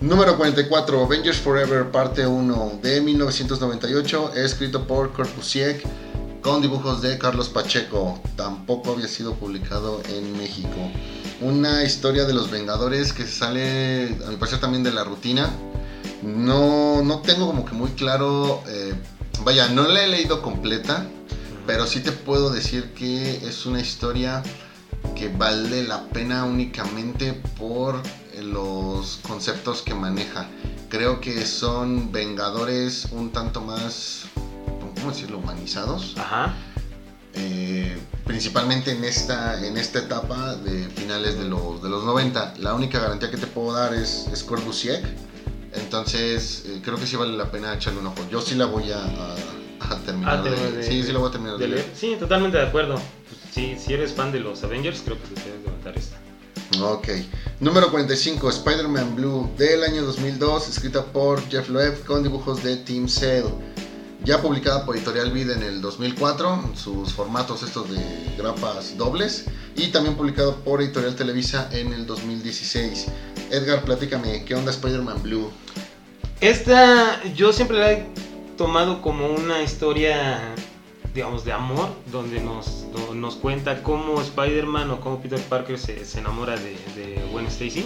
Número 0.00 0.38
44, 0.38 1.04
Avengers 1.04 1.36
Forever, 1.36 1.90
parte 1.90 2.26
1 2.26 2.78
de 2.82 3.02
1998, 3.02 4.32
escrito 4.34 4.86
por 4.86 5.12
Kurt 5.12 5.36
Busiek 5.36 5.84
con 6.40 6.62
dibujos 6.62 7.02
de 7.02 7.18
Carlos 7.18 7.50
Pacheco. 7.50 8.18
Tampoco 8.34 8.92
había 8.92 9.08
sido 9.08 9.34
publicado 9.34 10.00
en 10.08 10.38
México. 10.38 10.90
Una 11.42 11.84
historia 11.84 12.24
de 12.24 12.32
los 12.32 12.50
Vengadores 12.50 13.12
que 13.12 13.26
sale, 13.26 14.16
a 14.26 14.30
mi 14.30 14.36
parecer, 14.36 14.58
también 14.58 14.82
de 14.82 14.90
la 14.90 15.04
rutina. 15.04 15.50
No, 16.22 17.02
no 17.02 17.20
tengo 17.20 17.46
como 17.46 17.66
que 17.66 17.74
muy 17.74 17.90
claro. 17.90 18.62
Eh, 18.68 18.94
vaya, 19.44 19.68
no 19.68 19.86
la 19.86 20.02
he 20.02 20.08
leído 20.08 20.40
completa, 20.40 21.06
pero 21.66 21.86
sí 21.86 22.00
te 22.00 22.12
puedo 22.12 22.48
decir 22.48 22.94
que 22.94 23.46
es 23.46 23.66
una 23.66 23.82
historia 23.82 24.42
que 25.14 25.28
vale 25.28 25.82
la 25.82 26.08
pena 26.08 26.44
únicamente 26.44 27.34
por 27.58 28.00
los 28.42 29.20
conceptos 29.22 29.82
que 29.82 29.94
maneja. 29.94 30.48
Creo 30.88 31.20
que 31.20 31.44
son 31.46 32.12
Vengadores 32.12 33.08
un 33.12 33.30
tanto 33.30 33.60
más 33.60 34.26
¿cómo 35.00 35.10
decirlo?, 35.10 35.38
humanizados. 35.38 36.14
Ajá. 36.18 36.54
Eh, 37.34 37.96
principalmente 38.26 38.92
en 38.92 39.04
esta, 39.04 39.64
en 39.64 39.76
esta 39.76 40.00
etapa 40.00 40.56
de 40.56 40.88
finales 40.90 41.38
de 41.38 41.44
los, 41.44 41.82
de 41.82 41.88
los 41.88 42.04
90. 42.04 42.54
La 42.58 42.74
única 42.74 43.00
garantía 43.00 43.30
que 43.30 43.36
te 43.36 43.46
puedo 43.46 43.72
dar 43.72 43.94
es, 43.94 44.28
es 44.32 44.42
Corbusier. 44.42 45.02
Entonces, 45.72 46.64
eh, 46.66 46.80
creo 46.82 46.96
que 46.96 47.06
sí 47.06 47.16
vale 47.16 47.36
la 47.36 47.50
pena 47.50 47.74
echarle 47.74 48.00
un 48.00 48.08
ojo. 48.08 48.18
Yo 48.30 48.40
sí 48.40 48.56
la 48.56 48.66
voy 48.66 48.90
a, 48.90 49.04
a, 49.80 49.96
terminar. 50.04 50.42
de, 50.42 50.82
sí, 50.82 51.02
sí 51.02 51.12
la 51.12 51.18
voy 51.18 51.28
a 51.28 51.32
terminar 51.32 51.58
de, 51.58 51.68
leer. 51.68 51.90
Sí, 51.94 52.16
totalmente 52.18 52.58
de 52.58 52.64
acuerdo. 52.64 52.96
Pues, 52.96 53.82
si 53.82 53.92
eres 53.92 54.12
fan 54.12 54.32
de 54.32 54.40
los 54.40 54.62
Avengers, 54.64 55.02
creo 55.04 55.16
que 55.20 55.28
te 55.28 55.42
debes 55.42 55.64
levantar 55.64 55.96
esta. 55.96 56.18
Ok. 56.80 57.08
Número 57.58 57.90
45, 57.90 58.48
Spider-Man 58.48 59.16
Blue 59.16 59.50
del 59.56 59.82
año 59.82 60.02
2002, 60.02 60.68
escrita 60.68 61.04
por 61.04 61.42
Jeff 61.48 61.68
Loeb 61.68 62.04
con 62.04 62.22
dibujos 62.22 62.62
de 62.62 62.76
Team 62.76 63.08
Sale 63.08 63.44
ya 64.24 64.40
publicada 64.42 64.84
por 64.84 64.96
Editorial 64.96 65.32
Vid 65.32 65.50
en 65.50 65.62
el 65.62 65.80
2004, 65.80 66.72
sus 66.74 67.12
formatos 67.12 67.62
estos 67.62 67.90
de 67.90 68.00
grapas 68.36 68.96
dobles, 68.96 69.46
y 69.76 69.88
también 69.88 70.14
publicado 70.14 70.56
por 70.56 70.82
Editorial 70.82 71.16
Televisa 71.16 71.68
en 71.72 71.92
el 71.92 72.06
2016. 72.06 73.06
Edgar, 73.50 73.82
platícame, 73.82 74.44
¿qué 74.44 74.54
onda 74.54 74.70
Spider-Man 74.70 75.22
Blue? 75.22 75.50
Esta 76.40 77.22
yo 77.34 77.52
siempre 77.52 77.78
la 77.78 77.92
he 77.92 78.06
tomado 78.56 79.00
como 79.00 79.28
una 79.28 79.62
historia, 79.62 80.54
digamos, 81.14 81.44
de 81.44 81.52
amor, 81.52 81.88
donde 82.10 82.40
nos, 82.40 82.86
nos 83.14 83.36
cuenta 83.36 83.82
cómo 83.82 84.20
Spider-Man 84.20 84.90
o 84.90 85.00
cómo 85.00 85.20
Peter 85.20 85.40
Parker 85.40 85.78
se, 85.78 86.04
se 86.04 86.18
enamora 86.18 86.56
de, 86.56 86.76
de 86.94 87.22
Gwen 87.32 87.46
Stacy 87.46 87.84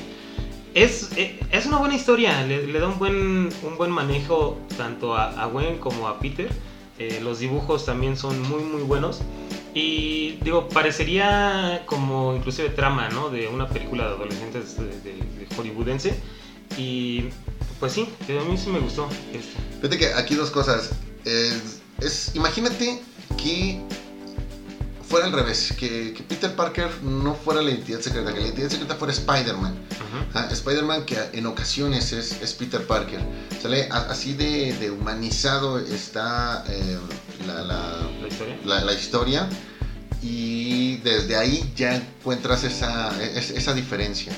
es, 0.74 1.10
eh, 1.16 1.38
es 1.52 1.66
una 1.66 1.78
buena 1.78 1.94
historia, 1.94 2.44
le, 2.44 2.72
da 2.72 2.88
un 2.88 2.98
buen, 2.98 3.48
un 3.62 3.76
buen 3.78 3.92
manejo 3.92 4.58
tanto 4.76 5.16
a, 5.16 5.46
Gwen 5.46 5.78
como 5.78 6.08
a 6.08 6.18
Peter. 6.18 6.50
Eh, 6.98 7.20
los 7.22 7.38
dibujos 7.38 7.86
también 7.86 8.16
son 8.16 8.40
muy 8.42 8.62
muy 8.62 8.82
buenos. 8.82 9.20
Y 9.72 10.38
digo, 10.42 10.68
parecería 10.68 11.82
como 11.86 12.34
inclusive 12.34 12.70
trama, 12.70 13.08
¿no? 13.08 13.30
De 13.30 13.48
una 13.48 13.68
película 13.68 14.08
de 14.08 14.14
adolescentes 14.14 14.76
de, 14.76 15.46
hollywoodense. 15.56 16.14
Y 16.76 17.26
pues 17.78 17.92
sí, 17.92 18.08
a 18.28 18.48
mí 18.48 18.56
sí 18.56 18.70
me 18.70 18.80
gustó. 18.80 19.08
Fíjate 19.76 19.98
que 19.98 20.06
aquí 20.14 20.34
dos 20.34 20.50
cosas. 20.50 20.90
es 21.24 22.34
imagínate 22.34 23.00
que 23.36 23.80
fuera 25.08 25.26
al 25.26 25.32
revés, 25.32 25.72
que, 25.78 26.24
Peter 26.28 26.54
Parker 26.56 26.90
no 27.02 27.34
fuera 27.34 27.62
la 27.62 27.70
identidad 27.70 28.00
secreta, 28.00 28.32
que 28.32 28.40
la 28.40 28.46
identidad 28.46 28.70
secreta 28.70 28.94
fuera 28.96 29.12
Spider-Man. 29.12 29.74
Spider-Man 30.50 31.04
que 31.04 31.16
en 31.32 31.46
ocasiones 31.46 32.12
es, 32.12 32.52
Peter 32.54 32.86
Parker. 32.86 33.20
¿Sale? 33.62 33.88
Así 33.90 34.34
de, 34.34 34.90
humanizado 34.90 35.78
está 35.78 36.64
eh, 36.68 36.98
la, 38.64 38.92
historia? 38.92 39.48
y 40.22 40.96
desde 40.98 41.36
ahí 41.36 41.70
ya 41.76 41.96
encuentras 41.96 42.64
esa, 42.64 43.12
esa 43.22 43.74
diferencia. 43.74 44.32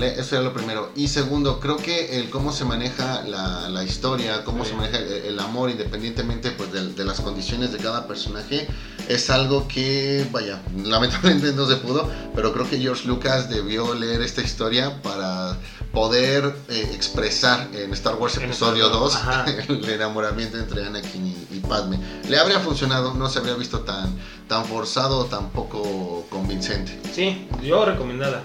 Eso 0.00 0.36
era 0.36 0.44
lo 0.44 0.52
primero. 0.52 0.90
Y 0.96 1.08
segundo, 1.08 1.60
creo 1.60 1.76
que 1.76 2.18
el 2.18 2.30
cómo 2.30 2.52
se 2.52 2.64
maneja 2.64 3.22
la, 3.22 3.84
historia, 3.84 4.44
cómo 4.44 4.64
se 4.64 4.74
maneja 4.74 4.98
el, 4.98 5.38
amor 5.38 5.70
independientemente 5.70 6.50
pues, 6.52 6.72
de, 6.72 7.04
las 7.04 7.20
condiciones 7.20 7.72
de 7.72 7.78
cada 7.78 8.06
personaje, 8.06 8.66
es 9.08 9.28
algo 9.28 9.68
que, 9.68 10.26
vaya, 10.30 10.60
lamentablemente 10.76 11.52
no 11.52 11.66
se 11.66 11.76
pudo, 11.76 12.08
pero 12.34 12.52
creo 12.52 12.68
que 12.68 12.78
George 12.78 13.06
Lucas 13.06 13.50
debió 13.50 13.94
leer 13.94 14.22
esta 14.22 14.40
historia 14.40 15.02
para 15.02 15.56
poder 15.92 16.54
eh, 16.70 16.90
expresar 16.94 17.68
en 17.74 17.92
Star 17.92 18.14
Wars 18.14 18.36
Episodio 18.38 18.88
2 18.88 19.18
el 19.68 19.88
enamoramiento 19.90 20.58
entre 20.58 20.86
Anakin 20.86 21.26
y, 21.26 21.56
y, 21.56 21.60
Padme. 21.60 21.98
Le 22.28 22.38
habría 22.38 22.60
funcionado, 22.60 23.14
no 23.14 23.28
se 23.28 23.40
habría 23.40 23.54
visto 23.54 23.80
tan, 23.80 24.16
tan 24.48 24.64
forzado, 24.64 25.26
tan 25.26 25.50
poco 25.50 26.26
convincente. 26.30 26.98
Sí, 27.12 27.46
yo 27.62 27.84
recomendada. 27.84 28.42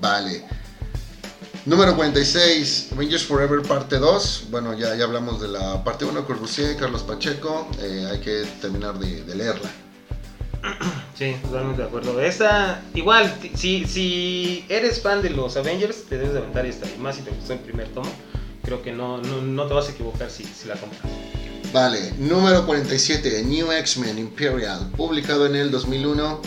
Vale. 0.00 0.44
Número 1.64 1.94
46, 1.94 2.88
Avengers 2.92 3.22
Forever 3.24 3.62
parte 3.62 3.96
2. 3.96 4.46
Bueno, 4.50 4.76
ya, 4.76 4.96
ya 4.96 5.04
hablamos 5.04 5.40
de 5.40 5.46
la 5.46 5.84
parte 5.84 6.04
1 6.04 6.26
con 6.26 6.38
Rusier, 6.38 6.76
Carlos 6.76 7.02
Pacheco. 7.02 7.68
Eh, 7.80 8.08
hay 8.10 8.18
que 8.18 8.44
terminar 8.60 8.98
de, 8.98 9.22
de, 9.22 9.34
leerla. 9.34 9.70
Sí, 11.14 11.36
totalmente 11.42 11.82
de 11.82 11.88
acuerdo. 11.88 12.20
Esta, 12.20 12.82
igual, 12.94 13.32
si, 13.54 13.84
si 13.84 14.64
eres 14.68 15.00
fan 15.00 15.22
de 15.22 15.30
los 15.30 15.56
Avengers, 15.56 16.04
te 16.08 16.16
debes 16.16 16.32
de 16.32 16.38
aventar 16.38 16.66
esta. 16.66 16.86
Y 16.88 16.98
más 16.98 17.16
si 17.16 17.22
te 17.22 17.30
gustó 17.30 17.52
el 17.52 17.60
primer 17.60 17.88
tomo. 17.88 18.10
Creo 18.64 18.82
que 18.82 18.92
no, 18.92 19.18
no, 19.18 19.42
no 19.42 19.66
te 19.66 19.74
vas 19.74 19.88
a 19.88 19.92
equivocar 19.92 20.30
si, 20.30 20.44
si 20.44 20.66
la 20.66 20.74
compras. 20.74 21.02
Vale, 21.72 22.12
número 22.18 22.66
47, 22.66 23.44
New 23.44 23.70
X-Men 23.72 24.18
Imperial, 24.18 24.90
publicado 24.96 25.46
en 25.46 25.54
el 25.54 25.70
2001 25.70 26.42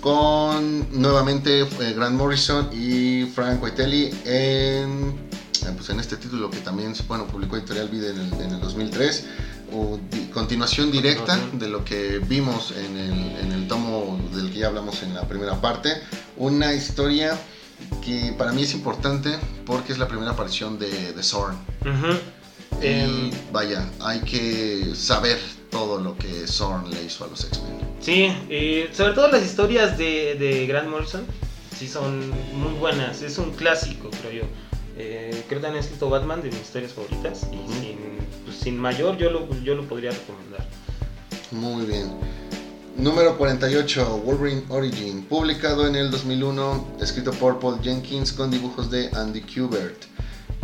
con 0.00 1.00
nuevamente 1.00 1.60
eh, 1.60 1.92
Grant 1.94 2.16
Morrison 2.16 2.68
y 2.72 3.26
Frank 3.26 3.62
Whiteley 3.62 4.10
en, 4.24 5.14
eh, 5.62 5.72
pues 5.76 5.90
en 5.90 6.00
este 6.00 6.16
título 6.16 6.50
que 6.50 6.58
también 6.58 6.94
bueno, 7.06 7.26
publicó 7.26 7.56
Editorial 7.56 7.88
Vida 7.88 8.10
en 8.10 8.18
el, 8.20 8.32
en 8.40 8.50
el 8.54 8.60
2003. 8.60 9.26
O 9.72 10.00
continuación 10.34 10.90
directa 10.90 11.38
de 11.52 11.68
lo 11.68 11.84
que 11.84 12.18
vimos 12.18 12.72
en 12.72 12.96
el, 12.96 13.36
en 13.38 13.52
el 13.52 13.68
tomo 13.68 14.18
del 14.34 14.50
que 14.50 14.58
ya 14.58 14.66
hablamos 14.66 15.02
en 15.04 15.14
la 15.14 15.28
primera 15.28 15.60
parte. 15.60 15.90
Una 16.36 16.74
historia 16.74 17.38
que 18.04 18.34
para 18.36 18.52
mí 18.52 18.62
es 18.62 18.74
importante 18.74 19.38
porque 19.64 19.92
es 19.92 19.98
la 19.98 20.08
primera 20.08 20.32
aparición 20.32 20.76
de, 20.78 21.12
de 21.12 21.22
Zorn. 21.22 21.56
Y 22.82 22.86
em, 22.86 23.30
vaya, 23.52 23.88
hay 24.00 24.20
que 24.20 24.92
saber 24.96 25.38
todo 25.70 26.00
lo 26.00 26.16
que 26.16 26.46
Zorn 26.46 26.90
le 26.90 27.02
hizo 27.02 27.24
a 27.24 27.28
los 27.28 27.44
X-Men. 27.44 27.78
Sí, 28.00 28.28
sobre 28.92 29.12
todo 29.14 29.28
las 29.28 29.44
historias 29.44 29.96
de, 29.96 30.34
de, 30.34 30.66
Grant 30.66 30.88
Morrison, 30.88 31.24
sí 31.76 31.86
son 31.86 32.30
muy 32.54 32.72
buenas. 32.78 33.22
Es 33.22 33.38
un 33.38 33.52
clásico, 33.52 34.10
creo 34.20 34.42
yo. 34.42 34.48
Eh, 34.96 35.44
creo 35.48 35.60
que 35.60 35.66
han 35.66 35.76
escrito 35.76 36.10
Batman 36.10 36.42
de 36.42 36.48
mis 36.50 36.60
historias 36.60 36.92
favoritas 36.92 37.46
y 37.52 37.72
sin, 37.72 37.98
pues, 38.44 38.56
sin, 38.56 38.76
mayor 38.76 39.16
yo 39.16 39.30
lo, 39.30 39.48
yo 39.62 39.74
lo 39.74 39.88
podría 39.88 40.10
recomendar. 40.10 40.66
Muy 41.52 41.86
bien. 41.86 42.10
Número 42.96 43.38
48, 43.38 44.22
Wolverine 44.24 44.62
Origin, 44.68 45.22
publicado 45.22 45.86
en 45.86 45.94
el 45.94 46.10
2001, 46.10 46.96
escrito 47.00 47.30
por 47.30 47.58
Paul 47.58 47.80
Jenkins 47.80 48.32
con 48.32 48.50
dibujos 48.50 48.90
de 48.90 49.08
Andy 49.14 49.40
Kubert 49.40 50.04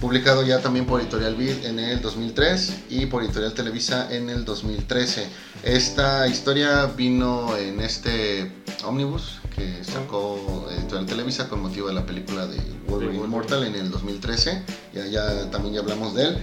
publicado 0.00 0.42
ya 0.42 0.60
también 0.60 0.86
por 0.86 1.00
Editorial 1.00 1.34
Vid 1.36 1.64
en 1.64 1.78
el 1.78 2.00
2003 2.00 2.72
y 2.90 3.06
por 3.06 3.22
Editorial 3.22 3.54
Televisa 3.54 4.08
en 4.10 4.28
el 4.28 4.44
2013. 4.44 5.26
Esta 5.62 6.28
historia 6.28 6.86
vino 6.86 7.56
en 7.56 7.80
este 7.80 8.52
ómnibus 8.84 9.38
que 9.54 9.82
sacó 9.82 10.68
Editorial 10.70 11.06
Televisa 11.06 11.48
con 11.48 11.62
motivo 11.62 11.88
de 11.88 11.94
la 11.94 12.04
película 12.04 12.46
de 12.46 12.60
Wolverine 12.88 13.24
Immortal 13.24 13.64
en 13.64 13.74
el 13.74 13.90
2013. 13.90 14.62
Ya, 14.92 15.06
ya 15.06 15.50
también 15.50 15.74
ya 15.74 15.80
hablamos 15.80 16.14
de 16.14 16.24
él. 16.24 16.38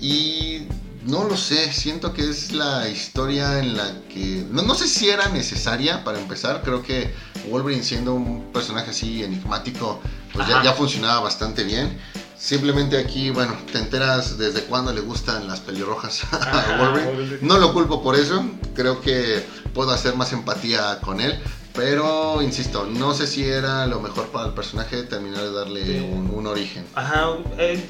Y 0.00 0.62
no 1.04 1.24
lo 1.24 1.36
sé, 1.36 1.72
siento 1.72 2.12
que 2.12 2.28
es 2.28 2.52
la 2.52 2.88
historia 2.88 3.60
en 3.60 3.76
la 3.76 4.02
que... 4.08 4.44
No, 4.50 4.62
no, 4.62 4.74
sé 4.74 4.88
si 4.88 5.08
era 5.08 5.28
necesaria 5.28 6.04
para 6.04 6.18
empezar, 6.18 6.62
creo 6.62 6.82
que 6.82 7.14
Wolverine 7.50 7.82
siendo 7.82 8.14
un 8.14 8.52
personaje 8.52 8.90
así 8.90 9.22
enigmático, 9.22 10.00
pues 10.32 10.46
ya, 10.48 10.62
ya, 10.62 10.72
funcionaba 10.72 11.20
bastante 11.20 11.64
bien. 11.64 11.98
Simplemente 12.38 12.96
aquí, 12.96 13.30
bueno, 13.30 13.56
te 13.72 13.78
enteras 13.78 14.38
desde 14.38 14.62
cuándo 14.62 14.92
le 14.92 15.00
gustan 15.00 15.48
las 15.48 15.60
pelirrojas 15.60 16.22
a 16.32 16.78
Wolverine. 16.80 17.38
No 17.42 17.58
lo 17.58 17.72
culpo 17.72 18.00
por 18.02 18.14
eso, 18.14 18.44
creo 18.74 19.00
que 19.00 19.44
puedo 19.74 19.90
hacer 19.90 20.14
más 20.14 20.32
empatía 20.32 21.00
con 21.00 21.20
él. 21.20 21.38
Pero, 21.74 22.40
insisto, 22.42 22.86
no 22.86 23.14
sé 23.14 23.26
si 23.26 23.44
era 23.44 23.86
lo 23.86 24.00
mejor 24.00 24.28
para 24.28 24.46
el 24.48 24.52
personaje 24.52 25.02
terminar 25.04 25.42
de 25.42 25.52
darle 25.52 26.00
un, 26.00 26.46
origen. 26.46 26.84
Ajá, 26.94 27.36
eh, 27.56 27.80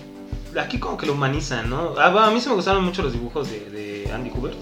aquí 0.61 0.79
como 0.79 0.97
que 0.97 1.07
lo 1.07 1.15
humanizan, 1.15 1.71
¿no? 1.71 1.95
Ah, 1.99 2.27
a 2.27 2.31
mí 2.31 2.41
se 2.41 2.49
me 2.49 2.55
gustaron 2.55 2.85
mucho 2.85 3.03
los 3.03 3.13
dibujos 3.13 3.49
de, 3.51 4.11
Andy 4.13 4.31
Cooper. 4.31 4.55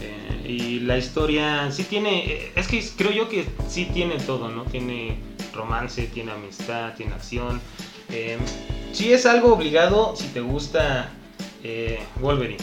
Eh, 0.00 0.48
y 0.48 0.80
la 0.80 0.98
historia 0.98 1.70
sí 1.70 1.84
tiene, 1.84 2.24
eh, 2.26 2.52
es 2.54 2.68
que 2.68 2.84
creo 2.96 3.12
yo 3.12 3.28
que 3.28 3.48
sí 3.68 3.88
tiene 3.92 4.16
todo, 4.18 4.48
¿no? 4.48 4.64
Tiene 4.64 5.18
romance, 5.52 6.06
tiene 6.06 6.32
amistad, 6.32 6.94
tiene 6.94 7.14
acción. 7.14 7.60
Eh, 8.10 8.38
sí 8.92 9.12
es 9.12 9.26
algo 9.26 9.54
obligado 9.54 10.14
si 10.16 10.28
te 10.28 10.40
gusta 10.40 11.10
eh, 11.64 12.00
Wolverine. 12.20 12.62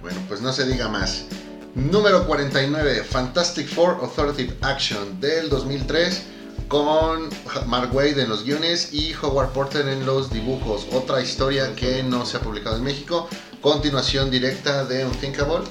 Bueno, 0.00 0.18
pues 0.28 0.40
no 0.40 0.52
se 0.52 0.66
diga 0.66 0.88
más. 0.88 1.26
Número 1.74 2.26
49, 2.26 3.02
Fantastic 3.02 3.66
Four 3.66 3.98
Authoritative 4.00 4.54
Action 4.60 5.20
del 5.20 5.48
2003 5.48 6.22
con 6.68 7.28
Mark 7.66 7.94
Wade 7.94 8.22
en 8.22 8.28
los 8.28 8.44
guiones 8.44 8.92
y 8.92 9.14
Howard 9.14 9.50
Porter 9.50 9.88
en 9.88 10.06
los 10.06 10.32
dibujos. 10.32 10.86
Otra 10.92 11.20
historia 11.20 11.74
que 11.74 12.02
no 12.02 12.26
se 12.26 12.36
ha 12.36 12.40
publicado 12.40 12.76
en 12.76 12.84
México. 12.84 13.28
Continuación 13.60 14.30
directa 14.30 14.84
de 14.84 15.04
Unthinkable. 15.04 15.64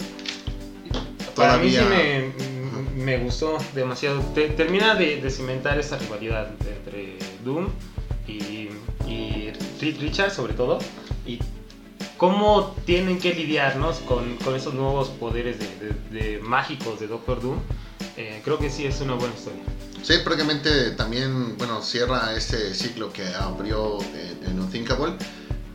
Para 1.36 1.58
mí 1.58 1.72
sí 1.72 1.80
me, 1.90 2.53
me 3.04 3.18
gustó 3.18 3.58
demasiado. 3.76 4.22
termina 4.34 4.96
de, 4.96 5.30
cimentar 5.30 5.80
esa 5.80 5.98
rivalidad 5.98 6.50
entre 6.50 7.18
Doom 7.44 7.68
y, 8.28 8.70
y 9.08 9.52
Richard, 10.00 10.32
sobre 10.32 10.54
todo. 10.54 10.80
Y 11.26 11.40
cómo 12.18 12.76
tienen 12.86 13.20
que 13.20 13.34
lidiar 13.34 13.78
con, 14.08 14.38
con, 14.38 14.56
esos 14.56 14.74
nuevos 14.74 15.10
poderes 15.10 15.58
de, 15.60 16.40
mágicos 16.42 17.00
de 17.00 17.08
Doctor 17.08 17.42
Doom. 17.42 17.60
Eh, 18.16 18.42
creo 18.44 18.60
que 18.60 18.70
sí 18.70 18.86
es 18.86 19.02
una 19.02 19.16
buena 19.16 19.34
historia. 19.34 19.62
Sí, 20.04 20.14
prácticamente 20.24 20.92
también, 20.92 21.58
bueno, 21.58 21.82
cierra 21.82 22.34
ese 22.36 22.74
ciclo 22.76 23.12
que 23.12 23.26
abrió 23.26 24.00
en, 24.02 24.52
en 24.52 24.60
Unthinkable 24.60 25.14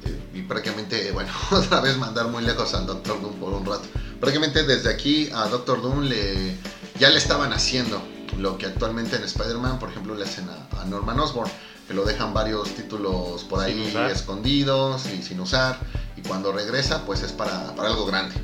eh, 0.05 0.39
y 0.39 0.43
prácticamente, 0.43 1.11
bueno, 1.13 1.31
otra 1.51 1.81
vez 1.81 1.97
mandar 1.97 2.29
muy 2.29 2.45
lejos 2.45 2.73
al 2.75 2.87
Doctor 2.87 3.21
Doom 3.21 3.35
por 3.35 3.53
un 3.53 3.67
rato. 3.67 3.87
Prácticamente 4.21 4.63
desde 4.65 4.91
aquí 4.91 5.29
a 5.33 5.49
Doctor 5.49 5.83
Doom 5.83 6.03
le, 6.03 6.57
ya 6.99 7.11
le 7.11 7.19
estaban 7.19 7.53
haciendo 7.53 8.03
lo 8.37 8.59
que 8.59 8.67
actualmente 8.67 9.17
en 9.17 9.25
Spider-Man, 9.25 9.79
por 9.79 9.91
ejemplo, 9.91 10.15
le 10.15 10.25
hacen 10.25 10.49
a, 10.49 10.85
Norman 10.85 11.19
Osborn, 11.19 11.51
que 11.87 11.95
lo 11.95 12.05
dejan 12.05 12.35
varios 12.35 12.75
títulos 12.75 13.45
por 13.45 13.61
ahí 13.61 13.95
escondidos 14.11 15.07
y 15.07 15.23
sin 15.23 15.41
usar, 15.41 15.79
y 16.17 16.23
cuando 16.23 16.53
regresa, 16.53 17.05
pues 17.05 17.23
es 17.23 17.33
para, 17.33 17.71
algo 17.71 18.07
grande. 18.07 18.35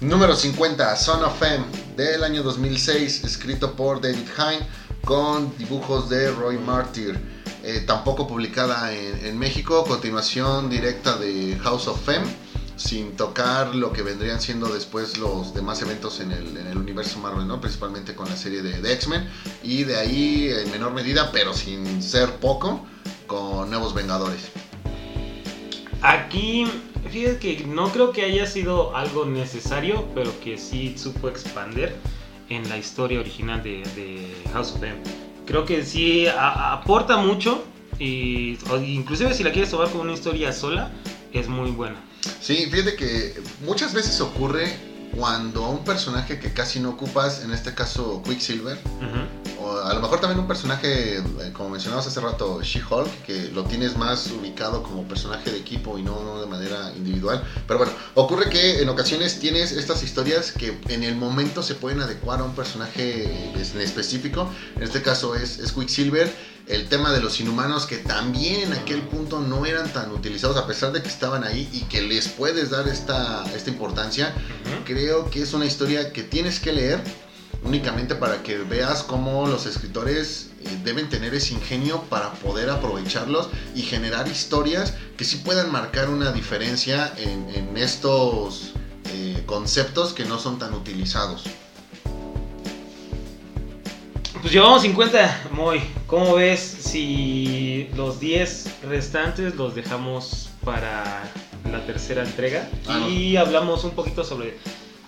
Número 0.00 0.36
50, 0.36 0.96
Son 0.96 1.24
of 1.24 1.42
M, 1.42 1.64
del 1.96 2.22
año 2.22 2.42
2006, 2.42 3.24
escrito 3.24 3.74
por 3.74 4.00
David 4.00 4.28
Hine, 4.36 4.66
con 5.04 5.56
dibujos 5.56 6.08
de 6.08 6.30
Roy 6.32 6.58
Martyr. 6.58 7.18
Eh, 7.62 7.82
tampoco 7.86 8.28
publicada 8.28 8.92
en, 8.92 9.26
en 9.26 9.38
México, 9.38 9.84
continuación 9.84 10.70
directa 10.70 11.16
de 11.16 11.58
House 11.62 11.88
of 11.88 12.00
Fame 12.04 12.45
sin 12.76 13.16
tocar 13.16 13.74
lo 13.74 13.92
que 13.92 14.02
vendrían 14.02 14.40
siendo 14.40 14.68
después 14.68 15.18
los 15.18 15.54
demás 15.54 15.80
eventos 15.82 16.20
en 16.20 16.32
el, 16.32 16.76
universo 16.76 17.18
Marvel, 17.18 17.48
¿no? 17.48 17.60
principalmente 17.60 18.14
con 18.14 18.28
la 18.28 18.36
serie 18.36 18.62
de, 18.62 18.92
X-Men, 18.92 19.28
y 19.62 19.84
de 19.84 19.96
ahí 19.96 20.48
en 20.50 20.70
menor 20.70 20.92
medida, 20.92 21.32
pero 21.32 21.54
sin 21.54 22.02
ser 22.02 22.36
poco, 22.36 22.86
con 23.26 23.70
Nuevos 23.70 23.94
Vengadores. 23.94 24.50
Aquí, 26.02 26.66
fíjate 27.10 27.38
que 27.38 27.64
no 27.66 27.90
creo 27.90 28.12
que 28.12 28.22
haya 28.22 28.46
sido 28.46 28.94
algo 28.94 29.24
necesario, 29.24 30.06
pero 30.14 30.38
que 30.40 30.58
sí 30.58 30.96
supo 30.96 31.28
expander 31.28 31.96
en 32.48 32.68
la 32.68 32.76
historia 32.76 33.18
original 33.20 33.62
de, 33.62 34.34
House 34.52 34.72
of 34.72 34.82
M. 34.82 34.98
Creo 35.46 35.64
que 35.64 35.84
sí 35.84 36.26
aporta 36.28 37.16
mucho, 37.16 37.64
y 37.98 38.58
inclusive 38.84 39.32
si 39.32 39.42
la 39.42 39.50
quieres 39.50 39.70
tomar 39.70 39.88
como 39.88 40.02
una 40.02 40.12
historia 40.12 40.52
sola, 40.52 40.90
es 41.32 41.48
muy 41.48 41.70
buena. 41.70 42.05
Sí, 42.40 42.68
fíjate 42.70 42.96
que 42.96 43.40
muchas 43.64 43.92
veces 43.92 44.20
ocurre 44.20 44.76
cuando 45.16 45.68
un 45.68 45.84
personaje 45.84 46.38
que 46.38 46.52
casi 46.52 46.78
no 46.78 46.90
ocupas, 46.90 47.42
en 47.42 47.52
este 47.52 47.74
caso 47.74 48.22
Quicksilver, 48.22 48.78
o 49.60 49.78
a 49.78 49.94
lo 49.94 50.00
mejor 50.00 50.20
también 50.20 50.38
un 50.38 50.46
personaje, 50.46 51.18
eh, 51.18 51.22
como 51.54 51.70
mencionabas 51.70 52.06
hace 52.06 52.20
rato, 52.20 52.60
She-Hulk, 52.62 53.22
que 53.24 53.48
lo 53.48 53.64
tienes 53.64 53.96
más 53.96 54.30
ubicado 54.30 54.82
como 54.82 55.04
personaje 55.04 55.50
de 55.50 55.58
equipo 55.58 55.98
y 55.98 56.02
no, 56.02 56.40
de 56.40 56.46
manera 56.46 56.92
individual. 56.96 57.42
Pero 57.66 57.78
bueno, 57.78 57.92
ocurre 58.14 58.50
que 58.50 58.82
en 58.82 58.88
ocasiones 58.88 59.38
tienes 59.38 59.72
estas 59.72 60.02
historias 60.02 60.52
que 60.52 60.78
en 60.88 61.02
el 61.02 61.16
momento 61.16 61.62
se 61.62 61.74
pueden 61.74 62.00
adecuar 62.00 62.40
a 62.40 62.44
un 62.44 62.54
personaje 62.54 63.24
en 63.54 63.80
específico. 63.80 64.50
En 64.76 64.82
este 64.82 65.02
caso 65.02 65.34
es, 65.34 65.58
es 65.58 65.72
Quicksilver 65.72 66.30
el 66.68 66.88
tema 66.88 67.12
de 67.12 67.20
los 67.20 67.40
inhumanos 67.40 67.86
que 67.86 67.98
también 67.98 68.62
en 68.62 68.72
aquel 68.72 69.02
punto 69.02 69.40
no 69.40 69.66
eran 69.66 69.92
tan 69.92 70.10
utilizados 70.10 70.56
a 70.56 70.66
pesar 70.66 70.92
de 70.92 71.02
que 71.02 71.08
estaban 71.08 71.44
ahí 71.44 71.68
y 71.72 71.82
que 71.82 72.02
les 72.02 72.28
puedes 72.28 72.70
dar 72.70 72.88
esta, 72.88 73.44
esta 73.54 73.70
importancia, 73.70 74.34
creo 74.84 75.30
que 75.30 75.42
es 75.42 75.52
una 75.52 75.64
historia 75.64 76.12
que 76.12 76.22
tienes 76.22 76.58
que 76.58 76.72
leer 76.72 77.00
únicamente 77.64 78.14
para 78.14 78.42
que 78.42 78.58
veas 78.58 79.02
cómo 79.02 79.46
los 79.46 79.66
escritores 79.66 80.50
eh, 80.64 80.78
deben 80.84 81.08
tener 81.08 81.34
ese 81.34 81.54
ingenio 81.54 82.02
para 82.02 82.32
poder 82.34 82.70
aprovecharlos 82.70 83.48
y 83.74 83.82
generar 83.82 84.28
historias 84.28 84.94
que 85.16 85.24
sí 85.24 85.38
puedan 85.38 85.70
marcar 85.70 86.08
una 86.08 86.32
diferencia 86.32 87.12
en, 87.16 87.76
estos 87.76 88.72
eh, 89.12 89.42
conceptos 89.44 90.14
que 90.14 90.24
no 90.24 90.38
son 90.38 90.58
tan 90.58 90.72
utilizados. 90.72 91.44
Pues 94.46 94.54
llevamos 94.54 94.82
50, 94.82 95.48
muy. 95.50 95.82
¿Cómo 96.06 96.36
ves 96.36 96.60
si 96.60 97.88
los 97.96 98.20
10 98.20 98.82
restantes 98.84 99.56
los 99.56 99.74
dejamos 99.74 100.50
para 100.64 101.24
la 101.68 101.84
tercera 101.84 102.22
entrega? 102.22 102.70
Ah, 102.86 102.98
no. 103.00 103.08
y 103.08 103.36
hablamos 103.36 103.82
un 103.82 103.90
poquito 103.90 104.22
sobre 104.22 104.56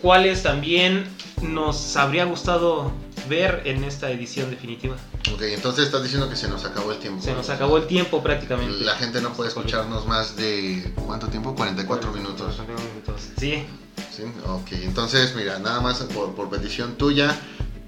cuáles 0.03 0.43
también 0.43 1.07
nos 1.41 1.97
habría 1.97 2.25
gustado 2.25 2.91
ver 3.29 3.63
en 3.65 3.85
esta 3.85 4.11
edición 4.11 4.51
definitiva. 4.51 4.97
Ok, 5.33 5.43
entonces 5.43 5.85
estás 5.85 6.03
diciendo 6.03 6.29
que 6.29 6.35
se 6.35 6.49
nos 6.49 6.65
acabó 6.65 6.91
el 6.91 6.99
tiempo. 6.99 7.23
Se 7.23 7.33
nos 7.33 7.49
acabó 7.49 7.77
el 7.77 7.87
tiempo 7.87 8.21
prácticamente. 8.21 8.83
La 8.83 8.97
gente 8.97 9.21
no 9.21 9.35
puede 9.35 9.51
escucharnos 9.51 10.05
más 10.09 10.35
de. 10.35 10.93
¿Cuánto 11.07 11.29
tiempo? 11.29 11.55
44 11.55 12.11
minutos. 12.11 12.57
44 12.57 12.75
minutos. 12.75 13.23
Sí, 13.39 13.65
¿Sí? 14.11 14.25
Ok, 14.49 14.73
entonces 14.83 15.37
mira, 15.37 15.61
nada 15.61 15.81
más 15.81 15.99
por, 16.03 16.35
por 16.35 16.51
petición 16.51 16.97
tuya, 16.97 17.39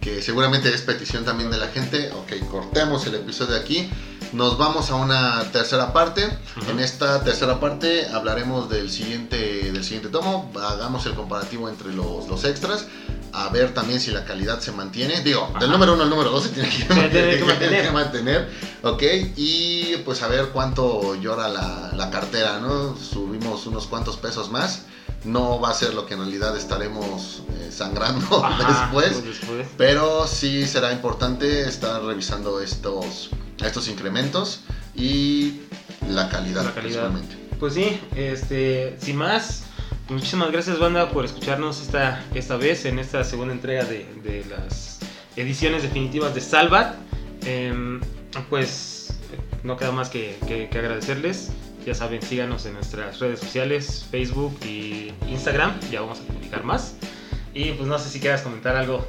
que 0.01 0.23
seguramente 0.23 0.73
es 0.73 0.81
petición 0.83 1.25
también 1.25 1.51
de 1.51 1.59
la 1.59 1.69
gente. 1.69 2.11
Ok, 2.13 2.49
cortemos 2.51 3.07
el 3.07 3.17
episodio 3.17 3.57
aquí. 3.57 3.91
Nos 4.33 4.57
vamos 4.59 4.91
a 4.91 4.95
una 4.95 5.43
tercera 5.51 5.93
parte. 5.93 6.25
Ujú. 6.61 6.71
En 6.71 6.81
esta 6.81 7.23
tercera 7.25 7.59
parte 7.59 8.07
hablaremos 8.09 8.69
del 8.71 8.89
siguiente, 8.91 9.73
del 9.73 9.83
siguiente 9.83 10.09
tomo. 10.09 10.53
Hagamos 10.63 11.05
el 11.07 11.15
comparativo 11.15 11.69
entre 11.69 11.93
los, 11.93 12.29
los 12.29 12.45
extras. 12.45 12.87
A 13.33 13.49
ver 13.49 13.75
también 13.75 14.01
si 14.01 14.11
la 14.13 14.25
calidad 14.25 14.61
se 14.61 14.71
mantiene. 14.73 15.21
Digo, 15.23 15.47
del 15.55 15.65
Ajá. 15.65 15.73
número 15.73 15.95
1 15.95 16.03
al 16.05 16.11
número 16.11 16.31
2 16.31 16.43
se 16.45 16.49
tiene 16.51 16.69
que, 16.69 16.77
Se 16.83 17.09
tiene 17.09 17.39
que 17.39 17.45
mantener. 17.45 17.85
que 17.87 17.91
mantener. 17.91 18.51
Ok, 18.83 19.03
y 19.37 19.97
pues 20.05 20.23
a 20.23 20.29
ver 20.29 20.51
cuánto 20.51 21.15
llora 21.17 21.49
la, 21.49 21.91
la 21.97 22.11
cartera, 22.11 22.59
¿no? 22.61 22.97
Subimos 22.97 23.67
unos 23.67 23.87
cuantos 23.89 24.17
pesos 24.17 24.51
más. 24.51 24.83
No 25.25 25.61
va 25.61 25.71
a 25.71 25.75
ser 25.75 25.93
lo 25.95 26.07
que 26.07 26.15
en 26.15 26.21
realidad 26.21 26.57
estaremos 26.57 27.43
eh, 27.51 27.71
sangrando 27.71 28.45
Ajá, 28.45 28.87
después. 28.91 29.13
pues 29.23 29.25
después. 29.41 29.67
Pero 29.77 30.27
sí 30.27 30.67
será 30.67 30.93
importante 30.93 31.63
estar 31.69 32.03
revisando 32.03 32.61
estos, 32.61 33.29
estos 33.69 33.89
incrementos 33.89 34.61
y 34.95 35.61
la 36.09 36.29
calidad, 36.29 36.65
La 36.65 36.73
calidad. 36.75 37.11
principalmente. 37.11 37.37
Pues 37.59 37.75
sí, 37.75 38.01
este, 38.17 38.97
sin 39.01 39.17
más, 39.17 39.65
muchísimas 40.09 40.51
gracias 40.51 40.79
banda 40.79 41.11
por 41.11 41.25
escucharnos 41.25 41.81
esta, 41.83 42.25
esta 42.35 42.57
vez 42.57 42.85
en 42.87 42.99
esta 42.99 43.23
segunda 43.25 43.53
entrega 43.53 43.85
de, 43.85 44.07
de 44.25 44.45
las 44.49 44.99
ediciones 45.37 45.83
definitivas 45.83 46.35
de 46.35 46.41
Salvat. 46.41 46.95
Em, 47.45 48.01
pues 48.49 49.15
no 49.63 49.77
queda 49.77 49.93
más 49.93 50.09
que, 50.09 50.39
que- 50.47 50.69
que 50.71 50.79
agradecerles. 50.79 51.51
Ya 51.87 51.95
saben, 51.95 52.21
síganos 52.23 52.67
en 52.67 52.75
nuestras 52.75 53.19
redes 53.21 53.41
sociales, 53.41 54.07
Facebook 54.11 54.59
y 54.67 55.13
Instagram. 55.29 55.73
Ya 55.91 56.01
vamos 56.03 56.21
a 56.21 56.23
publicar 56.23 56.63
más. 56.65 56.95
Y 57.55 57.73
pues 57.73 57.89
no 57.89 57.99
sé 57.99 58.11
si 58.11 58.21
quieras 58.21 58.43
comentar 58.43 58.77
algo. 58.77 59.07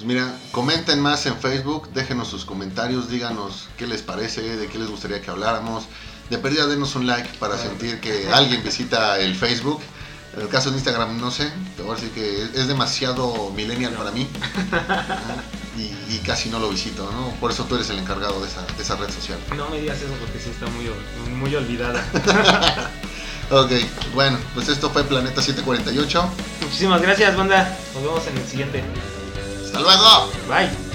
Pues 0.00 0.08
mira, 0.08 0.34
comenten 0.50 0.98
más 0.98 1.26
en 1.26 1.36
Facebook, 1.36 1.90
déjenos 1.92 2.26
sus 2.28 2.46
comentarios, 2.46 3.10
díganos 3.10 3.68
qué 3.76 3.86
les 3.86 4.00
parece, 4.00 4.40
de 4.56 4.66
qué 4.66 4.78
les 4.78 4.88
gustaría 4.88 5.20
que 5.20 5.30
habláramos. 5.30 5.84
De 6.30 6.38
pérdida, 6.38 6.66
denos 6.66 6.94
un 6.94 7.06
like 7.06 7.28
para 7.38 7.58
sentir 7.58 8.00
que 8.00 8.26
alguien 8.32 8.62
visita 8.64 9.18
el 9.18 9.34
Facebook. 9.36 9.82
En 10.34 10.40
el 10.40 10.48
caso 10.48 10.70
de 10.70 10.76
Instagram, 10.78 11.20
no 11.20 11.30
sé, 11.30 11.52
te 11.76 11.82
voy 11.82 11.92
a 11.92 11.94
decir 11.96 12.12
que 12.12 12.44
es- 12.44 12.66
demasiado 12.66 13.50
millennial 13.54 13.92
para 13.92 14.10
mí 14.12 14.26
y, 15.76 16.14
y 16.14 16.18
casi 16.24 16.48
no 16.48 16.60
lo 16.60 16.70
visito, 16.70 17.10
¿no? 17.12 17.32
Por 17.38 17.50
eso 17.50 17.64
tú 17.64 17.74
eres 17.74 17.90
el 17.90 17.98
encargado 17.98 18.40
de 18.40 18.48
esa, 18.48 18.62
de 18.64 18.82
esa 18.82 18.96
red 18.96 19.10
social. 19.10 19.38
No 19.54 19.68
me 19.68 19.80
digas 19.82 19.98
eso 19.98 20.14
porque 20.18 20.38
sí 20.38 20.48
está 20.48 20.64
muy, 20.68 20.88
muy 21.36 21.54
olvidada. 21.54 22.02
Ok, 23.52 23.72
bueno, 24.14 24.38
pues 24.54 24.68
esto 24.68 24.90
fue 24.90 25.02
Planeta 25.02 25.42
748. 25.42 26.24
Muchísimas 26.62 27.02
gracias 27.02 27.36
banda. 27.36 27.76
Nos 27.94 28.02
vemos 28.04 28.24
en 28.28 28.38
el 28.38 28.46
siguiente. 28.46 28.84
¡Hasta 29.70 29.80
luego! 29.82 30.32
Bye. 30.48 30.89